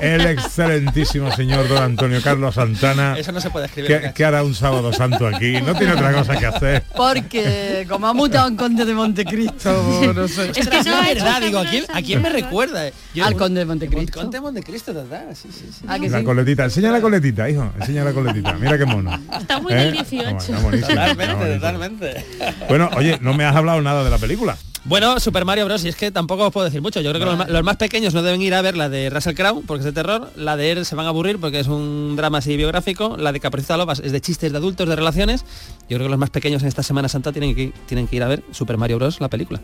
el 0.00 0.20
excelentísimo 0.26 1.30
señor 1.32 1.68
don 1.68 1.82
Antonio 1.82 2.20
Carlos 2.22 2.54
Santana. 2.54 3.18
Eso 3.18 3.32
no 3.32 3.40
se 3.40 3.50
puede 3.50 3.66
escribir. 3.66 3.88
¿Qué, 3.90 4.00
Nacho. 4.00 4.14
qué 4.14 4.24
hará 4.24 4.42
un 4.44 4.54
sábado 4.54 4.92
santo 4.92 5.26
aquí? 5.26 5.60
No 5.62 5.74
tiene 5.74 5.94
otra 5.94 6.12
cosa 6.12 6.36
que 6.36 6.46
hacer. 6.46 6.84
Porque 6.96 7.86
como 7.88 8.06
ha 8.06 8.12
mutado 8.14 8.46
en 8.48 8.56
Conde 8.56 8.84
de 8.84 8.94
Montecristo, 8.94 10.12
no 10.14 10.28
sé. 10.28 10.50
Es 10.54 10.68
que 10.68 10.82
no 10.84 11.00
es 11.02 11.14
verdad, 11.14 11.40
digo, 11.40 11.58
¿a 11.58 11.64
quién, 11.64 11.84
¿a 11.92 12.02
quién 12.02 12.22
me 12.22 12.28
recuerda? 12.28 12.84
Yo- 13.14 13.24
Al 13.24 13.34
Conde 13.34 13.60
de 13.60 13.66
Montecristo. 13.66 14.20
Conde 14.20 14.36
de 14.36 14.40
Montecristo, 14.40 14.94
¿verdad? 14.94 15.24
Sí, 15.34 15.48
sí, 15.52 15.68
sí. 15.72 15.84
¿A 15.88 15.98
que 15.98 16.08
La 16.08 16.18
sí? 16.20 16.24
coletita, 16.24 16.64
enseña 16.64 16.92
la 16.92 17.00
coletita, 17.00 17.50
hijo, 17.50 17.72
enseña 17.80 18.04
la 18.04 18.12
coletita. 18.12 18.52
Mira 18.54 18.78
qué 18.78 18.84
mono. 18.84 19.10
Está 19.40 19.60
muy 19.60 19.72
¿Eh? 19.72 19.76
del 19.76 19.92
18. 19.92 20.36
Está 20.38 20.58
buenísimo, 20.60 20.70
está 20.70 20.88
Totalmente, 21.08 21.54
totalmente. 21.54 22.26
Bueno, 22.68 22.90
oye, 22.96 23.18
no 23.20 23.34
me 23.34 23.44
has 23.44 23.56
hablado 23.56 23.82
nada 23.82 24.04
de 24.04 24.10
la 24.10 24.18
película. 24.18 24.56
Bueno, 24.86 25.18
Super 25.18 25.46
Mario 25.46 25.64
Bros. 25.64 25.82
Y 25.84 25.88
es 25.88 25.96
que 25.96 26.10
tampoco 26.10 26.43
tampoco 26.44 26.52
puedo 26.52 26.64
decir 26.64 26.82
mucho. 26.82 27.00
Yo 27.00 27.12
creo 27.12 27.38
que 27.38 27.52
los, 27.52 27.64
más 27.64 27.76
pequeños 27.76 28.12
no 28.12 28.22
deben 28.22 28.42
ir 28.42 28.54
a 28.54 28.62
ver 28.62 28.76
la 28.76 28.88
de 28.88 29.08
Russell 29.08 29.34
Crowe, 29.34 29.62
porque 29.66 29.80
es 29.80 29.84
de 29.84 29.92
terror. 29.92 30.30
La 30.36 30.56
de 30.56 30.72
él 30.72 30.84
se 30.84 30.94
van 30.94 31.06
a 31.06 31.08
aburrir 31.08 31.38
porque 31.38 31.60
es 31.60 31.68
un 31.68 32.16
drama 32.16 32.38
así 32.38 32.56
biográfico. 32.56 33.16
La 33.16 33.32
de 33.32 33.40
Capricita 33.40 33.76
Lobas 33.76 34.00
es 34.00 34.12
de 34.12 34.20
chistes 34.20 34.52
de 34.52 34.58
adultos, 34.58 34.88
de 34.88 34.96
relaciones. 34.96 35.44
Yo 35.88 35.96
creo 35.96 36.04
que 36.06 36.10
los 36.10 36.18
más 36.18 36.30
pequeños 36.30 36.62
en 36.62 36.68
esta 36.68 36.82
Semana 36.82 37.08
Santa 37.08 37.32
tienen 37.32 37.54
que, 37.54 37.72
tienen 37.86 38.06
que 38.06 38.16
ir 38.16 38.22
a 38.22 38.28
ver 38.28 38.42
Super 38.52 38.76
Mario 38.76 38.98
Bros. 38.98 39.20
la 39.20 39.28
película. 39.28 39.60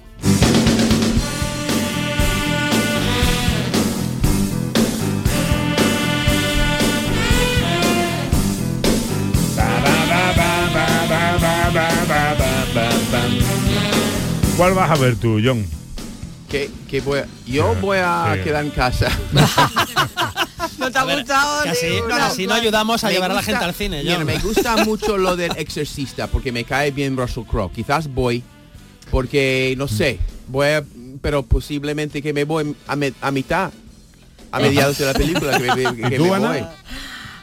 ¿Cuál 14.57 14.75
vas 14.75 14.91
a 14.91 14.95
ver 15.03 15.17
tú, 15.17 15.41
John? 15.43 15.65
Que, 16.51 16.69
que 16.89 17.01
voy 17.01 17.21
a- 17.21 17.27
yo 17.47 17.75
voy 17.77 17.99
a 17.99 18.33
Sí. 18.37 18.41
quedar 18.43 18.65
en 18.65 18.71
casa. 18.73 19.09
¿No 20.79 20.91
te 20.91 20.99
ha 20.99 21.05
gustado? 21.05 21.63
Uno? 21.65 22.09
casi 22.09 22.47
no 22.47 22.55
ayudamos 22.55 23.05
a 23.05 23.07
Me 23.09 23.13
llevar 23.15 23.31
a 23.31 23.35
la 23.35 23.43
gente 23.43 23.65
al 23.65 23.75
cine. 23.75 24.03
Mira, 24.03 24.25
me 24.25 24.39
gusta 24.39 24.77
mucho 24.85 25.17
lo 25.19 25.37
del 25.37 25.53
exorcista 25.57 26.27
porque 26.27 26.51
me 26.53 26.65
cae 26.65 26.91
bien 26.91 27.17
Russell 27.17 27.45
Crowe. 27.45 27.71
Quizás 27.73 28.13
voy 28.13 28.43
porque 29.11 29.75
no 29.77 29.87
sé, 29.89 30.19
voy 30.49 30.67
a, 30.69 30.85
pero 31.23 31.45
posiblemente 31.45 32.23
que 32.23 32.33
me 32.33 32.45
voy 32.45 32.75
a, 32.87 32.97
me- 32.97 33.13
a 33.21 33.31
mitad, 33.31 33.71
a 34.53 34.59
mediados 34.61 34.99
de 34.99 35.07
la 35.07 35.13
película 35.13 35.57
que 35.59 35.65
me, 36.09 36.19
voy. 36.19 36.65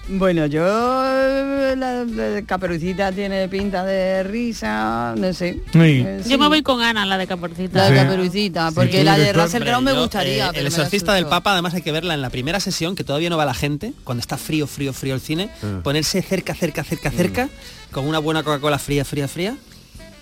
Bueno, 0.10 0.46
yo 0.46 0.64
eh, 0.64 1.76
la, 1.78 2.06
la 2.06 2.42
caperucita 2.44 3.12
tiene 3.12 3.50
pinta 3.50 3.84
de 3.84 4.24
risa, 4.24 5.14
no 5.18 5.34
sé. 5.34 5.60
Sí. 5.74 5.80
Eh, 5.80 6.24
Yo 6.26 6.38
me 6.38 6.48
voy 6.48 6.62
con 6.64 6.82
Ana, 6.82 7.06
la 7.06 7.18
de 7.18 7.28
Caporcita. 7.28 7.78
La 7.80 7.90
de 7.92 8.00
Sí. 8.00 8.04
caperucita, 8.06 8.72
porque 8.72 9.00
Sí, 9.00 9.04
la 9.04 9.18
de. 9.18 9.34
Russell 9.34 9.64
Crowe 9.64 9.82
me 9.82 9.94
Yo, 9.94 10.00
gustaría. 10.02 10.48
eh, 10.48 10.52
el 10.56 10.68
exorcista 10.68 11.14
del. 11.14 11.26
Papa, 11.26 11.52
además 11.52 11.74
hay 11.74 11.82
que 11.82 11.92
verla 11.92 12.14
en 12.14 12.22
la 12.22 12.30
primera 12.30 12.62
sesión, 12.62 12.96
que 12.96 13.04
todavía 13.04 13.30
no 13.30 13.36
va 13.38 13.44
la 13.44 13.54
gente, 13.54 13.92
cuando 14.06 14.22
está 14.22 14.38
frío, 14.38 14.66
frío, 14.66 14.94
frío 14.94 15.14
el 15.14 15.20
cine, 15.20 15.50
Ah. 15.62 15.82
ponerse 15.84 16.22
cerca, 16.22 16.56
cerca, 16.56 16.86
cerca, 16.86 17.12
cerca, 17.12 17.50
con 17.92 18.08
una 18.08 18.20
buena 18.20 18.44
Coca-Cola 18.44 18.80
fría, 18.80 19.04
fría, 19.04 19.28
fría. 19.28 19.58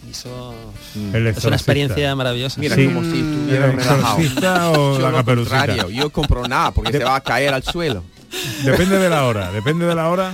Eso 0.10 0.54
El 1.14 1.28
es 1.28 1.44
una 1.46 1.56
experiencia 1.56 2.16
maravillosa. 2.16 2.60
Mira, 2.60 2.76
Sí. 2.76 2.86
como 2.88 3.02
si 3.04 3.20
¿El 3.20 3.34
estuviera 3.34 3.72
relajado. 3.72 4.72
o 4.82 4.96
Yo 4.96 5.00
la 5.00 5.10
lo 5.12 5.18
caperucita? 5.18 5.58
contrario, 5.66 5.90
yo 5.92 6.10
compro 6.10 6.48
nada 6.48 6.72
porque 6.72 6.92
se 6.92 7.04
va 7.04 7.16
a 7.18 7.22
caer 7.22 7.54
al 7.54 7.64
suelo. 7.64 8.04
Depende 8.64 9.00
de 9.00 9.10
la 9.10 9.26
hora, 9.26 9.52
depende 9.52 9.86
de 9.86 9.96
la 9.96 10.10
hora 10.10 10.32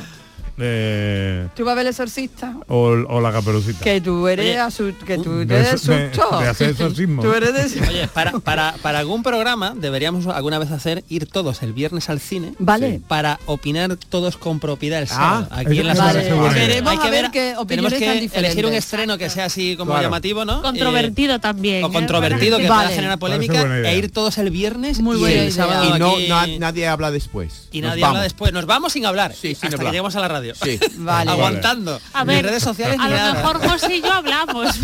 eh, 0.62 1.48
¿Tú 1.56 1.66
vas 1.66 1.72
a 1.74 1.76
ver 1.76 1.86
el 1.86 1.92
exorcista? 1.92 2.56
o, 2.68 2.78
o 2.90 3.22
la 3.22 3.32
caperucita. 3.32 3.84
Que 3.84 4.00
tú 4.02 4.28
eres 4.28 4.80
Oye, 4.80 4.94
que 5.06 5.18
tú 5.18 5.40
de 5.46 5.56
eres 5.56 5.86
de- 5.86 6.08
hacer 6.48 6.70
exorcismo. 6.70 7.22
Tú 7.22 7.34
eres 7.34 7.74
de... 7.74 7.88
Oye, 7.88 8.08
para, 8.08 8.32
para, 8.40 8.74
para 8.82 9.00
algún 9.00 9.24
programa 9.24 9.74
deberíamos 9.76 10.28
alguna 10.28 10.60
vez 10.60 10.72
hacer 10.72 11.04
ir 11.10 11.26
todos 11.26 11.64
el 11.64 11.74
viernes 11.74 12.10
al 12.10 12.20
cine 12.20 12.54
Vale. 12.60 12.92
Sí. 12.98 13.04
para 13.08 13.40
opinar 13.46 13.96
todos 14.10 14.38
con 14.38 14.60
propiedad 14.60 15.00
el 15.02 15.08
Ah, 15.12 15.16
sábado. 15.16 15.48
aquí 15.52 15.80
eso 15.80 15.82
en 15.82 15.88
la. 15.98 16.54
Queremos 16.54 16.92
Hay 16.92 16.98
que 17.00 17.08
a 17.08 17.10
ver 17.12 17.32
qué 17.32 17.40
tenemos 17.40 17.64
opiniones 17.64 18.00
que 18.00 18.30
tan 18.30 18.40
elegir 18.46 18.66
un 18.66 18.74
estreno 18.74 19.18
que 19.18 19.30
sea 19.30 19.46
así 19.46 19.76
como 19.78 19.92
Claro. 19.92 20.04
llamativo, 20.08 20.46
¿no? 20.46 20.62
Controvertido 20.62 21.40
también. 21.40 21.82
Eh, 21.82 21.84
o 21.84 21.88
¿eh? 21.90 21.94
controvertido 21.94 22.58
que 22.58 22.68
Vale. 22.68 22.84
pueda 22.86 22.96
generar 22.96 23.20
polémica 23.20 23.90
e 23.90 23.98
ir 23.98 24.12
todos 24.12 24.38
el 24.38 24.50
viernes 24.52 25.00
Muy 25.00 25.18
y 25.22 25.34
el 25.34 25.52
sábado 25.52 25.96
Y 25.96 26.00
no, 26.00 26.38
aquí- 26.40 26.60
nadie 26.60 26.88
habla 26.88 27.12
después. 27.12 27.68
y 27.72 27.82
Nos 27.82 27.92
nadie 27.92 28.04
habla 28.06 28.22
después. 28.24 28.52
Nos 28.54 28.66
vamos 28.66 28.94
sin 28.94 29.06
hablar. 29.06 29.34
Sí, 29.34 29.56
sin 29.56 29.66
hasta 29.68 29.78
que 29.78 29.86
lleguemos 29.86 30.16
a 30.16 30.20
la 30.20 30.28
radio. 30.28 30.51
Sí. 30.56 30.80
Vale. 30.98 31.32
Aguantando. 31.32 32.00
A 32.14 32.24
ver, 32.24 32.46
redes 32.46 32.64
sociales 32.64 32.98
a 33.00 33.10
lo 33.10 33.16
nada. 33.16 33.34
mejor 33.34 33.70
José 33.70 33.96
y 33.98 34.02
yo 34.02 34.12
hablamos. 34.14 34.76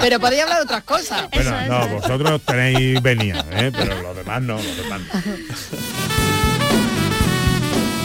Pero 0.00 0.20
podéis 0.20 0.42
hablar 0.42 0.58
de 0.58 0.64
otras 0.64 0.82
cosas. 0.84 1.28
Bueno, 1.32 1.50
Eso, 1.50 1.68
no, 1.68 1.80
eso. 1.84 1.94
vosotros 1.96 2.40
tenéis 2.46 3.02
venía, 3.02 3.44
¿eh? 3.52 3.70
pero 3.76 4.00
los 4.02 4.16
demás 4.16 4.40
no, 4.42 4.54
los 4.56 4.76
demás 4.76 5.00
no. 5.00 5.20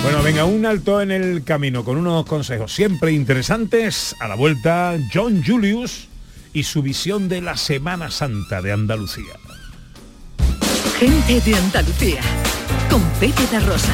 Bueno, 0.03 0.21
venga, 0.21 0.45
un 0.45 0.65
alto 0.65 1.01
en 1.01 1.11
el 1.11 1.43
camino 1.43 1.83
con 1.83 1.97
unos 1.97 2.25
consejos 2.25 2.73
siempre 2.73 3.11
interesantes. 3.11 4.15
A 4.19 4.27
la 4.27 4.35
vuelta, 4.35 4.95
John 5.13 5.41
Julius 5.45 6.07
y 6.53 6.63
su 6.63 6.81
visión 6.81 7.27
de 7.27 7.41
la 7.41 7.57
Semana 7.57 8.11
Santa 8.11 8.61
de 8.61 8.71
Andalucía. 8.71 9.33
Gente 10.99 11.41
de 11.41 11.55
Andalucía. 11.55 12.21
Con 12.89 13.01
Pepe 13.19 13.47
da 13.51 13.59
Rosa. 13.61 13.93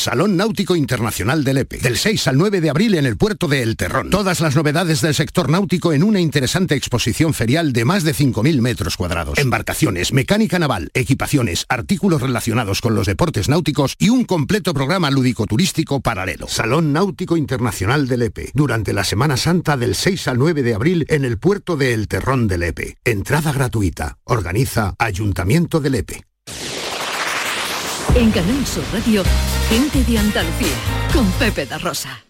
Salón 0.00 0.34
Náutico 0.38 0.76
Internacional 0.76 1.44
del 1.44 1.58
EPE. 1.58 1.80
Del 1.80 1.98
6 1.98 2.28
al 2.28 2.38
9 2.38 2.62
de 2.62 2.70
abril 2.70 2.94
en 2.94 3.04
el 3.04 3.18
puerto 3.18 3.48
de 3.48 3.62
El 3.62 3.76
Terrón. 3.76 4.08
Todas 4.08 4.40
las 4.40 4.56
novedades 4.56 5.02
del 5.02 5.14
sector 5.14 5.50
náutico 5.50 5.92
en 5.92 6.02
una 6.02 6.20
interesante 6.20 6.74
exposición 6.74 7.34
ferial 7.34 7.74
de 7.74 7.84
más 7.84 8.02
de 8.02 8.14
5.000 8.14 8.62
metros 8.62 8.96
cuadrados. 8.96 9.38
Embarcaciones, 9.38 10.14
mecánica 10.14 10.58
naval, 10.58 10.90
equipaciones, 10.94 11.66
artículos 11.68 12.22
relacionados 12.22 12.80
con 12.80 12.94
los 12.94 13.06
deportes 13.06 13.50
náuticos 13.50 13.94
y 13.98 14.08
un 14.08 14.24
completo 14.24 14.72
programa 14.72 15.10
lúdico-turístico 15.10 16.00
paralelo. 16.00 16.48
Salón 16.48 16.94
Náutico 16.94 17.36
Internacional 17.36 18.08
del 18.08 18.22
EPE. 18.22 18.52
Durante 18.54 18.94
la 18.94 19.04
Semana 19.04 19.36
Santa 19.36 19.76
del 19.76 19.94
6 19.94 20.28
al 20.28 20.38
9 20.38 20.62
de 20.62 20.74
abril 20.74 21.04
en 21.10 21.26
el 21.26 21.36
puerto 21.36 21.76
de 21.76 21.92
El 21.92 22.08
Terrón 22.08 22.48
del 22.48 22.62
EPE. 22.62 22.96
Entrada 23.04 23.52
gratuita. 23.52 24.16
Organiza 24.24 24.94
Ayuntamiento 24.98 25.78
del 25.78 25.96
EPE. 25.96 26.29
En 28.14 28.30
Canal 28.30 28.66
Sur 28.66 28.84
Radio, 28.92 29.22
gente 29.68 30.02
de 30.04 30.18
Andalucía. 30.18 30.74
Con 31.12 31.30
Pepe 31.32 31.66
da 31.66 31.78
Rosa. 31.78 32.22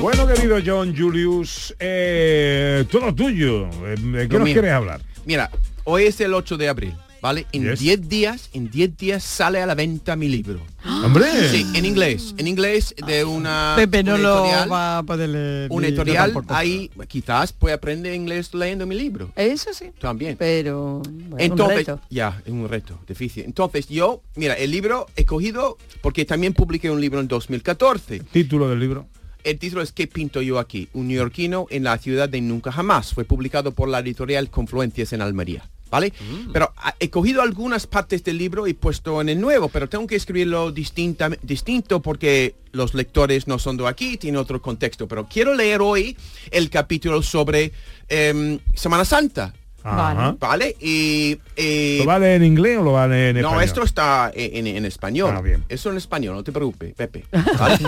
Bueno, 0.00 0.26
querido 0.26 0.58
John 0.64 0.94
Julius, 0.96 1.74
eh, 1.78 2.84
todo 2.90 3.14
tuyo. 3.14 3.68
Eh, 3.86 3.94
¿De 3.98 4.28
qué 4.28 4.32
Lo 4.34 4.40
nos 4.40 4.44
mío. 4.44 4.54
quieres 4.54 4.72
hablar? 4.72 5.00
Mira, 5.24 5.50
hoy 5.84 6.04
es 6.04 6.20
el 6.20 6.34
8 6.34 6.56
de 6.58 6.68
abril, 6.68 6.94
¿vale? 7.24 7.46
En 7.52 7.62
Yes. 7.64 7.80
10 7.80 8.06
días, 8.06 8.50
en 8.52 8.70
10 8.70 8.98
días 8.98 9.24
sale 9.24 9.58
a 9.62 9.64
la 9.64 9.74
venta 9.74 10.14
mi 10.14 10.28
libro. 10.28 10.60
¡Hombre! 11.04 11.24
Sí, 11.50 11.66
en 11.74 11.86
inglés. 11.86 12.34
En 12.36 12.46
inglés 12.46 12.94
de 13.06 13.24
una 13.24 13.72
Pepe 13.78 14.02
no 14.02 14.16
una 14.16 14.22
lo 14.22 14.34
editorial, 14.44 14.70
va 14.72 14.98
a 14.98 15.02
poder 15.02 15.28
leer. 15.30 15.68
un 15.72 15.84
editorial, 15.84 16.34
ahí 16.48 16.90
quizás 17.08 17.54
puede 17.54 17.74
aprender 17.74 18.12
inglés 18.12 18.52
leyendo 18.52 18.86
mi 18.86 18.94
libro. 18.94 19.32
Eso 19.36 19.72
sí. 19.72 19.86
También. 19.98 20.36
Pero 20.36 21.00
bueno, 21.00 21.36
Entonces, 21.38 21.88
un 21.88 21.94
reto. 21.94 22.00
ya, 22.10 22.42
es 22.44 22.52
un 22.52 22.68
reto 22.68 23.00
difícil. 23.08 23.44
Entonces 23.44 23.88
yo, 23.88 24.20
mira, 24.36 24.52
el 24.52 24.70
libro 24.70 25.06
he 25.16 25.24
cogido 25.24 25.78
porque 26.02 26.26
también 26.26 26.52
publiqué 26.52 26.90
un 26.90 27.00
libro 27.00 27.20
en 27.20 27.28
2014. 27.28 28.20
Título 28.20 28.68
del 28.68 28.80
libro. 28.80 29.06
El 29.44 29.58
título 29.58 29.80
es 29.80 29.92
¿Qué 29.92 30.06
pinto 30.06 30.42
yo 30.42 30.58
aquí? 30.58 30.88
Un 30.92 31.08
neoyorquino 31.08 31.68
en 31.70 31.84
la 31.84 31.96
ciudad 31.96 32.28
de 32.28 32.42
Nunca 32.42 32.70
Jamás. 32.70 33.14
Fue 33.14 33.24
publicado 33.24 33.72
por 33.72 33.88
la 33.88 34.00
editorial 34.00 34.50
Confluencias 34.50 35.14
en 35.14 35.22
Almería. 35.22 35.70
¿Vale? 35.94 36.12
Pero 36.52 36.72
ah, 36.76 36.92
he 36.98 37.08
cogido 37.08 37.40
algunas 37.40 37.86
partes 37.86 38.24
del 38.24 38.36
libro 38.36 38.66
y 38.66 38.74
puesto 38.74 39.20
en 39.20 39.28
el 39.28 39.40
nuevo, 39.40 39.68
pero 39.68 39.88
tengo 39.88 40.08
que 40.08 40.16
escribirlo 40.16 40.72
distinta, 40.72 41.30
distinto 41.40 42.02
porque 42.02 42.56
los 42.72 42.94
lectores 42.94 43.46
no 43.46 43.60
son 43.60 43.76
de 43.76 43.86
aquí, 43.86 44.16
tiene 44.16 44.38
otro 44.38 44.60
contexto. 44.60 45.06
Pero 45.06 45.28
quiero 45.28 45.54
leer 45.54 45.82
hoy 45.82 46.16
el 46.50 46.68
capítulo 46.68 47.22
sobre 47.22 47.70
em, 48.08 48.58
Semana 48.74 49.04
Santa. 49.04 49.54
Ajá. 49.86 50.34
¿Vale? 50.40 50.74
Y, 50.80 51.38
eh, 51.56 51.98
¿Lo 52.00 52.06
va 52.06 52.14
a 52.14 52.18
leer 52.18 52.42
en 52.42 52.48
inglés 52.48 52.78
o 52.78 52.82
lo 52.82 52.92
va 52.92 53.04
a 53.04 53.08
leer 53.08 53.36
en 53.36 53.42
no, 53.42 53.48
español? 53.48 53.64
esto 53.64 53.82
está 53.82 54.32
en, 54.34 54.66
en- 54.66 54.76
en 54.78 54.84
español. 54.86 55.34
Ah, 55.36 55.40
bien. 55.42 55.62
Eso 55.68 55.90
en 55.90 55.98
español, 55.98 56.34
no 56.34 56.42
te 56.42 56.52
preocupes, 56.52 56.94
Pepe. 56.94 57.26
¿Vale? 57.58 57.78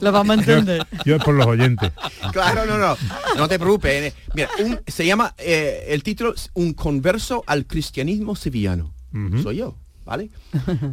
Lo 0.00 0.10
vamos 0.12 0.36
a 0.36 0.40
entender. 0.40 0.86
Yo 1.04 1.16
es 1.16 1.22
por 1.22 1.34
los 1.34 1.46
oyentes. 1.46 1.92
Claro, 2.32 2.64
no, 2.66 2.78
no, 2.78 2.96
no 3.36 3.48
te 3.48 3.58
preocupes. 3.58 4.02
eh. 4.02 4.14
Mira, 4.34 4.48
un- 4.64 4.80
se 4.86 5.04
llama, 5.04 5.34
eh, 5.38 5.84
el 5.88 6.02
título 6.02 6.34
es 6.34 6.50
Un 6.54 6.72
converso 6.72 7.44
al 7.46 7.66
cristianismo 7.66 8.34
sevillano. 8.34 8.94
Soy 9.42 9.56
yo, 9.58 9.76
¿vale? 10.04 10.30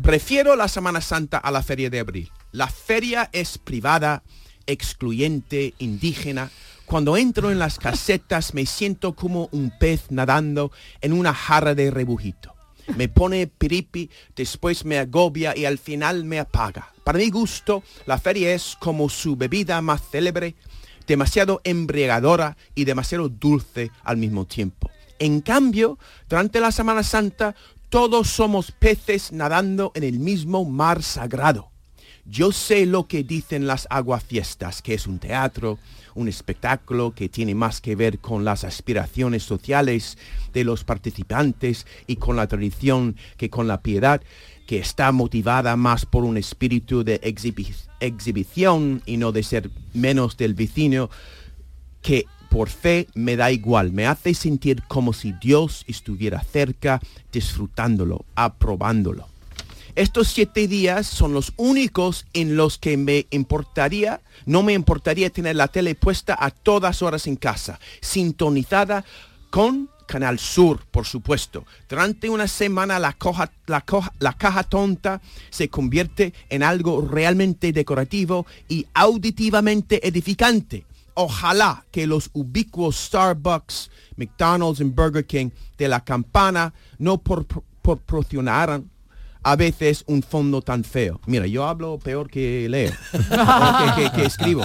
Prefiero 0.04 0.56
la 0.56 0.68
Semana 0.68 1.02
Santa 1.02 1.38
a 1.38 1.50
la 1.52 1.64
Feria 1.64 1.90
de 1.90 2.00
Abril. 2.00 2.30
La 2.52 2.68
feria 2.68 3.30
es 3.32 3.58
privada, 3.58 4.22
excluyente, 4.68 5.74
indígena. 5.80 6.50
Cuando 6.92 7.16
entro 7.16 7.52
en 7.52 7.58
las 7.58 7.80
casetas 7.80 8.54
me 8.54 8.66
siento 8.66 9.14
como 9.14 9.48
un 9.54 9.72
pez 9.80 10.12
nadando 10.12 10.74
en 11.00 11.14
una 11.14 11.34
jarra 11.34 11.74
de 11.74 11.90
rebujito. 11.90 12.54
Me 12.98 13.08
pone 13.08 13.48
piripi, 13.48 14.10
después 14.36 14.84
me 14.84 14.98
agobia 14.98 15.56
y 15.56 15.64
al 15.64 15.78
final 15.78 16.26
me 16.26 16.38
apaga. 16.38 16.92
Para 17.06 17.20
mi 17.20 17.30
gusto, 17.30 17.82
la 18.06 18.18
feria 18.18 18.54
es 18.54 18.76
como 18.78 19.08
su 19.08 19.38
bebida 19.38 19.82
más 19.82 20.02
célebre, 20.12 20.56
demasiado 21.08 21.62
embriagadora 21.64 22.58
y 22.76 22.84
demasiado 22.84 23.30
dulce 23.30 23.90
al 24.04 24.18
mismo 24.18 24.44
tiempo. 24.44 24.92
En 25.18 25.40
cambio, 25.40 25.98
durante 26.28 26.60
la 26.60 26.74
Semana 26.74 27.04
Santa, 27.04 27.56
todos 27.88 28.28
somos 28.28 28.74
peces 28.74 29.32
nadando 29.32 29.94
en 29.96 30.04
el 30.04 30.20
mismo 30.20 30.66
mar 30.66 31.04
sagrado. 31.04 31.72
Yo 32.26 32.52
sé 32.52 32.86
lo 32.86 33.08
que 33.08 33.24
dicen 33.24 33.66
las 33.66 33.88
aguafiestas, 33.90 34.82
que 34.82 34.94
es 34.94 35.08
un 35.08 35.20
teatro, 35.20 35.80
un 36.16 36.28
espectáculo 36.28 37.14
que 37.14 37.30
tiene 37.30 37.56
más 37.56 37.82
que 37.82 37.96
ver 37.96 38.20
con 38.20 38.44
las 38.46 38.64
aspiraciones 38.64 39.44
sociales 39.44 40.18
de 40.54 40.64
los 40.64 40.84
participantes 40.84 41.86
y 42.08 42.18
con 42.18 42.36
la 42.36 42.48
tradición 42.48 43.16
que 43.38 43.50
con 43.50 43.68
la 43.68 43.82
piedad, 43.82 44.22
que 44.68 44.80
está 44.80 45.12
motivada 45.12 45.76
más 45.76 46.06
por 46.06 46.24
un 46.24 46.38
espíritu 46.38 47.04
de 47.04 47.20
exhibi- 47.22 47.76
exhibición 48.00 49.02
y 49.06 49.18
no 49.18 49.32
de 49.32 49.44
ser 49.44 49.70
menos 49.94 50.38
del 50.38 50.54
vecino, 50.54 51.10
que 52.02 52.26
por 52.50 52.68
fe 52.68 53.08
me 53.14 53.38
da 53.38 53.50
igual, 53.52 53.94
me 53.94 54.08
hace 54.08 54.34
sentir 54.34 54.84
como 54.88 55.14
si 55.14 55.32
Dios 55.32 55.86
estuviera 55.88 56.42
cerca, 56.44 57.00
disfrutándolo, 57.32 58.26
aprobándolo. 58.36 59.31
Estos 59.96 60.30
siete 60.30 60.68
días 60.68 61.08
son 61.08 61.34
los 61.34 61.54
únicos 61.58 62.26
en 62.34 62.56
los 62.56 62.78
que 62.78 62.98
me 62.98 63.28
importaría, 63.32 64.22
no 64.46 64.64
me 64.64 64.74
importaría 64.74 65.30
tener 65.30 65.56
la 65.56 65.68
tele 65.68 65.96
puesta 65.96 66.36
a 66.40 66.52
todas 66.52 67.02
horas 67.02 67.28
en 67.28 67.36
casa, 67.36 67.80
sintonizada 68.02 69.04
con 69.50 69.90
Canal 70.08 70.40
Sur, 70.40 70.86
por 70.92 71.06
supuesto. 71.06 71.66
Durante 71.90 72.30
una 72.30 72.48
semana 72.48 73.00
la, 73.00 73.16
la 73.68 73.84
la 74.20 74.34
caja 74.34 74.64
tonta 74.64 75.22
se 75.50 75.70
convierte 75.70 76.34
en 76.50 76.64
algo 76.64 77.02
realmente 77.02 77.72
decorativo 77.72 78.46
y 78.68 78.86
auditivamente 78.94 80.06
edificante. 80.08 80.86
Ojalá 81.14 81.86
que 81.92 82.08
los 82.08 82.30
ubicuos 82.34 82.96
Starbucks, 82.98 83.90
McDonald's 84.18 84.80
y 84.80 84.84
Burger 84.86 85.26
King 85.26 85.50
de 85.78 85.88
la 85.88 86.04
campana 86.04 86.74
no 86.98 87.18
por- 87.18 87.46
por- 87.46 87.64
proporcionaran 87.82 88.91
a 89.44 89.56
veces 89.56 90.04
un 90.08 90.22
fondo 90.24 90.62
tan 90.62 90.84
feo. 90.84 91.20
Mira, 91.26 91.48
yo 91.48 91.66
hablo 91.66 91.98
peor 92.00 92.30
que 92.30 92.68
leo, 92.70 92.92
que, 93.12 94.04
que- 94.04 94.12
que 94.12 94.26
escribo. 94.26 94.64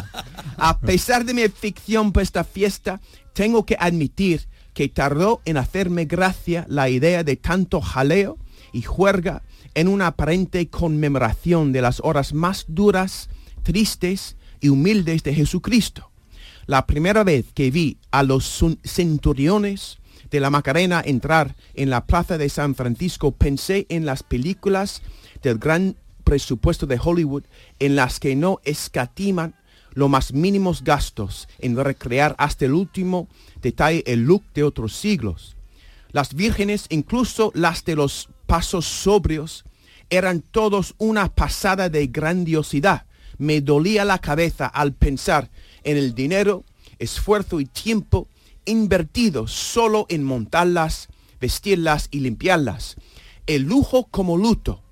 A 0.56 0.78
pesar 0.80 1.24
de 1.24 1.34
mi 1.34 1.48
ficción 1.48 2.12
por 2.12 2.22
esta 2.22 2.44
fiesta, 2.44 3.00
tengo 3.32 3.64
que 3.66 3.76
admitir 3.78 4.48
que 4.74 4.88
tardó 4.88 5.40
en 5.46 5.56
hacerme 5.56 6.04
gracia 6.04 6.66
la 6.68 6.88
idea 6.90 7.24
de 7.24 7.36
tanto 7.36 7.80
jaleo 7.80 8.38
y 8.72 8.82
juerga 8.82 9.42
en 9.74 9.88
una 9.88 10.08
aparente 10.08 10.68
conmemoración 10.68 11.72
de 11.72 11.80
las 11.82 12.00
horas 12.04 12.34
más 12.34 12.64
duras, 12.68 13.28
tristes 13.62 14.36
y 14.60 14.68
humildes 14.68 15.22
de 15.22 15.34
Jesucristo. 15.34 16.10
La 16.66 16.86
primera 16.86 17.24
vez 17.24 17.46
que 17.54 17.70
vi 17.70 17.96
a 18.10 18.22
los 18.22 18.62
centuriones 18.84 19.98
de 20.30 20.40
la 20.40 20.50
Macarena 20.50 21.02
entrar 21.04 21.56
en 21.74 21.90
la 21.90 22.06
plaza 22.06 22.38
de 22.38 22.48
San 22.48 22.74
Francisco, 22.74 23.32
pensé 23.32 23.86
en 23.88 24.06
las 24.06 24.22
películas 24.22 25.02
del 25.42 25.58
gran 25.58 25.96
presupuesto 26.24 26.86
de 26.86 27.00
Hollywood 27.02 27.44
en 27.78 27.96
las 27.96 28.18
que 28.18 28.34
no 28.34 28.60
escatiman 28.64 29.54
los 29.92 30.10
más 30.10 30.32
mínimos 30.32 30.84
gastos 30.84 31.48
en 31.58 31.76
recrear 31.76 32.34
hasta 32.38 32.66
el 32.66 32.74
último 32.74 33.28
detalle 33.62 34.04
el 34.06 34.24
look 34.24 34.44
de 34.52 34.62
otros 34.62 34.94
siglos. 34.94 35.56
Las 36.12 36.34
vírgenes, 36.34 36.86
incluso 36.90 37.50
las 37.54 37.84
de 37.84 37.96
los 37.96 38.28
pasos 38.46 38.84
sobrios, 38.84 39.64
eran 40.10 40.42
todos 40.42 40.94
una 40.98 41.34
pasada 41.34 41.88
de 41.88 42.06
grandiosidad. 42.08 43.06
Me 43.38 43.60
dolía 43.60 44.04
la 44.04 44.18
cabeza 44.18 44.66
al 44.66 44.92
pensar 44.92 45.50
en 45.82 45.96
el 45.96 46.14
dinero, 46.14 46.64
esfuerzo 46.98 47.60
y 47.60 47.66
tiempo 47.66 48.28
invertidos 48.66 49.52
solo 49.52 50.06
en 50.08 50.22
montarlas, 50.24 51.08
vestirlas 51.40 52.08
y 52.10 52.20
limpiarlas. 52.20 52.96
El 53.46 53.62
lujo 53.62 54.08
como 54.10 54.36
luto. 54.36 54.82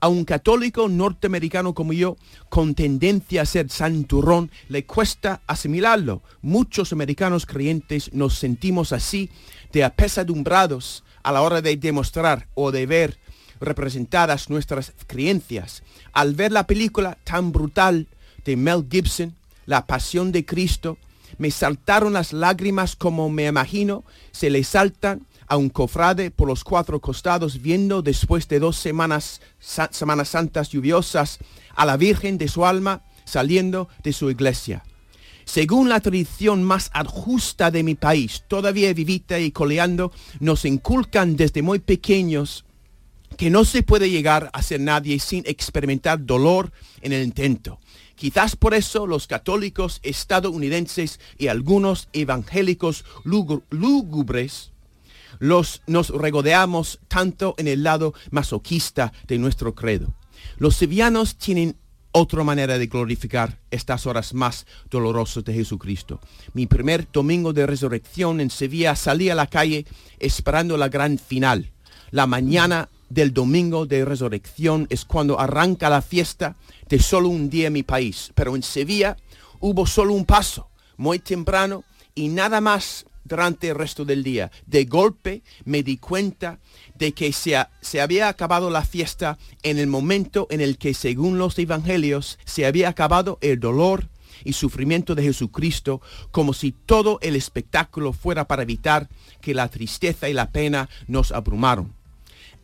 A 0.00 0.08
un 0.08 0.26
católico 0.26 0.88
norteamericano 0.88 1.72
como 1.72 1.94
yo, 1.94 2.16
con 2.50 2.74
tendencia 2.74 3.40
a 3.40 3.46
ser 3.46 3.70
santurrón, 3.70 4.50
le 4.68 4.84
cuesta 4.84 5.40
asimilarlo. 5.46 6.22
Muchos 6.42 6.92
americanos 6.92 7.46
creyentes 7.46 8.12
nos 8.12 8.34
sentimos 8.34 8.92
así 8.92 9.30
de 9.72 9.82
apesadumbrados 9.82 11.04
a 11.22 11.32
la 11.32 11.40
hora 11.40 11.62
de 11.62 11.76
demostrar 11.78 12.48
o 12.54 12.70
de 12.70 12.84
ver 12.84 13.18
representadas 13.60 14.50
nuestras 14.50 14.92
creencias. 15.06 15.82
Al 16.12 16.34
ver 16.34 16.52
la 16.52 16.66
película 16.66 17.16
tan 17.24 17.50
brutal 17.50 18.08
de 18.44 18.56
Mel 18.56 18.86
Gibson, 18.90 19.34
La 19.66 19.86
Pasión 19.86 20.32
de 20.32 20.44
Cristo, 20.44 20.98
me 21.38 21.50
saltaron 21.50 22.12
las 22.12 22.32
lágrimas 22.32 22.96
como 22.96 23.28
me 23.30 23.46
imagino 23.46 24.04
se 24.32 24.50
le 24.50 24.64
saltan 24.64 25.26
a 25.46 25.56
un 25.56 25.68
cofrade 25.68 26.30
por 26.30 26.48
los 26.48 26.64
cuatro 26.64 27.00
costados 27.00 27.60
viendo 27.60 28.02
después 28.02 28.48
de 28.48 28.58
dos 28.58 28.76
semanas, 28.76 29.40
semanas 29.58 30.28
santas 30.28 30.70
lluviosas 30.70 31.38
a 31.74 31.84
la 31.84 31.96
Virgen 31.96 32.38
de 32.38 32.48
su 32.48 32.64
alma 32.64 33.02
saliendo 33.24 33.88
de 34.02 34.12
su 34.12 34.30
iglesia. 34.30 34.84
Según 35.44 35.88
la 35.88 36.00
tradición 36.00 36.62
más 36.62 36.90
adjusta 36.94 37.70
de 37.70 37.82
mi 37.82 37.94
país, 37.94 38.44
todavía 38.48 38.92
vivita 38.94 39.38
y 39.38 39.50
coleando, 39.50 40.10
nos 40.40 40.64
inculcan 40.64 41.36
desde 41.36 41.60
muy 41.60 41.80
pequeños 41.80 42.64
que 43.36 43.50
no 43.50 43.64
se 43.64 43.82
puede 43.82 44.10
llegar 44.10 44.50
a 44.52 44.62
ser 44.62 44.80
nadie 44.80 45.18
sin 45.18 45.44
experimentar 45.46 46.24
dolor 46.24 46.72
en 47.02 47.12
el 47.12 47.22
intento. 47.22 47.78
Quizás 48.16 48.56
por 48.56 48.74
eso 48.74 49.06
los 49.06 49.26
católicos 49.26 50.00
estadounidenses 50.02 51.20
y 51.38 51.48
algunos 51.48 52.08
evangélicos 52.12 53.04
lúgu- 53.24 53.62
lúgubres 53.70 54.70
los, 55.40 55.82
nos 55.86 56.10
regodeamos 56.10 57.00
tanto 57.08 57.54
en 57.58 57.66
el 57.66 57.82
lado 57.82 58.14
masoquista 58.30 59.12
de 59.26 59.38
nuestro 59.38 59.74
credo. 59.74 60.14
Los 60.58 60.76
sevillanos 60.76 61.36
tienen 61.36 61.76
otra 62.12 62.44
manera 62.44 62.78
de 62.78 62.86
glorificar 62.86 63.58
estas 63.72 64.06
horas 64.06 64.34
más 64.34 64.66
dolorosas 64.88 65.44
de 65.44 65.52
Jesucristo. 65.52 66.20
Mi 66.52 66.66
primer 66.66 67.10
domingo 67.10 67.52
de 67.52 67.66
resurrección 67.66 68.40
en 68.40 68.50
Sevilla 68.50 68.94
salí 68.94 69.30
a 69.30 69.34
la 69.34 69.48
calle 69.48 69.84
esperando 70.20 70.76
la 70.76 70.88
gran 70.88 71.18
final. 71.18 71.72
La 72.12 72.28
mañana 72.28 72.88
del 73.08 73.32
domingo 73.32 73.86
de 73.86 74.04
resurrección 74.04 74.86
es 74.90 75.04
cuando 75.04 75.38
arranca 75.38 75.88
la 75.90 76.02
fiesta 76.02 76.56
de 76.88 76.98
solo 76.98 77.28
un 77.28 77.50
día 77.50 77.68
en 77.68 77.72
mi 77.74 77.82
país. 77.82 78.30
Pero 78.34 78.56
en 78.56 78.62
Sevilla 78.62 79.16
hubo 79.60 79.86
solo 79.86 80.12
un 80.12 80.24
paso, 80.24 80.68
muy 80.96 81.18
temprano, 81.18 81.84
y 82.14 82.28
nada 82.28 82.60
más 82.60 83.06
durante 83.24 83.68
el 83.70 83.74
resto 83.76 84.04
del 84.04 84.22
día. 84.22 84.50
De 84.66 84.84
golpe 84.84 85.42
me 85.64 85.82
di 85.82 85.96
cuenta 85.96 86.58
de 86.94 87.12
que 87.12 87.32
se, 87.32 87.56
ha- 87.56 87.70
se 87.80 88.00
había 88.00 88.28
acabado 88.28 88.68
la 88.70 88.84
fiesta 88.84 89.38
en 89.62 89.78
el 89.78 89.86
momento 89.86 90.46
en 90.50 90.60
el 90.60 90.76
que, 90.76 90.92
según 90.94 91.38
los 91.38 91.58
evangelios, 91.58 92.38
se 92.44 92.66
había 92.66 92.88
acabado 92.90 93.38
el 93.40 93.58
dolor 93.60 94.08
y 94.44 94.52
sufrimiento 94.52 95.14
de 95.14 95.22
Jesucristo, 95.22 96.02
como 96.30 96.52
si 96.52 96.72
todo 96.72 97.18
el 97.22 97.34
espectáculo 97.34 98.12
fuera 98.12 98.46
para 98.46 98.62
evitar 98.64 99.08
que 99.40 99.54
la 99.54 99.68
tristeza 99.68 100.28
y 100.28 100.34
la 100.34 100.50
pena 100.50 100.90
nos 101.06 101.32
abrumaron. 101.32 101.94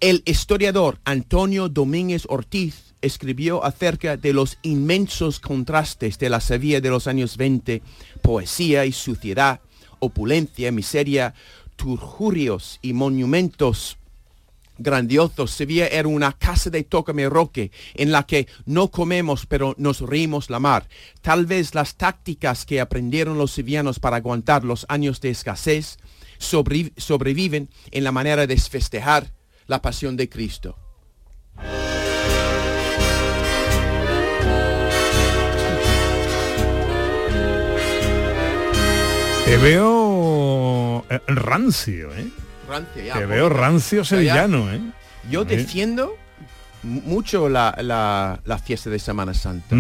El 0.01 0.23
historiador 0.25 0.99
Antonio 1.05 1.69
Domínguez 1.69 2.25
Ortiz 2.29 2.95
escribió 3.03 3.65
acerca 3.65 4.17
de 4.17 4.33
los 4.33 4.57
inmensos 4.63 5.41
contrastes 5.41 6.19
de 6.19 6.31
la 6.31 6.41
Sevilla 6.41 6.81
de 6.81 6.89
los 6.89 7.07
años 7.07 7.37
20, 7.37 7.83
poesía 8.23 8.87
y 8.87 8.93
suciedad, 8.93 9.61
opulencia, 9.99 10.73
miseria, 10.73 11.35
turjurios 11.77 12.79
y 12.81 12.95
monumentos 12.95 13.99
grandiosos. 14.79 15.51
Sevilla 15.51 15.87
era 15.89 16.09
una 16.09 16.33
casa 16.33 16.71
de 16.71 16.83
tócame 16.83 17.29
roque 17.29 17.71
en 17.95 18.11
la 18.11 18.23
que 18.23 18.47
no 18.65 18.91
comemos 18.91 19.45
pero 19.45 19.75
nos 19.77 20.01
reímos 20.01 20.49
la 20.49 20.61
mar. 20.61 20.89
Tal 21.21 21.45
vez 21.45 21.75
las 21.75 21.97
tácticas 21.97 22.65
que 22.65 22.81
aprendieron 22.81 23.37
los 23.37 23.51
sevillanos 23.51 23.99
para 23.99 24.17
aguantar 24.17 24.65
los 24.65 24.87
años 24.89 25.21
de 25.21 25.29
escasez 25.29 25.99
sobrevi- 26.39 26.93
sobreviven 26.97 27.69
en 27.91 28.05
la 28.05 28.13
manera 28.13 28.47
de 28.47 28.57
festejar 28.57 29.31
la 29.71 29.81
pasión 29.81 30.17
de 30.17 30.29
Cristo. 30.29 30.77
Te 39.45 39.57
veo 39.57 41.05
eh, 41.11 41.21
rancio, 41.27 42.15
¿eh? 42.15 42.29
Rancio, 42.69 43.03
ya, 43.03 43.15
Te 43.15 43.25
un 43.25 43.31
veo 43.31 43.49
rancio 43.49 43.99
ya. 44.03 44.05
sevillano, 44.05 44.73
¿eh? 44.73 44.81
Yo 45.29 45.45
defiendo 45.45 46.15
mu- 46.85 47.01
mucho 47.03 47.49
la, 47.49 47.77
la- 47.83 48.41
la 48.45 48.59
fiesta 48.59 48.91
de 48.91 48.99
Semana 49.01 49.35
Santa. 49.35 49.75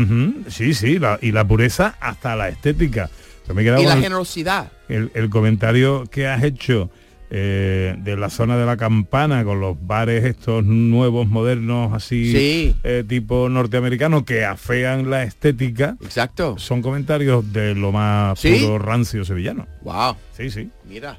Sí, 0.48 0.74
sí, 0.74 0.98
la- 0.98 1.18
y 1.22 1.30
la 1.30 1.46
pureza 1.46 1.94
hasta 2.00 2.34
la 2.34 2.48
estética. 2.48 3.10
Me 3.54 3.62
Y 3.62 3.66
la 3.84 3.96
generosidad. 3.96 4.70
el, 4.88 5.10
el 5.14 5.28
comentario 5.28 6.04
que 6.06 6.28
has 6.28 6.42
hecho 6.44 6.88
eh, 7.30 7.94
de 7.98 8.16
la 8.16 8.28
zona 8.28 8.56
de 8.56 8.66
la 8.66 8.76
campana 8.76 9.44
con 9.44 9.60
los 9.60 9.76
bares 9.86 10.24
estos 10.24 10.64
nuevos, 10.64 11.28
modernos, 11.28 11.92
así 11.92 12.32
Sí. 12.32 12.76
eh, 12.82 13.04
tipo 13.06 13.48
norteamericanos 13.48 14.24
que 14.24 14.44
afean 14.44 15.08
la 15.10 15.22
estética. 15.22 15.96
Exacto. 16.02 16.58
Son 16.58 16.82
comentarios 16.82 17.52
de 17.52 17.74
lo 17.74 17.92
más 17.92 18.38
¿Sí? 18.40 18.56
puro 18.60 18.78
rancio 18.78 19.24
sevillano. 19.24 19.66
Wow. 19.82 20.16
Sí, 20.36 20.50
sí. 20.50 20.68
Mira. 20.88 21.18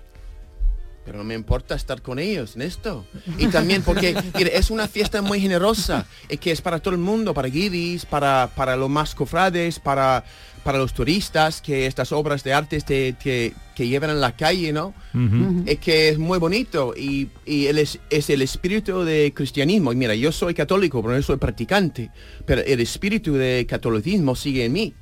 Pero 1.04 1.18
no 1.18 1.24
me 1.24 1.34
importa 1.34 1.74
estar 1.76 2.02
con 2.02 2.20
ellos 2.20 2.56
en 2.56 2.62
esto. 2.62 3.06
Y 3.40 3.48
también 3.48 3.82
porque 3.82 4.16
mire, 4.38 4.56
es 4.56 4.70
una 4.70 4.88
fiesta 4.88 5.22
muy 5.24 5.42
generosa, 5.42 6.06
y 6.30 6.38
que 6.38 6.52
es 6.52 6.62
para 6.62 6.80
todo 6.80 6.94
el 6.94 7.00
mundo, 7.00 7.34
para 7.34 7.48
guiris, 7.48 8.06
para, 8.06 8.52
para 8.56 8.76
los 8.76 8.88
más 8.90 9.16
cofrades, 9.16 9.80
para, 9.80 10.24
para 10.64 10.78
los 10.78 10.94
turistas, 10.94 11.60
que 11.60 11.88
estas 11.88 12.12
obras 12.12 12.44
de 12.44 12.54
arte 12.54 12.80
te, 12.82 13.14
te- 13.14 13.54
que 13.76 13.88
llevan 13.88 14.12
en 14.12 14.22
la 14.22 14.36
calle, 14.36 14.72
¿no? 14.74 14.94
Es 15.66 15.80
que 15.80 16.10
es 16.10 16.20
muy 16.20 16.38
bonito 16.38 16.94
y, 16.96 17.30
y 17.48 17.66
él 17.66 17.80
es, 17.80 17.98
es 18.12 18.30
el 18.30 18.44
espíritu 18.44 19.04
de 19.04 19.34
cristianismo. 19.36 19.92
Y 19.92 19.96
mira, 19.96 20.14
yo 20.14 20.32
soy 20.32 20.54
católico, 20.54 21.02
pero 21.02 21.16
no 21.16 21.24
soy 21.24 21.38
practicante, 21.38 22.12
pero 22.46 22.62
el 22.62 22.80
espíritu 22.80 23.34
de 23.34 23.66
catolicismo 23.68 24.36
sigue 24.36 24.66
en 24.66 24.74
mí. 24.74 24.94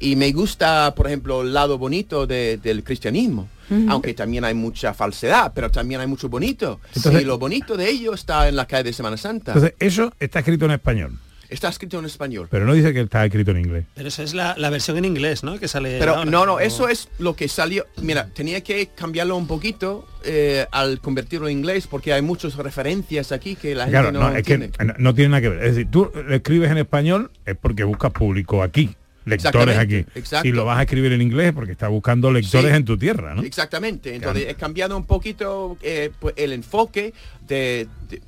Y 0.00 0.16
me 0.16 0.32
gusta, 0.32 0.92
por 0.96 1.06
ejemplo, 1.06 1.42
el 1.42 1.54
lado 1.54 1.78
bonito 1.78 2.26
de- 2.26 2.56
del 2.56 2.82
cristianismo. 2.82 3.48
Aunque 3.88 4.14
también 4.14 4.44
hay 4.44 4.54
mucha 4.54 4.94
falsedad, 4.94 5.52
pero 5.54 5.70
también 5.70 6.00
hay 6.00 6.06
mucho 6.06 6.28
bonito. 6.28 6.80
Entonces- 6.94 7.22
y 7.22 7.24
lo 7.24 7.38
bonito 7.38 7.76
de 7.76 7.88
ello 7.90 8.14
está 8.14 8.48
en 8.48 8.56
la 8.56 8.66
calle 8.66 8.84
de 8.84 8.92
Semana 8.92 9.16
Santa. 9.16 9.52
Entonces, 9.52 9.74
eso 9.78 10.12
está 10.20 10.40
escrito 10.40 10.64
en 10.66 10.72
español, 10.72 11.18
está 11.48 11.68
escrito 11.68 11.98
en 11.98 12.04
español. 12.06 12.48
pero 12.50 12.64
no 12.66 12.74
dice 12.74 12.92
que 12.92 13.00
está 13.00 13.24
escrito 13.24 13.50
en 13.52 13.58
inglés. 13.58 13.84
Pero 13.94 14.08
eso 14.08 14.22
es 14.22 14.34
la, 14.34 14.54
la 14.58 14.70
versión 14.70 14.96
en 14.98 15.04
inglés, 15.04 15.44
¿no? 15.44 15.58
Que 15.58 15.68
sale 15.68 15.98
Pero 15.98 16.16
ahora. 16.16 16.30
no, 16.30 16.46
no, 16.46 16.54
O- 16.54 16.60
eso 16.60 16.88
es 16.88 17.08
lo 17.18 17.36
que 17.36 17.48
salió. 17.48 17.86
Mira, 18.02 18.26
tenía 18.34 18.62
que 18.62 18.88
cambiarlo 18.88 19.36
un 19.36 19.46
poquito 19.46 20.06
eh, 20.24 20.66
al 20.72 21.00
convertirlo 21.00 21.48
en 21.48 21.58
inglés 21.58 21.86
porque 21.86 22.12
hay 22.12 22.22
muchas 22.22 22.54
referencias 22.56 23.30
aquí 23.32 23.56
que 23.56 23.74
la 23.74 23.84
gente 23.84 23.92
Claro, 23.98 24.12
no, 24.12 24.30
no, 24.30 24.36
es 24.36 24.42
que 24.44 24.54
entiende. 24.54 24.84
no, 24.84 24.94
no 24.98 25.14
tiene 25.14 25.28
nada 25.30 25.40
que 25.42 25.48
ver. 25.50 25.58
Es 25.64 25.74
decir, 25.76 25.90
tú 25.90 26.10
lo 26.14 26.34
escribes 26.34 26.70
en 26.70 26.78
español 26.78 27.30
es 27.44 27.56
porque 27.56 27.84
buscas 27.84 28.10
público 28.12 28.62
aquí, 28.62 28.96
lectores 29.24 29.78
aquí. 29.78 30.04
Exacto. 30.14 30.42
Si 30.42 30.52
lo 30.52 30.64
vas 30.64 30.78
a 30.78 30.82
escribir 30.82 31.12
en 31.12 31.22
inglés 31.22 31.52
porque 31.52 31.72
estás 31.72 31.90
buscando 31.90 32.30
lectores 32.32 32.70
Sí. 32.70 32.76
en 32.76 32.84
tu 32.84 32.96
tierra, 32.98 33.34
¿no? 33.34 33.42
Exactamente. 33.42 34.14
Entonces 34.14 34.46
he 34.48 34.54
cambiado 34.54 34.96
un 34.96 35.04
poquito 35.06 35.76
eh, 35.82 36.10
pues, 36.20 36.34
el 36.36 36.52
enfoque 36.52 37.12
de, 37.46 37.86
de- 38.08 38.22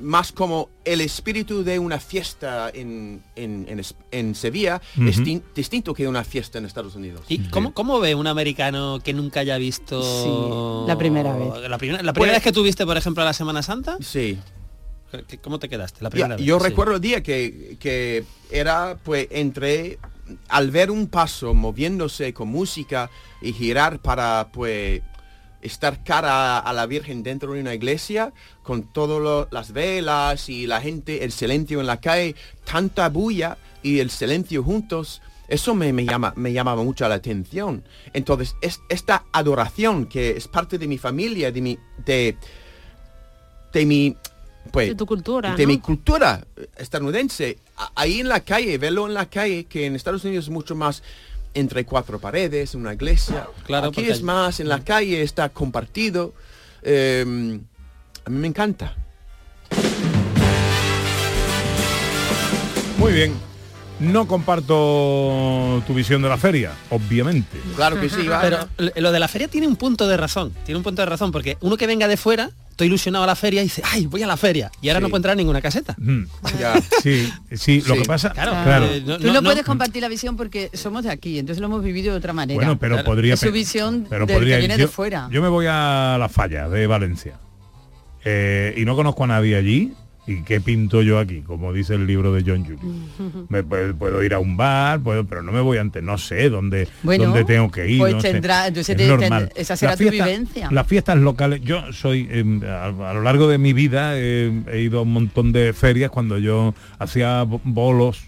más 0.00 0.32
como 0.32 0.68
el 0.84 1.00
espíritu 1.00 1.64
de 1.64 1.78
una 1.78 1.98
fiesta 1.98 2.70
en, 2.74 3.22
en, 3.36 3.66
en 4.10 4.34
Sevilla 4.34 4.82
es 5.06 5.18
distinto 5.54 5.94
que 5.94 6.06
una 6.06 6.24
fiesta 6.24 6.58
en 6.58 6.66
Estados 6.66 6.94
Unidos. 6.94 7.22
¿Y 7.28 7.38
cómo, 7.48 7.72
cómo 7.72 7.98
ve 7.98 8.14
un 8.14 8.26
americano 8.26 9.00
que 9.02 9.14
nunca 9.14 9.40
haya 9.40 9.56
visto 9.56 10.02
Sí, 10.84 10.88
la 10.88 10.98
primera 10.98 11.34
vez. 11.34 11.48
La 11.70 11.78
primera, 11.78 12.02
la 12.02 12.12
primera 12.12 12.12
Pues- 12.12 12.32
vez 12.32 12.42
que 12.42 12.52
tuviste, 12.52 12.84
por 12.84 12.98
ejemplo, 12.98 13.24
la 13.24 13.32
Semana 13.32 13.62
Santa? 13.62 13.96
Sí. 14.00 14.38
¿Qué- 15.26 15.38
¿Cómo 15.38 15.58
te 15.58 15.70
quedaste? 15.70 16.02
La 16.02 16.08
Ya, 16.08 16.10
primera 16.10 16.36
vez. 16.36 16.44
yo 16.44 16.58
sí. 16.60 16.64
recuerdo 16.66 16.96
el 16.96 17.00
día 17.00 17.22
que, 17.22 17.78
que 17.80 18.24
era 18.50 18.98
pues 19.02 19.26
entre 19.30 19.98
al 20.48 20.70
ver 20.70 20.90
un 20.90 21.06
paso 21.06 21.54
moviéndose 21.54 22.34
con 22.34 22.48
música 22.48 23.10
y 23.40 23.52
girar 23.52 24.00
para 24.00 24.48
pues 24.52 25.02
estar 25.62 26.04
cara 26.04 26.58
a 26.58 26.72
la 26.72 26.86
Virgen 26.86 27.22
dentro 27.22 27.52
de 27.52 27.60
una 27.60 27.74
iglesia 27.74 28.32
con 28.62 28.82
todas 28.82 29.48
las 29.50 29.72
velas 29.72 30.48
y 30.48 30.66
la 30.66 30.80
gente, 30.80 31.24
el 31.24 31.32
silencio 31.32 31.80
en 31.80 31.86
la 31.86 32.00
calle, 32.00 32.36
tanta 32.64 33.08
bulla 33.08 33.58
y 33.82 33.98
el 33.98 34.10
silencio 34.10 34.62
juntos, 34.62 35.20
eso 35.48 35.74
me, 35.74 35.92
me 35.92 36.04
llama, 36.04 36.32
me 36.36 36.52
llamaba 36.52 36.82
mucho 36.82 37.08
la 37.08 37.16
atención. 37.16 37.82
Entonces, 38.12 38.54
es, 38.60 38.80
esta 38.88 39.24
adoración 39.32 40.06
que 40.06 40.30
es 40.30 40.46
parte 40.46 40.78
de 40.78 40.86
mi 40.86 40.98
familia, 40.98 41.50
de 41.50 41.60
mi, 41.60 41.78
de, 42.04 42.36
de 43.72 43.86
mi, 43.86 44.16
pues, 44.70 44.88
De 44.90 44.94
tu 44.94 45.06
cultura, 45.06 45.54
de 45.56 45.62
¿no? 45.64 45.68
mi 45.68 45.78
cultura 45.78 46.46
estadounidense. 46.76 47.58
Ahí 47.94 48.20
en 48.20 48.28
la 48.28 48.40
calle, 48.40 48.76
verlo 48.78 49.06
en 49.06 49.14
la 49.14 49.26
calle, 49.26 49.64
que 49.64 49.86
en 49.86 49.94
Estados 49.94 50.24
Unidos 50.24 50.46
es 50.46 50.50
mucho 50.50 50.74
más 50.74 51.02
entre 51.54 51.84
cuatro 51.84 52.18
paredes, 52.18 52.74
en 52.74 52.80
una 52.80 52.94
iglesia. 52.94 53.46
Claro, 53.64 53.88
Aquí 53.88 54.02
es 54.02 54.22
más 54.22 54.60
en 54.60 54.68
la 54.68 54.84
calle, 54.84 55.22
está 55.22 55.48
compartido. 55.48 56.34
Eh, 56.82 57.60
a 58.24 58.30
mí 58.30 58.38
me 58.38 58.46
encanta. 58.48 58.94
Muy 62.98 63.12
bien. 63.12 63.32
No 64.00 64.28
comparto 64.28 65.82
tu 65.86 65.94
visión 65.94 66.22
de 66.22 66.28
la 66.28 66.36
feria, 66.36 66.72
obviamente. 66.90 67.58
Claro 67.74 68.00
que 68.00 68.08
sí. 68.08 68.28
Pero 68.40 68.68
lo 68.96 69.12
de 69.12 69.18
la 69.18 69.28
feria 69.28 69.48
tiene 69.48 69.66
un 69.66 69.76
punto 69.76 70.06
de 70.06 70.16
razón, 70.16 70.52
tiene 70.64 70.78
un 70.78 70.84
punto 70.84 71.02
de 71.02 71.06
razón, 71.06 71.32
porque 71.32 71.56
uno 71.60 71.76
que 71.76 71.86
venga 71.86 72.06
de 72.06 72.16
fuera, 72.16 72.50
estoy 72.78 72.86
ilusionado 72.86 73.24
a 73.24 73.26
la 73.26 73.34
feria 73.34 73.60
y 73.60 73.64
dice, 73.64 73.82
ay, 73.84 74.06
voy 74.06 74.22
a 74.22 74.26
la 74.28 74.36
feria, 74.36 74.70
y 74.80 74.88
ahora 74.88 75.00
Sí. 75.00 75.02
no 75.02 75.08
puedo 75.08 75.16
entrar 75.18 75.32
en 75.32 75.38
ninguna 75.38 75.60
caseta. 75.60 75.96
Mm. 75.98 76.22
Sí, 77.02 77.28
sí, 77.56 77.82
lo 77.84 77.94
Sí. 77.96 78.02
que 78.02 78.06
pasa, 78.06 78.30
Claro, 78.30 78.52
claro. 78.62 78.84
eh, 78.86 79.02
no- 79.04 79.18
Tú 79.18 79.26
no- 79.26 79.32
no, 79.32 79.40
no- 79.40 79.48
puedes 79.48 79.64
compartir 79.64 80.00
la 80.00 80.08
visión 80.08 80.36
porque 80.36 80.70
somos 80.74 81.02
de 81.02 81.10
aquí, 81.10 81.40
entonces 81.40 81.60
lo 81.60 81.66
hemos 81.66 81.82
vivido 81.82 82.12
de 82.12 82.18
otra 82.18 82.32
manera. 82.32 82.54
Bueno, 82.56 82.78
pero 82.78 83.02
podría 83.02 83.34
Es 83.34 83.40
su 83.40 83.50
visión 83.50 84.06
pero 84.08 84.26
del 84.26 84.36
podría 84.36 84.56
que 84.56 84.60
viene 84.60 84.74
yo, 84.78 84.86
de 84.86 84.88
fuera. 84.92 85.28
Yo 85.32 85.42
me 85.42 85.48
voy 85.48 85.66
a 85.68 86.16
la 86.20 86.28
falla 86.28 86.68
de 86.68 86.86
Valencia 86.86 87.34
eh, 88.24 88.74
y 88.76 88.84
no 88.84 88.94
conozco 88.94 89.24
a 89.24 89.26
nadie 89.26 89.56
allí. 89.56 89.92
¿Y 90.28 90.42
qué 90.42 90.60
pinto 90.60 91.00
yo 91.00 91.18
aquí? 91.18 91.40
Como 91.40 91.72
dice 91.72 91.94
el 91.94 92.06
libro 92.06 92.32
de 92.34 92.42
John 92.46 92.62
Julius. 92.62 92.80
Me 93.48 93.62
puedo, 93.62 93.96
puedo 93.96 94.22
ir 94.22 94.34
a 94.34 94.38
un 94.38 94.56
bar, 94.58 95.00
puedo, 95.00 95.24
pero 95.24 95.42
no 95.42 95.52
me 95.52 95.60
voy 95.62 95.78
antes, 95.78 96.02
no 96.02 96.18
sé 96.18 96.50
dónde, 96.50 96.86
Bueno, 97.02 97.24
dónde 97.24 97.44
tengo 97.44 97.70
que 97.70 97.88
ir. 97.88 97.98
pues 97.98 98.14
no 98.14 98.20
sé. 98.20 98.32
tendrá- 98.32 98.66
entonces 98.68 98.90
Es 98.94 98.96
te- 99.02 99.08
normal. 99.08 99.50
esa 99.56 99.74
será 99.76 99.92
Las 99.92 99.98
tu 99.98 100.04
fiestas- 100.04 100.26
vivencia. 100.28 100.68
Las 100.70 100.86
fiestas 100.86 101.16
locales, 101.16 101.62
yo 101.62 101.92
soy, 101.94 102.28
eh, 102.30 102.44
a, 102.68 102.86
a 103.10 103.14
lo 103.14 103.22
largo 103.22 103.48
de 103.48 103.56
mi 103.58 103.72
vida 103.72 104.12
eh, 104.16 104.52
he 104.70 104.80
ido 104.82 104.98
a 104.98 105.02
un 105.02 105.12
montón 105.14 105.50
de 105.52 105.72
ferias 105.72 106.10
cuando 106.10 106.36
yo 106.38 106.74
hacía 106.98 107.42
bo- 107.44 107.62
bolos 107.64 108.20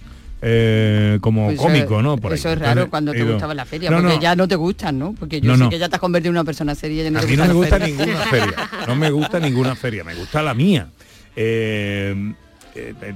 eh, 0.42 1.18
como 1.20 1.44
Pues 1.48 1.57
eso- 1.59 1.64
cómico, 1.64 2.01
¿no? 2.01 2.16
Por 2.16 2.32
ahí. 2.32 2.38
eso 2.38 2.48
es 2.48 2.55
Entonces, 2.55 2.74
raro 2.76 2.88
cuando 2.88 3.12
te 3.12 3.24
gustaba 3.24 3.53
la 3.55 3.66
feria, 3.66 3.90
No, 3.90 3.98
porque 4.01 4.14
no. 4.14 4.20
ya 4.22 4.34
no 4.34 4.48
te 4.48 4.57
gustan, 4.57 4.98
¿no? 4.98 5.12
Porque 5.12 5.38
yo 5.40 5.55
No, 5.55 5.64
sé 5.66 5.70
que 5.70 5.78
ya 5.78 5.90
te 5.90 5.96
has 5.96 6.01
convertido 6.01 6.30
en 6.30 6.36
una 6.36 6.44
persona 6.44 6.74
seria 6.74 7.03
y 7.03 7.05
ya 7.05 7.11
no 7.11 7.18
A 7.18 7.22
mí 7.24 7.36
no 7.36 7.44
me 7.44 7.53
gusta 7.53 7.78
feria. 7.78 7.94
ninguna 7.94 8.20
feria. 8.24 8.55
No 8.86 8.96
me 8.96 9.11
gusta 9.11 9.38
ninguna 9.38 9.76
feria. 9.76 10.03
Me 10.03 10.14
gusta 10.14 10.40
la 10.42 10.55
mía. 10.55 10.88
Eh, 11.37 12.33
eh, 12.74 12.95
eh, 13.03 13.14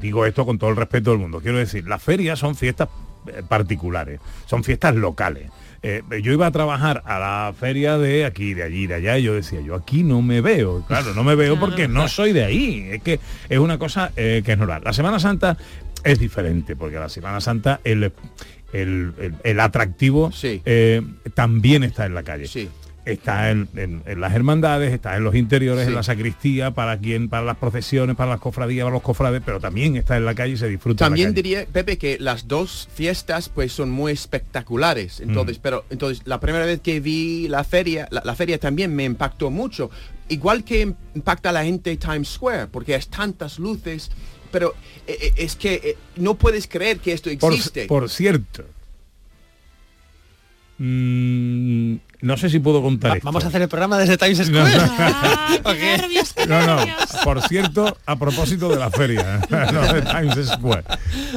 digo 0.00 0.24
esto 0.26 0.46
con 0.46 0.58
todo 0.58 0.70
el 0.70 0.76
respeto 0.76 1.10
del 1.10 1.18
mundo, 1.18 1.40
quiero 1.40 1.58
decir, 1.58 1.86
las 1.86 2.02
ferias 2.02 2.38
son 2.38 2.54
fiestas 2.56 2.88
particulares, 3.48 4.20
son 4.46 4.64
fiestas 4.64 4.94
locales. 4.96 5.50
Eh, 5.84 6.02
yo 6.22 6.32
iba 6.32 6.46
a 6.46 6.50
trabajar 6.52 7.02
a 7.06 7.18
la 7.18 7.54
feria 7.58 7.98
de 7.98 8.24
aquí, 8.24 8.54
de 8.54 8.62
allí, 8.62 8.86
de 8.86 8.94
allá, 8.94 9.18
y 9.18 9.24
yo 9.24 9.34
decía, 9.34 9.60
yo 9.60 9.74
aquí 9.74 10.04
no 10.04 10.22
me 10.22 10.40
veo. 10.40 10.84
Claro, 10.86 11.12
no 11.14 11.24
me 11.24 11.34
veo 11.34 11.58
porque 11.58 11.88
no 11.88 12.06
soy 12.08 12.32
de 12.32 12.44
ahí. 12.44 12.88
Es 12.92 13.02
que 13.02 13.18
es 13.48 13.58
una 13.58 13.78
cosa 13.78 14.12
eh, 14.16 14.42
que 14.44 14.52
es 14.52 14.58
normal. 14.58 14.82
La 14.84 14.92
Semana 14.92 15.18
Santa 15.18 15.56
es 16.04 16.18
diferente, 16.20 16.76
porque 16.76 16.96
la 16.96 17.08
Semana 17.08 17.40
Santa 17.40 17.80
el, 17.84 18.04
el, 18.72 19.12
el- 19.18 19.34
el 19.42 19.60
atractivo 19.60 20.30
eh, 20.64 21.02
también 21.34 21.82
está 21.82 22.06
en 22.06 22.14
la 22.14 22.22
calle. 22.22 22.46
Está 23.04 23.50
en, 23.50 23.68
en- 23.74 24.02
en 24.06 24.20
las 24.20 24.32
hermandades, 24.32 24.92
está 24.92 25.16
en 25.16 25.24
los 25.24 25.34
interiores, 25.34 25.84
Sí. 25.84 25.88
en 25.88 25.94
la 25.96 26.04
sacristía, 26.04 26.70
para 26.70 26.96
quien, 26.98 27.28
para 27.28 27.42
las 27.44 27.56
procesiones, 27.56 28.14
para 28.14 28.30
las 28.30 28.38
cofradías, 28.40 28.84
para 28.84 28.94
los 28.94 29.02
cofrades, 29.02 29.42
pero 29.44 29.58
también 29.58 29.96
está 29.96 30.16
en 30.16 30.24
la 30.24 30.36
calle 30.36 30.52
y 30.52 30.56
se 30.56 30.68
disfruta. 30.68 31.04
en 31.04 31.06
la 31.06 31.08
También 31.16 31.28
calle. 31.30 31.42
diría, 31.42 31.66
Pepe, 31.66 31.98
que 31.98 32.18
las 32.20 32.46
dos 32.46 32.88
fiestas 32.94 33.48
pues 33.48 33.72
son 33.72 33.90
muy 33.90 34.12
espectaculares. 34.12 35.18
Entonces, 35.18 35.58
pero 35.58 35.84
entonces 35.90 36.22
la 36.26 36.38
primera 36.38 36.64
vez 36.64 36.80
que 36.80 37.00
vi 37.00 37.48
la 37.48 37.64
feria, 37.64 38.06
la, 38.12 38.22
la 38.24 38.36
feria 38.36 38.58
también 38.58 38.94
me 38.94 39.02
impactó 39.04 39.50
mucho. 39.50 39.90
Igual 40.28 40.62
que 40.62 40.94
impacta 41.16 41.48
a 41.48 41.52
la 41.52 41.64
gente 41.64 41.96
Times 41.96 42.28
Square, 42.28 42.68
porque 42.68 42.94
es 42.94 43.08
tantas 43.08 43.58
luces, 43.58 44.12
pero 44.52 44.74
eh, 45.08 45.16
eh, 45.20 45.32
es 45.38 45.56
que 45.56 45.74
eh, 45.82 45.96
no 46.16 46.34
puedes 46.36 46.68
creer 46.68 46.98
que 47.00 47.12
esto 47.12 47.30
Por, 47.40 47.52
existe. 47.52 47.86
por 47.86 48.08
cierto, 48.08 48.64
mm, 50.78 51.96
no 52.22 52.36
sé 52.36 52.48
si 52.48 52.58
puedo 52.58 52.80
contar 52.80 53.16
esto. 53.18 53.26
Vamos 53.26 53.44
a 53.44 53.48
hacer 53.48 53.60
el 53.62 53.68
programa 53.68 53.98
desde 53.98 54.16
Times 54.16 54.38
Square. 54.46 54.70
no. 54.74 56.56
No, 56.66 56.66
no, 56.86 56.86
por 57.24 57.42
cierto, 57.42 57.96
a 58.06 58.16
propósito 58.18 58.68
de 58.68 58.76
la 58.78 58.90
feria, 58.90 59.40
no, 59.50 59.92
de 59.92 60.02
Times 60.02 60.48
Square. 60.48 60.84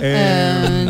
Eh, 0.01 0.85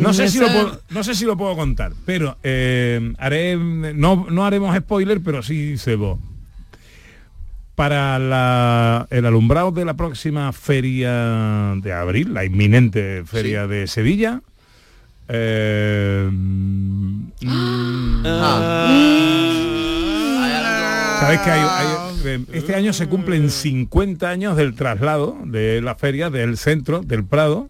no, 0.00 0.12
sé 0.12 0.28
si 0.28 0.38
lo 0.38 0.46
puedo, 0.48 0.80
no 0.90 1.04
sé 1.04 1.14
si 1.14 1.24
lo 1.24 1.36
puedo 1.36 1.54
contar, 1.56 1.92
pero 2.04 2.36
eh, 2.42 3.12
haré, 3.18 3.56
no, 3.56 4.26
no 4.30 4.44
haremos 4.44 4.76
spoiler, 4.76 5.20
pero 5.22 5.42
sí 5.42 5.76
cebo. 5.78 6.18
Para 7.74 8.18
la- 8.18 9.06
el 9.10 9.24
alumbrado 9.24 9.70
de 9.70 9.84
la 9.84 9.94
próxima 9.94 10.52
feria 10.52 11.74
de 11.76 11.92
abril, 11.92 12.34
la 12.34 12.44
inminente 12.44 13.22
feria 13.24 13.68
de 13.68 13.86
Sevilla, 13.86 14.40
eh, 15.28 16.28
mm, 16.30 17.28
Sabes 21.20 21.40
que 21.40 21.50
hay, 21.50 21.60
hay- 21.60 21.86
eh, 22.24 22.40
este 22.52 22.74
año 22.74 22.92
se 22.92 23.06
cumplen 23.08 23.50
50 23.50 24.28
años 24.30 24.56
del 24.56 24.74
traslado 24.74 25.36
de 25.44 25.80
la 25.82 25.94
feria 25.94 26.30
del 26.30 26.56
centro 26.56 27.00
del 27.00 27.24
Prado 27.24 27.68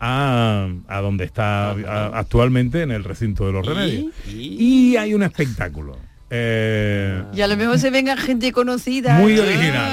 a, 0.00 0.68
a 0.88 1.00
donde 1.00 1.24
está 1.24 1.70
a- 1.70 2.18
actualmente 2.18 2.82
en 2.82 2.90
el 2.90 3.04
recinto 3.04 3.46
de 3.46 3.52
los 3.52 3.66
remedios. 3.66 4.12
Y 4.28 4.96
hay 4.96 5.14
un 5.14 5.22
espectáculo. 5.22 5.96
eh, 6.30 7.22
Y 7.34 7.40
a 7.40 7.46
lo 7.46 7.56
mejor 7.56 7.78
se 7.78 7.90
venga 7.90 8.16
gente 8.16 8.52
conocida. 8.52 9.14
muy 9.18 9.38
original. 9.38 9.88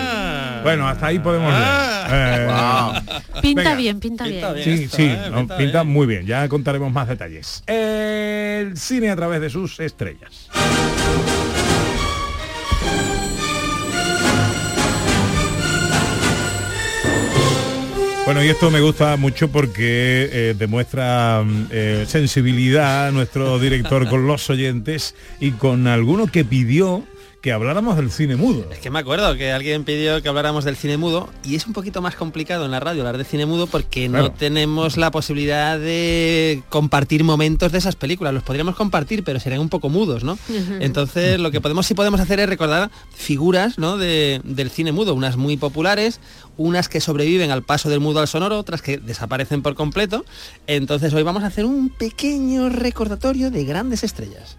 Bueno, 0.65 0.87
hasta 0.87 1.05
ahí 1.05 1.19
podemos 1.19 1.53
leer. 1.53 1.67
Eh, 2.09 2.47
Pinta 3.39 3.61
venga. 3.61 3.75
bien, 3.75 3.99
pinta, 3.99 4.23
bien. 4.23 4.63
Sí, 4.63 4.87
sí, 4.87 5.11
no, 5.29 5.47
pinta 5.47 5.83
muy 5.83 6.07
bien. 6.07 6.25
Ya 6.25 6.49
contaremos 6.49 6.91
más 6.91 7.07
detalles. 7.07 7.61
El 7.67 8.75
cine 8.75 9.11
a 9.11 9.15
través 9.15 9.41
de 9.41 9.51
sus 9.51 9.79
estrellas. 9.79 10.49
Bueno, 18.25 18.43
y 18.43 18.47
esto 18.47 18.71
me 18.71 18.81
gusta 18.81 19.17
mucho 19.17 19.51
porque 19.51 20.27
eh, 20.31 20.55
demuestra 20.57 21.43
mm, 21.45 21.67
eh, 21.69 22.05
sensibilidad 22.07 23.07
a 23.07 23.11
nuestro 23.11 23.59
director 23.59 24.09
con 24.09 24.25
los 24.25 24.49
oyentes 24.49 25.13
y 25.39 25.51
con 25.51 25.85
alguno 25.85 26.25
que 26.25 26.43
pidió 26.43 27.03
que 27.45 27.51
habláramos 27.51 27.95
del 27.95 28.09
cine 28.09 28.35
mudo. 28.37 28.65
Es 28.71 28.79
que 28.79 28.89
me 28.89 28.97
acuerdo 28.97 29.35
que 29.37 29.51
alguien 29.51 29.83
pidió 29.83 30.19
que 30.23 30.29
habláramos 30.29 30.63
del 30.65 30.75
cine 30.75 30.97
mudo 30.97 31.29
y 31.43 31.53
es 31.53 31.67
un 31.67 31.73
poquito 31.73 32.01
más 32.01 32.15
complicado 32.15 32.65
en 32.65 32.71
la 32.71 32.79
radio 32.79 33.01
hablar 33.03 33.19
de 33.19 33.23
cine 33.23 33.45
mudo 33.45 33.67
porque 33.67 34.07
Claro. 34.09 34.23
no 34.23 34.31
tenemos 34.31 34.97
la 34.97 35.11
posibilidad 35.11 35.77
de 35.77 36.63
compartir 36.69 37.23
momentos 37.23 37.71
de 37.71 37.77
esas 37.77 37.95
películas. 37.95 38.33
Los 38.33 38.41
podríamos 38.41 38.75
compartir, 38.75 39.23
pero 39.23 39.39
serían 39.39 39.61
un 39.61 39.69
poco 39.69 39.89
mudos, 39.89 40.23
¿no? 40.23 40.39
Entonces 40.79 41.39
lo 41.39 41.51
que 41.51 41.61
podemos 41.61 41.85
sí 41.85 41.93
podemos 41.93 42.19
hacer 42.19 42.39
es 42.39 42.49
recordar 42.49 42.89
figuras 43.13 43.77
¿no? 43.77 43.97
de- 43.99 44.41
del 44.43 44.71
cine 44.71 44.91
mudo, 44.91 45.13
unas 45.13 45.37
muy 45.37 45.55
populares, 45.55 46.19
unas 46.57 46.89
que 46.89 46.99
sobreviven 46.99 47.51
al 47.51 47.61
paso 47.61 47.89
del 47.91 47.99
mudo 47.99 48.21
al 48.21 48.27
sonoro, 48.27 48.57
otras 48.57 48.81
que 48.81 48.97
desaparecen 48.97 49.61
por 49.61 49.75
completo. 49.75 50.25
Entonces 50.65 51.13
hoy 51.13 51.21
vamos 51.21 51.43
a 51.43 51.45
hacer 51.45 51.65
un 51.65 51.89
pequeño 51.89 52.69
recordatorio 52.69 53.51
de 53.51 53.65
grandes 53.65 54.03
estrellas. 54.03 54.57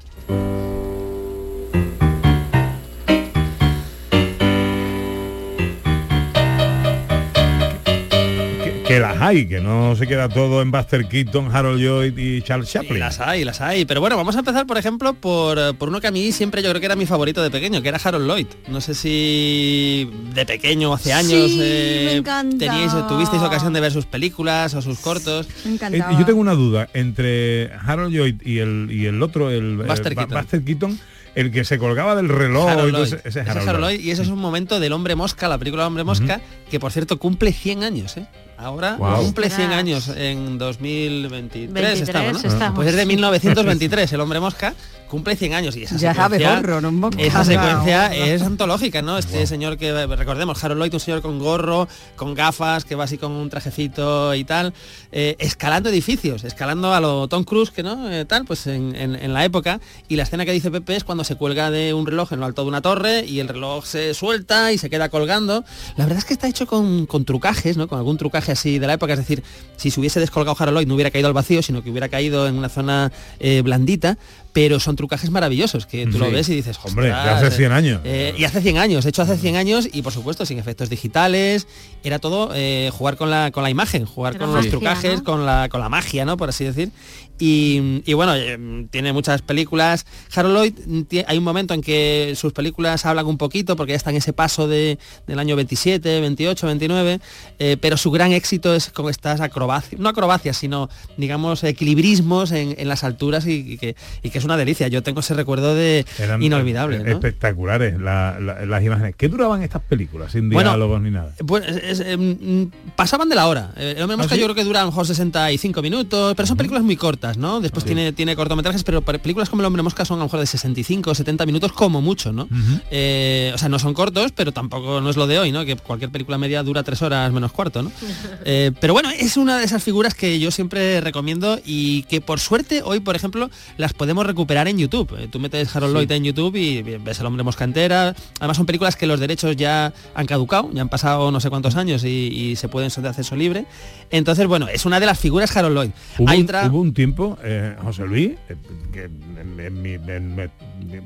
Que, 8.87 9.01
las 9.01 9.21
hay, 9.21 9.49
que 9.49 9.61
no 9.61 9.97
se 9.97 10.07
queda 10.07 10.29
todo 10.29 10.63
en 10.63 10.71
Buster 10.71 11.09
Keaton, 11.09 11.55
Harold 11.55 11.81
Lloyd 11.81 12.17
y 12.17 12.41
Charles 12.43 12.71
Chaplin. 12.71 13.01
Las 13.01 13.19
hay, 13.19 13.45
las 13.45 13.61
hay. 13.61 13.85
Pero 13.85 14.01
bueno, 14.01 14.17
vamos 14.17 14.37
a 14.37 14.39
empezar, 14.39 14.65
por 14.65 14.79
ejemplo, 14.79 15.13
por, 15.15 15.59
eh, 15.59 15.73
por 15.77 15.89
uno 15.89 16.01
que 16.01 16.07
a 16.07 16.13
mí 16.13 16.31
siempre 16.31 16.63
yo 16.63 16.69
creo 16.71 16.79
que 16.81 16.87
era 16.87 16.95
mi 16.95 17.05
favorito 17.05 17.43
de 17.43 17.51
pequeño, 17.51 17.83
que 17.83 17.89
era 17.89 17.99
Harold 18.03 18.29
Lloyd. 18.29 18.47
No 18.69 18.81
sé 18.81 18.95
si 18.95 20.09
de 20.35 20.47
pequeño, 20.47 20.95
hace 20.95 21.13
años, 21.13 21.51
Sí, 21.51 21.59
eh, 21.61 22.23
me 22.25 22.59
teníais, 22.59 22.93
tuvisteis 23.09 23.43
ocasión 23.43 23.73
de 23.73 23.81
ver 23.81 23.91
sus 23.91 24.07
películas 24.07 24.75
o 24.75 24.83
sus 24.83 25.01
cortos. 25.01 25.49
Me 25.65 25.97
Eh, 25.99 26.03
yo 26.17 26.25
tengo 26.25 26.41
una 26.41 26.55
duda 26.55 26.89
entre 26.95 27.73
Harold 27.85 28.15
Lloyd 28.15 28.41
y 28.45 28.59
el 28.59 28.89
y 28.93 29.07
el 29.07 29.21
otro, 29.21 29.51
el 29.51 29.81
eh, 29.81 29.85
Buster 29.85 30.15
Ba- 30.15 30.27
Keaton. 30.27 30.41
Buster 30.43 30.63
Keaton, 30.65 31.01
el 31.35 31.51
que 31.51 31.65
se 31.65 31.79
colgaba 31.79 32.15
del 32.15 32.29
reloj. 32.29 32.69
Harold 32.71 32.89
y 32.89 32.93
todo 32.93 33.05
Lloyd. 33.05 33.15
ese- 33.15 33.29
ese 33.29 33.41
Ese 33.41 33.51
es 33.51 33.57
es 33.57 33.67
Harold 33.69 33.81
Lloyd, 33.85 34.01
y 34.01 34.11
ese 34.13 34.23
es 34.23 34.29
un 34.29 34.39
momento 34.39 34.79
del 34.79 34.93
hombre 34.93 35.17
mosca, 35.17 35.49
la 35.49 35.59
película 35.59 35.85
Hombre 35.89 36.05
Mosca, 36.05 36.41
que 36.71 36.79
por 36.79 36.93
cierto 36.93 37.19
cumple 37.19 37.53
100 37.53 37.83
años, 37.83 38.17
¿eh? 38.17 38.27
Ahora 38.59 38.97
cumple 38.97 39.51
100 39.51 39.61
Ostras. 39.63 39.79
años 39.79 40.09
en 40.17 40.59
2023 40.59 41.73
23 41.73 42.01
estamos, 42.09 42.43
¿no? 42.45 42.49
estamos. 42.49 42.77
Pues 42.77 42.89
es 42.89 42.97
de 42.97 43.07
1923, 43.07 44.13
el 44.13 44.21
hombre 44.21 44.41
mosca 44.41 44.75
cumple 45.09 45.37
100 45.37 45.55
años 45.55 45.77
y 45.77 45.85
esa 45.85 45.97
Ya 45.97 46.15
sabe 46.15 46.39
secuencia, 46.39 46.61
gorro, 46.61 46.81
no 46.81 47.11
esa 47.19 47.45
secuencia 47.45 48.15
es 48.15 48.43
antológica, 48.43 49.03
¿no? 49.03 49.19
Este 49.19 49.47
señor 49.47 49.77
que 49.79 50.07
recordemos, 50.07 50.63
Harold 50.63 50.81
Lloyd, 50.81 50.95
un 50.95 51.01
señor 51.01 51.23
con 51.23 51.39
gorro, 51.39 51.89
con 52.17 52.35
gafas, 52.35 52.85
que 52.85 52.95
va 52.95 53.05
así 53.05 53.19
con 53.19 53.33
un 53.33 53.49
trajecito 53.51 54.35
y 54.35 54.45
tal, 54.45 54.75
eh, 55.13 55.37
escalando 55.39 55.89
edificios, 55.91 56.45
escalando 56.45 56.93
a 56.95 57.01
lo 57.01 57.29
Tom 57.29 57.45
Cruise, 57.45 57.71
que 57.71 57.83
no, 57.83 58.11
Eh, 58.11 58.25
tal, 58.25 58.45
pues 58.45 58.67
en, 58.67 58.95
en- 58.97 59.15
en 59.17 59.33
la 59.33 59.45
época. 59.45 59.81
Y 60.09 60.17
la 60.17 60.23
escena 60.25 60.45
que 60.45 60.53
dice 60.53 60.71
Pepe 60.71 60.97
es 60.97 61.05
cuando 61.05 61.25
se 61.25 61.35
cuelga 61.37 61.71
de 61.71 61.95
un 61.95 62.07
reloj 62.07 62.33
en 62.33 62.41
lo 62.41 62.47
alto 62.47 62.63
de 62.63 62.69
una 62.69 62.83
torre 62.83 63.25
y 63.25 63.41
el 63.41 63.49
reloj 63.49 63.85
se 63.85 64.15
suelta 64.15 64.73
y 64.73 64.79
se 64.79 64.91
queda 64.91 65.09
colgando. 65.09 65.65
La 65.97 66.05
verdad 66.05 66.19
es 66.19 66.25
que 66.25 66.35
está 66.35 66.49
hecho 66.49 66.67
con, 66.67 67.07
con 67.07 67.25
trucajes, 67.25 67.77
¿no? 67.77 67.89
Con 67.89 67.99
algún 67.99 68.17
trucaje 68.17 68.53
así 68.53 68.79
de 68.79 68.87
la 68.87 68.95
época, 68.95 69.13
es 69.15 69.19
decir, 69.19 69.43
si 69.77 69.91
se 69.91 70.01
hubiese 70.01 70.21
descolgado 70.21 70.57
Harold 70.59 70.77
Lloyd 70.79 70.87
no 70.89 70.95
hubiera 70.95 71.11
caído 71.11 71.29
al 71.29 71.35
vacío, 71.35 71.63
sino 71.63 71.83
que 71.83 71.91
hubiera 71.91 72.09
caído 72.09 72.47
en 72.47 72.57
una 72.57 72.69
zona 72.69 73.13
eh, 73.41 73.63
blandita, 73.63 74.19
pero 74.57 74.81
son 74.81 74.97
trucajes 74.97 75.29
maravillosos, 75.31 75.85
que 75.85 76.07
tú 76.07 76.19
lo 76.19 76.31
ves 76.31 76.49
y 76.49 76.55
dices, 76.55 76.79
Hombre, 76.83 77.09
de 77.09 77.13
"Ostras, 77.13 77.43
hace 77.43 77.57
100 77.59 77.73
años. 77.73 78.01
eh, 78.05 78.35
y 78.39 78.45
hace 78.45 78.63
100 78.63 78.79
años, 78.79 79.05
hecho 79.05 79.21
hace 79.21 79.37
100 79.37 79.55
años 79.55 79.87
y 79.93 80.01
por 80.01 80.15
supuesto 80.15 80.47
sin 80.47 80.59
efectos 80.59 80.89
digitales, 80.89 81.67
era 82.03 82.19
todo 82.21 82.53
eh, 82.55 82.91
jugar 82.91 83.19
con 83.19 83.31
la, 83.31 83.51
con 83.51 83.63
la 83.63 83.69
imagen, 83.69 84.07
jugar 84.07 84.35
Era 84.37 84.47
con 84.47 84.55
los 84.55 84.67
trucajes, 84.71 85.19
¿no? 85.19 85.25
con, 85.25 85.45
la, 85.45 85.69
con 85.69 85.83
la 85.83 85.91
magia, 85.91 86.25
¿no? 86.25 86.39
Por 86.39 86.49
así 86.49 86.65
decir. 86.65 86.91
Y, 87.39 88.03
y 88.07 88.15
bueno, 88.15 88.35
eh, 88.35 88.87
tiene 88.91 89.13
muchas 89.13 89.43
películas. 89.43 90.07
Harold 90.35 90.55
Lloyd, 90.57 90.75
mm, 90.87 91.03
hay 91.27 91.39
un 91.39 91.45
momento 91.45 91.75
en 91.75 91.83
que 91.83 92.33
sus 92.37 92.53
películas 92.53 93.05
hablan 93.07 93.27
un 93.27 93.37
poquito 93.39 93.77
porque 93.77 93.93
ya 93.93 93.97
está 93.97 94.11
en 94.11 94.17
ese 94.17 94.33
paso 94.33 94.67
de, 94.69 94.99
del 95.27 95.39
año 95.39 95.55
27, 95.57 96.21
28, 96.21 96.67
29, 96.67 97.21
eh, 97.59 97.77
pero 97.81 97.97
su 97.97 98.11
gran 98.11 98.33
éxito 98.33 98.75
es 98.75 98.91
con 98.91 99.09
estas 99.11 99.41
acrobacias, 99.41 100.01
no 100.01 100.09
acrobacias, 100.09 100.57
sino 100.57 100.89
digamos 101.17 101.63
equilibrismos 101.65 102.53
en, 102.53 102.75
en 102.79 102.89
las 102.89 103.05
alturas 103.05 103.47
y, 103.47 103.73
y 103.73 103.79
que, 103.79 103.97
y 104.23 104.31
que 104.31 104.39
es 104.39 104.45
una 104.45 104.57
delicia. 104.57 104.89
Yo 104.89 105.03
tengo 105.03 105.21
ese 105.21 105.35
recuerdo 105.35 105.75
de 105.75 106.05
Eran 106.19 106.43
inolvidable. 106.43 106.99
¿no? 107.01 107.05
espectaculares 107.11 108.01
la- 108.01 108.39
la- 108.41 108.65
las 108.67 108.83
imágenes. 108.85 109.15
¿Qué 109.17 109.29
duraban 109.29 109.63
estas 109.63 109.83
películas 109.83 110.33
sin 110.33 110.49
Bueno, 110.51 110.71
diálogos 110.71 111.01
ni 111.03 111.11
nada? 111.11 111.33
Pues 111.47 111.65
es- 111.69 112.01
es, 112.01 112.19
mm, 112.19 112.65
pasaban 112.97 113.29
de 113.29 113.35
la 113.35 113.47
hora. 113.49 113.73
Eh, 113.77 113.95
El 113.97 114.03
hombre 114.03 114.17
mosca 114.17 114.35
¿Ah, 114.35 114.37
sí? 114.37 114.41
yo 114.41 114.47
creo 114.47 114.55
que 114.55 114.65
dura 114.65 114.81
a 114.81 114.85
lo 114.85 114.91
mejor 114.91 115.07
65 115.07 115.83
minutos, 115.83 116.35
pero 116.35 116.47
son 116.47 116.57
películas 116.57 116.83
muy 116.85 116.97
cortas, 116.97 117.26
¿no? 117.37 117.61
Después 117.61 117.85
tiene, 117.85 118.13
tiene 118.13 118.37
cortometrajes, 118.37 118.85
pero 118.85 119.03
películas 119.03 119.49
como 119.51 119.63
El 119.63 119.67
hombre 119.67 119.83
mosca 119.83 120.05
son 120.05 120.19
a 120.19 120.21
lo 120.21 120.25
mejor 120.27 120.41
de 120.41 120.47
65 120.47 121.11
o 121.11 121.15
70 121.15 121.45
minutos 121.47 121.73
como 121.73 122.01
mucho, 122.01 122.33
¿no? 122.33 122.49
Eh, 122.91 123.51
o 123.55 123.59
sea, 123.59 123.69
no 123.69 123.79
son 123.79 123.95
cortos, 123.95 124.33
pero 124.33 124.53
tampoco 124.53 125.01
no 125.01 125.11
es 125.11 125.17
lo 125.17 125.27
de 125.27 125.39
hoy, 125.39 125.53
¿no? 125.53 125.65
Que 125.65 125.77
cualquier 125.77 126.11
película 126.11 126.39
media 126.39 126.63
dura 126.63 126.83
tres 126.83 127.03
horas 127.03 127.33
menos 127.33 127.53
cuarto, 127.53 127.83
¿no? 127.83 127.91
Eh, 128.49 128.71
pero 128.81 128.93
bueno, 128.93 129.11
es 129.11 129.37
una 129.37 129.59
de 129.59 129.65
esas 129.65 129.83
figuras 129.83 130.15
que 130.15 130.39
yo 130.39 130.51
siempre 130.53 131.01
recomiendo 131.01 131.59
y 131.65 132.05
que 132.05 132.21
por 132.21 132.39
suerte 132.39 132.83
hoy, 132.85 133.01
por 133.01 133.17
ejemplo, 133.17 133.51
las 133.77 133.93
podemos 133.93 134.25
recuperar 134.25 134.69
en 134.69 134.79
YouTube. 134.79 135.17
Eh, 135.19 135.29
Tú 135.31 135.41
metes 135.41 135.75
Harold 135.75 135.95
Lloyd 135.95 136.11
en 136.13 136.23
YouTube 136.25 136.55
y 136.57 136.83
ves 136.83 137.19
El 137.21 137.27
hombre 137.27 137.43
mosca 137.43 137.65
entera. 137.65 138.15
Además 138.39 138.57
son 138.57 138.67
películas 138.67 138.95
que 138.95 139.07
los 139.07 139.19
derechos 139.19 139.57
ya 139.57 139.93
han 140.15 140.27
caducado, 140.27 140.71
ya 140.73 140.83
han 140.83 140.89
pasado 140.89 141.31
no 141.33 141.41
sé 141.41 141.51
cuántos 141.51 141.75
años 141.77 142.05
y, 142.05 142.09
y 142.09 142.57
se 142.57 142.69
pueden 142.69 142.91
ser 142.91 143.03
de 143.03 143.09
acceso 143.11 143.35
libre. 143.37 143.67
Entonces, 144.11 144.47
bueno, 144.47 144.69
es 144.69 144.85
una 144.87 145.01
de 145.01 145.07
las 145.07 145.19
figuras 145.19 145.57
Harold 145.57 145.75
Lloyd. 145.77 145.91
Hubo, 146.19 146.29
Hay 146.29 146.39
un- 146.39 146.45
otra- 146.45 146.67
hubo 146.69 146.81
un 146.81 146.95
tiempo, 146.95 147.16
eh, 147.43 147.75
José 147.83 148.05
Luis, 148.07 148.33
eh, 148.49 148.57
que 148.93 149.05
en- 149.05 149.59
en 149.61 149.83
mi- 149.83 149.95
en- 149.95 150.35
me- 150.37 150.51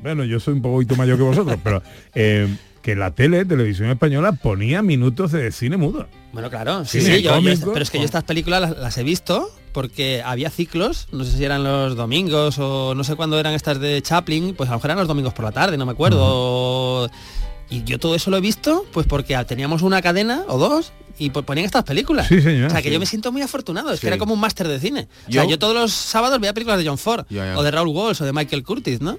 bueno, 0.01 0.23
yo 0.23 0.39
soy 0.39 0.53
un 0.55 0.61
poquito 0.61 0.95
mayor 0.95 1.17
que 1.17 1.23
vosotros, 1.23 1.57
pero 1.63 1.81
eh, 2.13 2.47
que 2.81 2.95
la 2.95 3.11
tele, 3.11 3.45
televisión 3.45 3.89
española, 3.89 4.31
ponía 4.31 4.81
minutos 4.81 5.31
de 5.31 5.51
cine 5.51 5.77
mudo. 5.77 6.07
Bueno, 6.33 6.49
claro, 6.49 6.83
sí, 6.85 7.01
Cine 7.01 7.17
sí, 7.17 7.21
yo- 7.23 7.29
yo- 7.31 7.35
cómico, 7.35 7.73
pero 7.73 7.83
es 7.83 7.91
que 7.91 7.99
yo 7.99 8.05
estas 8.05 8.23
películas 8.23 8.61
las, 8.61 8.77
las 8.77 8.97
he 8.97 9.03
visto 9.03 9.49
porque 9.71 10.21
había 10.25 10.49
ciclos, 10.49 11.07
no 11.11 11.23
sé 11.23 11.37
si 11.37 11.45
eran 11.45 11.63
los 11.63 11.95
domingos 11.95 12.57
o 12.59 12.93
no 12.95 13.03
sé 13.03 13.15
cuándo 13.15 13.39
eran 13.39 13.53
estas 13.53 13.79
de 13.79 14.01
Chaplin, 14.01 14.53
pues 14.55 14.69
a 14.69 14.73
lo 14.73 14.77
mejor 14.79 14.89
eran 14.89 14.97
los 14.99 15.07
domingos 15.07 15.33
por 15.33 15.45
la 15.45 15.51
tarde, 15.51 15.77
no 15.77 15.85
me 15.85 15.91
acuerdo. 15.93 17.09
Y 17.71 17.83
yo 17.83 17.97
todo 17.97 18.13
eso 18.15 18.29
lo 18.29 18.37
he 18.37 18.41
visto 18.41 18.85
pues 18.91 19.07
porque 19.07 19.35
teníamos 19.47 19.81
una 19.81 20.01
cadena 20.01 20.43
o 20.47 20.57
dos 20.59 20.91
y 21.17 21.29
pues 21.29 21.45
ponían 21.45 21.65
estas 21.65 21.83
películas. 21.83 22.27
Sí, 22.27 22.41
señor. 22.41 22.67
O 22.67 22.69
sea, 22.69 22.81
que 22.81 22.89
Sí. 22.89 22.93
yo 22.93 22.99
me 22.99 23.05
siento 23.05 23.31
muy 23.31 23.41
afortunado, 23.41 23.91
es 23.91 23.99
Sí. 23.99 24.01
que 24.01 24.07
era 24.07 24.17
como 24.17 24.33
un 24.33 24.39
máster 24.39 24.67
de 24.67 24.79
cine. 24.79 25.07
O 25.27 25.31
sea, 25.31 25.43
Yo- 25.45 25.49
yo 25.51 25.59
todos 25.59 25.73
los 25.73 25.91
sábados 25.91 26.39
veía 26.39 26.53
películas 26.53 26.77
de 26.79 26.87
John 26.87 26.97
Ford 26.97 27.25
o 27.55 27.63
de 27.63 27.71
Raúl 27.71 27.87
Walsh 27.95 28.21
o 28.21 28.25
de 28.25 28.33
Michael 28.33 28.63
Curtis, 28.63 29.01
¿no? 29.01 29.17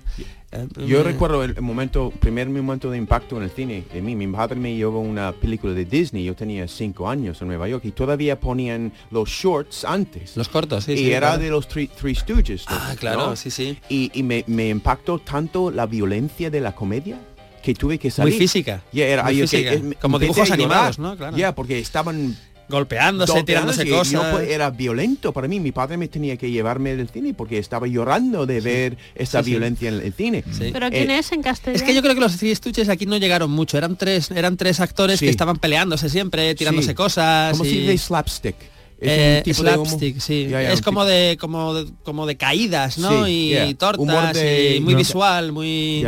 Yo 0.86 1.00
eh, 1.00 1.02
recuerdo 1.02 1.42
el 1.44 1.58
momento, 1.62 2.12
primer 2.20 2.46
momento 2.50 2.90
de 2.90 2.98
impacto 2.98 3.38
en 3.38 3.44
el 3.44 3.50
cine 3.50 3.84
de 3.90 4.02
mí. 4.02 4.14
Mi 4.14 4.26
padre 4.26 4.56
me 4.56 4.76
llevó 4.76 5.00
una 5.00 5.32
película 5.32 5.72
de 5.72 5.86
Disney. 5.86 6.24
Yo 6.24 6.34
tenía 6.34 6.68
cinco 6.68 7.08
años 7.08 7.40
en 7.40 7.48
Nueva 7.48 7.68
York 7.68 7.84
y 7.86 7.92
todavía 7.92 8.38
ponían 8.38 8.92
los 9.10 9.30
shorts 9.30 9.82
antes. 9.86 10.36
Los 10.36 10.50
cortos, 10.50 10.84
sí, 10.84 10.92
Y 10.92 10.96
sí, 10.98 11.10
era 11.12 11.28
claro. 11.28 11.42
de 11.42 11.48
los 11.50 11.68
Three, 11.68 11.86
Three 11.88 12.14
Stooges. 12.14 12.64
Ah, 12.66 12.94
claro, 13.00 13.28
¿no? 13.30 13.36
sí, 13.36 13.50
sí. 13.50 13.78
Y, 13.88 14.10
y 14.12 14.22
me, 14.22 14.44
me 14.46 14.68
impactó 14.68 15.18
tanto 15.20 15.70
la 15.70 15.86
violencia 15.86 16.50
de 16.50 16.60
la 16.60 16.74
comedia 16.74 17.18
que 17.62 17.74
tuve 17.74 17.98
que 17.98 18.10
salir. 18.10 18.32
Muy 18.34 18.38
física. 18.38 18.82
Ya, 18.92 19.06
era, 19.06 19.22
Muy 19.24 19.46
que- 19.46 19.68
eh, 19.74 19.82
Como 20.00 20.18
dibujos 20.18 20.50
animados, 20.50 20.98
¿no? 20.98 21.16
Claro. 21.16 21.36
Ya, 21.36 21.54
porque 21.54 21.78
estaban 21.78 22.36
golpeándose, 22.68 23.42
tirándose 23.42 23.84
no 23.84 23.98
cosas. 23.98 24.42
era 24.48 24.70
violento 24.70 25.32
para 25.32 25.46
mí. 25.46 25.60
Mi 25.60 25.72
padre 25.72 25.96
me 25.98 26.08
tenía 26.08 26.36
que 26.36 26.50
llevarme 26.50 26.96
del 26.96 27.08
cine 27.08 27.34
porque 27.34 27.58
estaba 27.58 27.86
llorando 27.86 28.46
de 28.46 28.60
ver 28.60 28.96
Sí, 29.18 29.26
sí. 29.26 29.42
violencia 29.42 29.88
en 29.90 30.00
el 30.00 30.12
cine. 30.14 30.42
¿Pero 30.72 30.86
Eh, 30.86 30.90
quién 30.90 31.10
es 31.10 31.32
en 31.32 31.42
castellano? 31.42 31.76
Es 31.76 31.82
que 31.82 31.94
yo 31.94 32.00
creo 32.02 32.14
que 32.14 32.20
los 32.20 32.36
Three 32.38 32.54
Stooges 32.54 32.88
aquí 32.88 33.04
no 33.04 33.18
llegaron 33.18 33.50
mucho. 33.50 33.76
Eran 33.76 33.96
tres, 33.96 34.30
eran 34.30 34.56
tres 34.56 34.80
actores 34.80 35.18
Sí. 35.18 35.26
que 35.26 35.30
estaban 35.30 35.56
peleándose 35.58 36.08
siempre, 36.08 36.54
tirándose 36.54 36.88
Sí. 36.88 36.94
cosas. 36.94 37.52
Como 37.52 37.64
y- 37.66 37.70
si 37.70 37.80
de 37.86 37.98
slapstick. 37.98 38.56
Es 39.02 39.08
Eh, 39.10 39.34
un 39.38 39.42
tipo 39.42 39.62
de 39.64 39.72
slapstick, 39.72 40.18
sí. 40.20 40.46
Ya, 40.48 40.62
ya, 40.62 40.72
es 40.72 40.80
como 40.80 41.04
de, 41.04 41.36
como 41.40 41.74
de 41.74 41.90
como 42.04 42.24
de 42.24 42.36
caídas, 42.36 42.98
¿no? 42.98 43.24
Sí, 43.26 43.30
y 43.32 43.48
yeah. 43.48 43.74
tortas 43.74 44.34
de- 44.34 44.76
y 44.76 44.80
muy 44.80 44.92
No. 44.94 44.98
visual, 44.98 45.50
muy. 45.52 46.04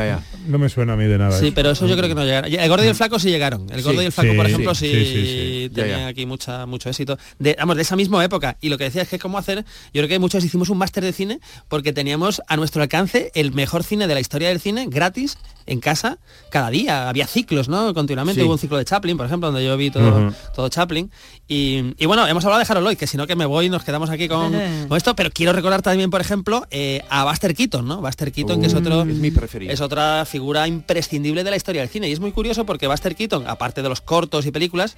No 0.47 0.59
me 0.59 0.68
suena 0.68 0.92
a 0.92 0.97
mí 0.97 1.05
de 1.05 1.18
nada. 1.18 1.38
Sí, 1.38 1.47
eso. 1.47 1.55
pero 1.57 1.70
eso 1.70 1.86
yo 1.88 1.97
creo 1.97 2.09
que 2.09 2.14
no 2.14 2.22
llegaron. 2.24 2.53
El 2.53 2.68
gordo 2.68 2.84
y 2.84 2.88
el 2.88 2.95
flaco 2.95 3.18
sí 3.18 3.30
llegaron. 3.30 3.62
El 3.70 3.82
gordo 3.82 3.99
Sí, 3.99 4.03
y 4.05 4.07
el 4.07 4.12
flaco, 4.12 4.30
sí, 4.30 4.36
por 4.36 4.47
ejemplo, 4.47 4.74
sí, 4.74 4.86
sí, 4.90 5.05
sí, 5.07 5.14
sí. 5.26 5.68
Ya, 5.72 5.82
tenían 5.82 6.01
ya. 6.01 6.07
aquí 6.09 6.24
mucha, 6.26 6.66
mucho 6.66 6.88
éxito. 6.88 7.18
De, 7.38 7.57
vamos, 7.59 7.76
de 7.76 7.82
esa 7.82 7.97
misma 7.97 8.22
época. 8.24 8.59
Y 8.61 8.68
lo 8.68 8.78
que 8.78 8.84
decía 8.84 9.03
es 9.03 9.09
que 9.09 9.18
cómo 9.18 9.38
hacer, 9.38 9.64
yo 9.92 10.01
creo 10.01 10.09
que 10.09 10.18
muchos 10.18 10.45
hicimos 10.45 10.68
un 10.68 10.78
máster 10.78 11.03
de 11.03 11.12
cine 11.12 11.40
porque 11.68 11.92
teníamos 11.92 12.42
a 12.47 12.57
nuestro 12.57 12.82
alcance 12.82 13.32
el 13.34 13.53
mejor 13.53 13.82
cine 13.82 14.07
de 14.07 14.14
la 14.14 14.20
historia 14.20 14.49
del 14.51 14.61
cine, 14.61 14.86
gratis, 14.88 15.36
en 15.66 15.80
casa, 15.80 16.18
cada 16.51 16.68
día. 16.70 17.09
Había 17.09 17.26
ciclos, 17.26 17.68
¿no? 17.70 17.92
Continuamente 17.95 18.40
Sí. 18.42 18.47
hubo 18.47 18.53
un 18.53 18.59
ciclo 18.59 18.76
de 18.76 18.84
Chaplin, 18.84 19.16
por 19.16 19.24
ejemplo, 19.26 19.51
donde 19.51 19.64
yo 19.66 19.74
vi 19.78 19.90
todo, 19.90 20.32
todo 20.55 20.68
Chaplin. 20.68 21.11
Y, 21.49 21.95
y 21.99 22.07
bueno, 22.07 22.26
hemos 22.26 22.45
hablado 22.45 22.62
de 22.62 22.66
Harold 22.70 22.84
Lloyd, 22.85 22.97
que 22.97 23.07
si 23.07 23.16
no 23.16 23.26
que 23.26 23.37
me 23.37 23.47
voy 23.47 23.66
y 23.66 23.68
nos 23.70 23.85
quedamos 23.85 24.11
aquí 24.11 24.28
con, 24.28 24.53
con 24.89 24.97
esto, 24.97 25.16
pero 25.16 25.30
quiero 25.30 25.53
recordar 25.53 25.82
también, 25.82 26.11
por 26.11 26.20
ejemplo, 26.20 26.66
eh, 26.70 27.03
a 27.09 27.24
Buster 27.24 27.55
Keaton, 27.55 27.87
¿no? 27.87 28.01
Buster 28.01 28.30
Keaton, 28.30 28.61
que 28.61 28.66
es 28.66 28.74
otro 28.74 29.03
es 29.03 29.07
mi 29.07 29.30
preferido. 29.30 29.72
es 29.72 29.80
otra 29.80 30.24
figura 30.24 30.68
imprescindible 30.68 31.45
de 31.45 31.51
la 31.51 31.57
historia 31.57 31.80
del 31.80 31.91
cine. 31.91 32.09
Y 32.09 32.12
es 32.12 32.20
muy 32.20 32.32
curioso 32.32 32.64
porque 32.64 32.87
Buster 32.87 33.16
Keaton, 33.16 33.49
aparte 33.49 33.82
de 33.82 33.89
los 33.89 34.01
cortos 34.01 34.47
y 34.47 34.51
películas, 34.51 34.97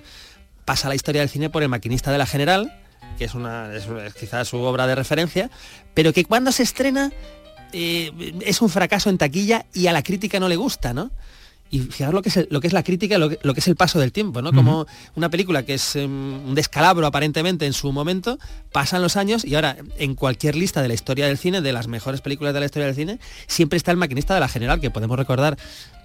pasa 0.65 0.89
la 0.89 0.95
historia 0.95 1.23
del 1.23 1.31
cine 1.31 1.49
por 1.49 1.63
el 1.63 1.69
maquinista 1.69 2.13
de 2.13 2.19
la 2.19 2.27
General, 2.27 2.73
que 3.19 3.25
es 3.25 3.35
una 3.35 3.75
es, 3.75 3.87
es 3.87 4.15
quizás 4.15 4.49
su 4.49 4.59
obra 4.59 4.87
de 4.87 4.95
referencia, 4.95 5.51
pero 5.95 6.13
que 6.13 6.25
cuando 6.25 6.53
se 6.53 6.63
estrena 6.63 7.13
eh, 7.73 8.13
es 8.41 8.63
un 8.63 8.69
fracaso 8.69 9.11
en 9.11 9.19
taquilla 9.19 9.67
y 9.73 9.87
a 9.87 9.93
la 9.93 10.03
crítica 10.03 10.41
no 10.41 10.49
le 10.49 10.57
gusta, 10.57 10.95
¿no? 10.95 11.11
Y 11.69 11.81
fijaros 11.81 12.15
lo 12.15 12.23
que 12.23 12.29
es, 12.29 12.37
el- 12.37 12.49
lo 12.51 12.61
que 12.61 12.69
es 12.69 12.73
la 12.73 12.83
crítica, 12.85 13.19
lo 13.19 13.29
que, 13.29 13.39
lo 13.43 13.53
que 13.53 13.61
es 13.61 13.67
el 13.69 13.75
paso 13.77 13.99
del 13.99 14.13
tiempo, 14.13 14.41
¿no? 14.41 14.53
Como 14.53 14.87
una 15.17 15.29
película 15.31 15.65
que 15.65 15.75
es 15.75 15.97
em, 15.97 16.47
un 16.47 16.55
descalabro 16.55 17.07
aparentemente 17.07 17.67
en 17.67 17.73
su 17.73 17.91
momento, 17.93 18.39
pasan 18.73 19.03
los 19.03 19.17
años 19.17 19.45
y 19.45 19.55
ahora 19.57 19.77
en 19.99 20.15
cualquier 20.15 20.55
lista 20.55 20.81
de 20.81 20.89
la 20.89 20.95
historia 20.95 21.27
del 21.27 21.39
cine, 21.39 21.61
de 21.63 21.73
las 21.73 21.89
mejores 21.89 22.21
películas 22.21 22.55
de 22.55 22.61
la 22.61 22.67
historia 22.67 22.87
del 22.87 22.95
cine, 22.95 23.19
siempre 23.49 23.77
está 23.77 23.91
el 23.91 23.97
maquinista 23.97 24.33
de 24.35 24.41
la 24.41 24.49
general, 24.49 24.81
que 24.81 24.91
podemos 24.91 25.17
recordar 25.19 25.59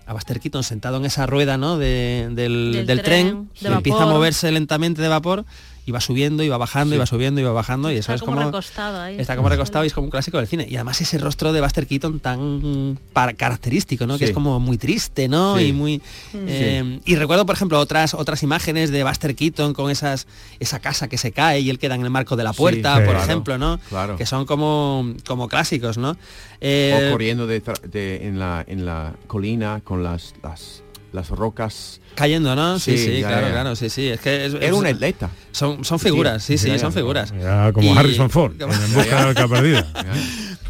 a 0.08 0.14
Buster 0.14 0.40
Keaton 0.40 0.64
sentado 0.64 0.98
en 0.98 1.06
esa 1.06 1.28
rueda, 1.28 1.58
¿no? 1.58 1.78
De- 1.78 2.28
del, 2.32 2.72
Del 2.74 2.88
del 2.88 3.02
tren, 3.04 3.28
tren, 3.28 3.50
de 3.62 3.70
que 3.70 3.76
empieza 3.76 4.00
a 4.04 4.06
moverse 4.08 4.52
lentamente 4.52 5.02
de 5.02 5.08
vapor 5.10 5.46
y 5.86 5.92
va 5.92 6.00
subiendo 6.00 6.44
y 6.44 6.50
va 6.50 6.58
bajando 6.58 6.94
y 6.96 6.98
va 7.00 7.06
subiendo 7.08 7.42
y 7.42 7.44
va 7.44 7.52
bajando 7.54 7.92
y 7.92 7.98
eso 7.98 8.14
es 8.14 8.22
como 8.22 8.34
como 8.36 8.46
recostado 8.48 9.02
ahí. 9.02 9.20
está 9.20 9.36
como 9.36 9.50
recostado 9.50 9.84
y 9.84 9.88
es 9.88 9.94
como 9.94 10.06
un 10.06 10.12
clásico 10.12 10.38
del 10.38 10.46
cine. 10.48 10.68
Y 10.70 10.76
además 10.76 11.02
ese 11.02 11.18
rostro 11.18 11.52
de 11.54 11.60
Buster 11.62 11.88
Keaton 11.88 12.20
tan 12.20 13.00
para- 13.14 13.34
característico 13.34 14.06
no 14.06 14.18
que 14.20 14.26
es 14.26 14.32
como 14.32 14.60
muy 14.60 14.78
triste 14.78 15.28
no 15.28 15.58
Sí. 15.58 15.66
y 15.66 15.74
muy 15.74 16.02
eh, 16.36 17.00
y 17.04 17.16
recuerdo 17.16 17.46
por 17.46 17.56
ejemplo 17.56 17.80
otras 17.80 18.14
otras 18.14 18.44
imágenes 18.44 18.92
de 18.92 19.04
Buster 19.04 19.36
Keaton 19.36 19.74
con 19.74 19.90
esas 19.90 20.28
esa 20.60 20.80
casa 20.80 21.08
que 21.08 21.18
se 21.18 21.32
cae 21.32 21.62
y 21.62 21.70
él 21.70 21.80
queda 21.80 21.96
en 21.96 22.02
el 22.04 22.10
marco 22.12 22.36
de 22.36 22.44
la 22.44 22.54
puerta 22.54 22.94
sí, 22.98 23.02
por 23.02 23.10
claro, 23.16 23.24
ejemplo 23.24 23.58
no 23.58 23.80
claro. 23.90 24.16
que 24.18 24.26
son 24.26 24.46
como 24.46 25.14
como 25.26 25.48
clásicos 25.48 25.98
no 25.98 26.16
Eh, 26.64 27.08
o 27.08 27.12
corriendo 27.12 27.48
de, 27.48 27.60
de- 27.92 28.28
en, 28.28 28.38
la, 28.38 28.64
en 28.68 28.86
la 28.86 29.14
colina 29.26 29.82
con 29.84 30.04
las, 30.04 30.36
las, 30.44 30.84
las 31.14 31.30
rocas. 31.30 32.00
cayendo 32.16 32.56
no 32.56 32.78
sí 32.80 32.98
sí, 32.98 33.06
Sí, 33.06 33.20
ya, 33.22 33.28
claro 33.30 33.48
ya. 33.48 33.52
claro 33.54 33.76
sí 33.76 33.90
sí 33.90 34.08
es 34.08 34.20
que 34.20 34.46
es, 34.46 34.54
Era 34.54 34.66
es- 34.68 34.74
un 34.74 34.86
atleta. 34.86 35.30
son 35.52 35.84
son 35.86 36.00
figuras 36.00 36.44
sí 36.44 36.58
sí, 36.58 36.78
son 36.80 36.92
figuras 36.94 37.34
Ya, 37.40 37.72
como 37.74 37.94
Y- 37.94 37.98
Harrison 37.98 38.30
Ford, 38.30 38.54
como- 38.60 38.74
en 38.74 38.94
busca 38.94 39.16
de 39.18 39.22
la 39.24 39.30
arca 39.30 39.48
perdida. 39.48 39.88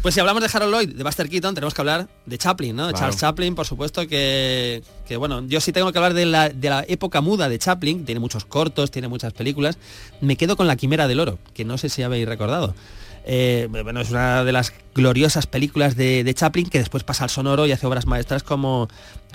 Pues 0.02 0.14
si 0.14 0.20
hablamos 0.20 0.42
de 0.42 0.50
Harold 0.52 0.72
Lloyd, 0.74 0.88
de 0.96 1.04
Buster 1.04 1.28
Keaton, 1.28 1.54
tenemos 1.54 1.74
que 1.74 1.80
hablar 1.80 2.08
de 2.26 2.36
Chaplin, 2.36 2.74
¿no? 2.74 2.88
De 2.88 2.92
Claro. 2.92 3.04
Charles 3.04 3.20
Chaplin, 3.20 3.54
por 3.54 3.66
supuesto, 3.66 4.04
que, 4.08 4.82
que, 5.06 5.16
bueno, 5.16 5.44
yo 5.46 5.60
sí 5.60 5.70
tengo 5.70 5.92
que 5.92 5.98
hablar 5.98 6.12
de 6.12 6.26
la, 6.26 6.48
de 6.48 6.70
la 6.70 6.84
época 6.88 7.20
muda 7.20 7.48
de 7.48 7.56
Chaplin, 7.60 8.04
tiene 8.04 8.18
muchos 8.18 8.44
cortos, 8.44 8.90
tiene 8.90 9.06
muchas 9.06 9.32
películas. 9.32 9.78
Me 10.20 10.34
quedo 10.36 10.56
con 10.56 10.66
La 10.66 10.74
Quimera 10.74 11.06
del 11.06 11.20
Oro, 11.20 11.38
que 11.54 11.64
no 11.64 11.78
sé 11.78 11.88
si 11.88 12.02
habéis 12.02 12.26
recordado. 12.26 12.74
Eh, 13.24 13.68
bueno, 13.70 14.00
es 14.00 14.10
una 14.10 14.44
de 14.44 14.52
las 14.52 14.72
gloriosas 14.94 15.46
películas 15.46 15.96
de, 15.96 16.24
de 16.24 16.34
Chaplin 16.34 16.68
que 16.68 16.78
después 16.78 17.04
pasa 17.04 17.24
al 17.24 17.30
sonoro 17.30 17.66
y 17.66 17.72
hace 17.72 17.86
obras 17.86 18.06
maestras 18.06 18.42
como, 18.42 18.88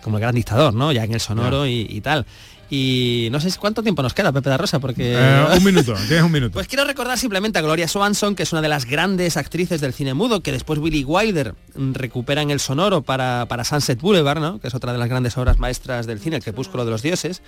como 0.04 0.18
El 0.18 0.22
Gran 0.22 0.36
Dictador, 0.36 0.74
¿no? 0.74 0.92
Ya 0.92 1.04
en 1.04 1.14
el 1.14 1.20
sonoro 1.20 1.66
y, 1.66 1.88
y 1.90 2.02
tal. 2.02 2.26
Y 2.70 3.30
no 3.32 3.40
sé 3.40 3.50
cuánto 3.58 3.82
tiempo 3.82 4.04
nos 4.04 4.14
queda, 4.14 4.34
Pepe 4.34 4.50
da 4.50 4.58
Rosa, 4.58 4.80
porque... 4.80 5.14
Eh, 5.16 5.46
un 5.58 5.64
minuto, 5.64 5.94
tienes 6.08 6.24
un 6.24 6.32
minuto. 6.32 6.54
Pues 6.54 6.68
quiero 6.68 6.84
recordar 6.84 7.18
simplemente 7.18 7.60
a 7.60 7.62
Gloria 7.62 7.88
Swanson, 7.88 8.36
que 8.36 8.44
es 8.44 8.52
una 8.52 8.62
de 8.62 8.68
las 8.68 8.86
grandes 8.86 9.38
actrices 9.38 9.80
del 9.80 9.94
cine 9.94 10.14
mudo, 10.14 10.42
que 10.42 10.52
después 10.52 10.82
Billy 10.82 11.06
Wilder 11.06 11.56
recupera 11.76 12.42
en 12.42 12.52
el 12.52 12.60
sonoro 12.60 13.04
para, 13.04 13.46
para 13.48 13.64
Sunset 13.64 14.02
Boulevard, 14.02 14.42
¿no? 14.42 14.60
que 14.60 14.68
es 14.68 14.76
otra 14.76 14.92
de 14.92 14.98
las 14.98 15.08
grandes 15.08 15.38
obras 15.38 15.60
maestras 15.60 16.08
del 16.08 16.20
cine, 16.20 16.38
El 16.38 16.44
crepúsculo 16.44 16.84
de 16.84 16.92
los 16.92 17.02
dioses. 17.02 17.42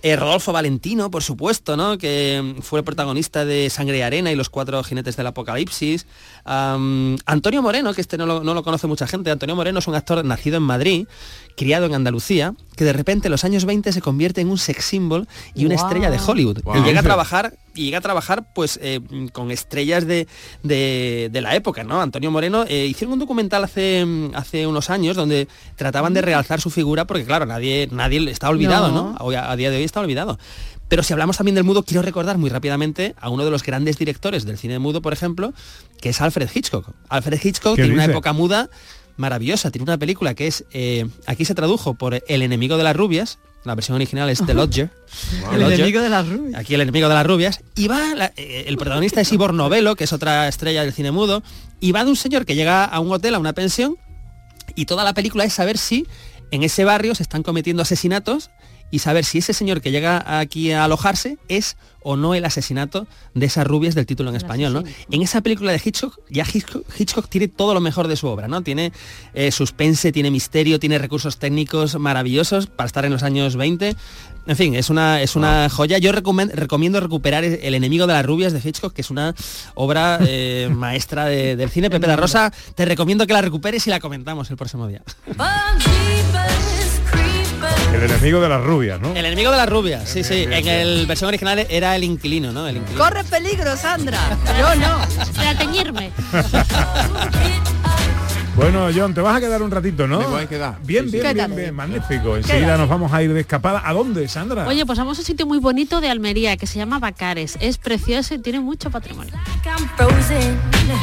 Eh, 0.00 0.14
Rodolfo 0.14 0.52
Valentino, 0.52 1.10
por 1.10 1.24
supuesto, 1.24 1.76
¿no? 1.76 1.98
que 1.98 2.54
mm, 2.58 2.62
fue 2.62 2.78
el 2.78 2.84
protagonista 2.84 3.44
de 3.44 3.68
Sangre 3.68 3.98
y 3.98 4.02
Arena 4.02 4.30
y 4.30 4.36
Los 4.36 4.48
Cuatro 4.48 4.82
Jinetes 4.84 5.16
del 5.16 5.26
Apocalipsis. 5.26 6.06
Antonio 6.44 7.62
Moreno, 7.62 7.92
que 7.92 8.00
este 8.00 8.16
no 8.16 8.26
lo 8.26 8.62
conoce 8.62 8.86
mucha 8.86 9.06
gente, 9.06 9.30
Antonio 9.30 9.56
Moreno 9.56 9.80
es 9.80 9.88
un 9.88 9.94
actor 9.94 10.24
nacido 10.24 10.56
en 10.58 10.62
Madrid, 10.62 11.06
criado 11.56 11.86
en 11.86 11.94
Andalucía, 11.94 12.54
que 12.78 12.84
de 12.84 12.92
repente 12.94 13.26
en 13.26 13.32
los 13.32 13.44
años 13.44 13.64
20 13.66 13.92
se 13.92 14.00
convierte 14.00 14.40
en 14.40 14.48
un 14.48 14.56
sex 14.56 14.84
symbol 14.84 15.26
y 15.54 15.66
una 15.66 15.74
estrella 15.74 16.10
de 16.10 16.18
Hollywood. 16.24 16.60
Y 16.76 16.80
llega 16.84 17.00
a 17.00 17.02
trabajar 17.02 17.54
y 17.74 17.84
llega 17.86 17.98
a 17.98 18.00
trabajar 18.00 18.52
pues 18.54 18.78
eh, 18.82 19.00
con 19.32 19.50
estrellas 19.50 20.06
de, 20.06 20.26
de- 20.62 21.28
de 21.32 21.40
la 21.40 21.54
época, 21.56 21.84
¿no? 21.84 22.00
Antonio 22.00 22.30
Moreno 22.30 22.64
eh, 22.68 22.86
hicieron 22.86 23.12
un 23.14 23.18
documental 23.18 23.62
hace, 23.64 24.04
mm, 24.04 24.30
hace 24.34 24.66
unos 24.66 24.90
años 24.90 25.16
donde 25.16 25.48
trataban 25.76 26.14
de 26.14 26.22
realzar 26.22 26.60
su 26.60 26.70
figura 26.70 27.04
porque 27.06 27.24
claro, 27.24 27.46
nadie, 27.46 27.88
nadie 27.90 28.30
está 28.30 28.48
olvidado, 28.48 28.88
¿no? 28.92 29.12
No. 29.12 29.16
Hoy- 29.20 29.34
a, 29.34 29.54
día 29.56 29.70
de 29.70 29.76
hoy 29.78 29.84
está 29.84 30.00
olvidado. 30.00 30.38
Pero 30.88 31.02
si 31.02 31.12
hablamos 31.12 31.36
también 31.36 31.54
del 31.56 31.64
mudo, 31.64 31.82
quiero 31.82 32.00
recordar 32.02 32.38
muy 32.38 32.48
rápidamente 32.48 33.14
a 33.20 33.28
uno 33.28 33.44
de 33.44 33.50
los 33.50 33.62
grandes 33.62 33.98
directores 33.98 34.46
del 34.46 34.56
cine 34.56 34.78
mudo, 34.78 35.02
por 35.02 35.12
ejemplo, 35.12 35.52
que 36.00 36.08
es 36.10 36.20
Alfred 36.22 36.48
Hitchcock. 36.54 36.92
Alfred 37.10 37.38
Hitchcock 37.44 37.76
¿Qué 37.76 37.82
tiene 37.82 37.94
una 37.94 38.04
época 38.06 38.32
muda 38.32 38.70
maravillosa. 39.18 39.70
Tiene 39.70 39.82
una 39.84 39.98
película 39.98 40.34
que 40.34 40.46
es, 40.46 40.64
eh, 40.72 41.06
aquí 41.26 41.44
se 41.44 41.54
tradujo 41.54 41.94
por 41.94 42.22
El 42.26 42.42
enemigo 42.42 42.76
de 42.78 42.84
las 42.84 42.96
rubias, 42.96 43.38
la 43.64 43.74
versión 43.74 43.96
original 43.96 44.30
es 44.30 44.38
The 44.46 44.54
Lodger. 44.54 44.90
El 45.52 45.60
Lodger. 45.60 45.74
enemigo 45.80 46.00
de 46.00 46.08
las 46.08 46.26
rubias. 46.26 46.58
Aquí 46.60 46.74
el 46.74 46.80
enemigo 46.80 47.08
de 47.08 47.14
las 47.14 47.26
rubias. 47.26 47.60
Y 47.74 47.88
va, 47.88 48.14
la- 48.14 48.32
eh, 48.36 48.64
el 48.66 48.76
protagonista 48.78 49.20
es 49.20 49.30
Ivor 49.32 49.52
Novello, 49.52 49.94
que 49.96 50.04
es 50.04 50.12
otra 50.12 50.48
estrella 50.48 50.82
del 50.82 50.94
cine 50.94 51.10
mudo, 51.10 51.42
y 51.80 51.92
va 51.92 52.04
de 52.04 52.10
un 52.10 52.16
señor 52.16 52.46
que 52.46 52.54
llega 52.54 52.84
a 52.84 53.00
un 53.00 53.12
hotel, 53.12 53.34
a 53.34 53.38
una 53.38 53.52
pensión, 53.52 53.96
y 54.74 54.86
toda 54.86 55.04
la 55.04 55.12
película 55.12 55.44
es 55.44 55.52
saber 55.52 55.76
si 55.76 56.06
en 56.50 56.62
ese 56.62 56.84
barrio 56.84 57.14
se 57.14 57.22
están 57.22 57.42
cometiendo 57.42 57.82
asesinatos 57.82 58.50
y 58.90 59.00
saber 59.00 59.24
si 59.24 59.38
ese 59.38 59.52
señor 59.52 59.80
que 59.80 59.90
llega 59.90 60.38
aquí 60.40 60.72
a 60.72 60.84
alojarse 60.84 61.38
es 61.48 61.76
o 62.02 62.16
no 62.16 62.34
el 62.34 62.44
asesinato 62.44 63.06
de 63.34 63.44
esas 63.46 63.66
rubias 63.66 63.94
del 63.94 64.06
título 64.06 64.30
en 64.30 64.36
español, 64.36 64.72
¿no? 64.72 64.82
En 65.10 65.20
esa 65.20 65.40
película 65.42 65.72
de 65.72 65.80
Hitchcock, 65.84 66.18
ya 66.30 66.46
Hitchcock, 66.50 66.84
Hitchcock 66.98 67.28
tiene 67.28 67.48
todo 67.48 67.74
lo 67.74 67.80
mejor 67.80 68.08
de 68.08 68.16
su 68.16 68.28
obra, 68.28 68.48
¿no? 68.48 68.62
Tiene 68.62 68.92
eh, 69.34 69.50
suspense, 69.50 70.10
tiene 70.12 70.30
misterio, 70.30 70.78
tiene 70.80 70.96
recursos 70.98 71.38
técnicos 71.38 71.98
maravillosos 71.98 72.66
para 72.68 72.86
estar 72.86 73.04
en 73.04 73.12
los 73.12 73.22
años 73.24 73.56
20. 73.56 73.94
En 74.46 74.56
fin, 74.56 74.74
es 74.74 74.88
una, 74.88 75.20
es 75.20 75.36
una 75.36 75.68
joya. 75.68 75.98
Yo 75.98 76.12
recomiendo, 76.12 76.54
recomiendo 76.56 77.00
recuperar 77.00 77.44
El 77.44 77.74
enemigo 77.74 78.06
de 78.06 78.14
las 78.14 78.24
rubias 78.24 78.54
de 78.54 78.60
Hitchcock, 78.66 78.94
que 78.94 79.02
es 79.02 79.10
una 79.10 79.34
obra 79.74 80.18
eh, 80.26 80.70
maestra 80.74 81.26
de- 81.26 81.56
del 81.56 81.68
cine. 81.68 81.90
Pepe 81.90 82.06
da 82.06 82.16
Rosa, 82.16 82.50
te 82.74 82.86
recomiendo 82.86 83.26
que 83.26 83.34
la 83.34 83.42
recuperes 83.42 83.86
y 83.86 83.90
la 83.90 84.00
comentamos 84.00 84.50
el 84.50 84.56
próximo 84.56 84.86
día. 84.86 85.02
El 87.94 88.02
enemigo 88.04 88.40
de 88.40 88.48
las 88.48 88.62
rubias, 88.62 89.00
¿no? 89.00 89.10
El 89.14 89.24
enemigo 89.26 89.50
de 89.50 89.56
las 89.56 89.68
rubias, 89.68 90.08
sí, 90.08 90.22
sí. 90.22 90.46
En 90.50 90.68
el 90.68 91.06
versión 91.06 91.28
original 91.28 91.66
era 91.68 91.96
el 91.96 92.04
inquilino, 92.04 92.52
¿no? 92.52 92.66
El 92.68 92.76
inquilino. 92.78 93.02
Corre 93.04 93.24
peligro, 93.24 93.76
Sandra. 93.76 94.18
Yo 94.58 94.74
no. 94.76 94.98
Para 95.34 95.56
teñirme. 95.56 96.10
Bueno, 98.56 98.88
John, 98.92 99.14
te 99.14 99.20
vas 99.20 99.36
a 99.36 99.40
quedar 99.40 99.62
un 99.62 99.70
ratito, 99.70 100.08
¿no? 100.08 100.18
Me 100.18 100.26
voy 100.26 100.42
a 100.42 100.46
quedar. 100.48 100.78
Bien, 100.82 101.04
Sí, 101.04 101.12
sí. 101.12 101.18
bien, 101.20 101.32
bien, 101.36 101.54
bien, 101.54 101.74
magnífico. 101.76 102.36
Enseguida 102.36 102.64
Quédate. 102.64 102.78
nos 102.80 102.88
vamos 102.88 103.12
a 103.12 103.22
ir 103.22 103.32
de 103.32 103.38
escapada. 103.42 103.82
¿A 103.84 103.92
dónde, 103.92 104.26
Sandra? 104.26 104.66
Oye, 104.66 104.84
pues 104.84 104.98
vamos 104.98 105.16
a 105.16 105.20
un 105.20 105.24
sitio 105.24 105.46
muy 105.46 105.58
bonito 105.60 106.00
de 106.00 106.10
Almería 106.10 106.56
que 106.56 106.66
se 106.66 106.76
llama 106.76 106.98
Bacares. 106.98 107.56
Es 107.60 107.78
precioso 107.78 108.34
y 108.34 108.38
tiene 108.38 108.58
mucho 108.58 108.90
patrimonio. 108.90 109.32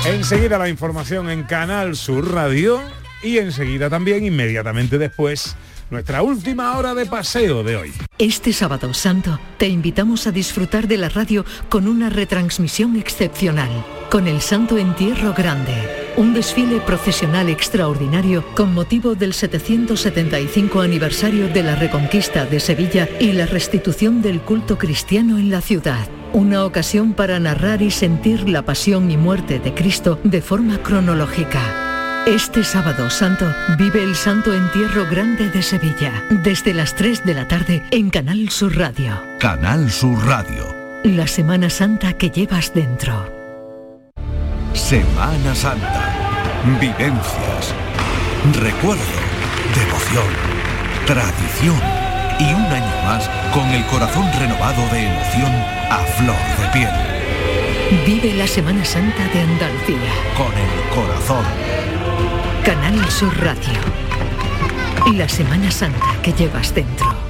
Enseguida 0.05 0.57
la 0.57 0.67
información 0.67 1.29
en 1.29 1.43
Canal 1.43 1.95
Sur 1.95 2.33
Radio 2.33 2.81
y 3.23 3.37
enseguida 3.37 3.89
también, 3.89 4.25
inmediatamente 4.25 4.97
después, 4.97 5.55
nuestra 5.89 6.21
última 6.21 6.77
hora 6.77 6.93
de 6.93 7.05
paseo 7.05 7.63
de 7.63 7.77
hoy. 7.77 7.93
Este 8.17 8.53
sábado 8.53 8.93
santo 8.93 9.39
te 9.57 9.67
invitamos 9.67 10.27
a 10.27 10.31
disfrutar 10.31 10.87
de 10.87 10.97
la 10.97 11.09
radio 11.09 11.45
con 11.69 11.87
una 11.87 12.09
retransmisión 12.09 12.95
excepcional, 12.95 13.69
con 14.09 14.27
el 14.27 14.41
Santo 14.41 14.77
Entierro 14.77 15.33
Grande, 15.33 16.13
un 16.17 16.33
desfile 16.33 16.79
procesional 16.79 17.49
extraordinario 17.49 18.45
con 18.55 18.73
motivo 18.73 19.15
del 19.15 19.33
775 19.33 20.81
aniversario 20.81 21.47
de 21.49 21.63
la 21.63 21.75
Reconquista 21.75 22.45
de 22.45 22.59
Sevilla 22.59 23.09
y 23.19 23.33
la 23.33 23.45
restitución 23.45 24.21
del 24.21 24.41
culto 24.41 24.77
cristiano 24.77 25.37
en 25.37 25.49
la 25.49 25.61
ciudad. 25.61 26.07
Una 26.33 26.65
ocasión 26.65 27.13
para 27.13 27.39
narrar 27.39 27.81
y 27.81 27.91
sentir 27.91 28.49
la 28.49 28.63
pasión 28.63 29.09
y 29.11 29.17
muerte 29.17 29.59
de 29.59 29.73
Cristo 29.73 30.19
de 30.23 30.41
forma 30.41 30.79
cronológica. 30.79 31.94
Este 32.27 32.63
sábado 32.63 33.11
santo 33.11 33.53
vive 33.77 34.03
el 34.03 34.15
Santo 34.15 34.51
Entierro 34.51 35.05
Grande 35.05 35.47
de 35.51 35.61
Sevilla, 35.61 36.11
desde 36.31 36.73
las 36.73 36.95
3 36.95 37.23
de 37.23 37.35
la 37.35 37.47
tarde 37.47 37.83
en 37.91 38.09
Canal 38.09 38.49
Sur 38.49 38.75
Radio. 38.75 39.21
Canal 39.39 39.91
Sur 39.91 40.25
Radio. 40.25 40.75
La 41.03 41.27
Semana 41.27 41.69
Santa 41.69 42.13
que 42.13 42.31
llevas 42.31 42.73
dentro. 42.73 43.31
Semana 44.73 45.53
Santa. 45.53 46.63
Vivencias. 46.81 47.75
Recuerdo. 48.59 49.03
Devoción. 49.75 50.25
Tradición. 51.05 51.79
Y 52.39 52.53
un 52.55 52.65
año 52.65 53.03
más 53.05 53.29
con 53.53 53.69
el 53.69 53.85
corazón 53.85 54.25
renovado 54.39 54.81
de 54.91 55.05
emoción 55.05 55.51
a 55.91 55.99
flor 56.17 56.35
de 56.57 56.67
piel. 56.73 57.14
Vive 57.91 58.33
la 58.33 58.47
Semana 58.47 58.83
Santa 58.83 59.27
de 59.27 59.41
Andalucía. 59.41 60.11
Con 60.35 60.51
el 60.57 60.89
corazón. 60.95 61.45
Canal 62.63 63.11
Sur 63.11 63.31
Radio. 63.43 63.79
La 65.13 65.29
Semana 65.29 65.69
Santa 65.69 66.19
que 66.23 66.33
llevas 66.33 66.73
dentro. 66.73 67.24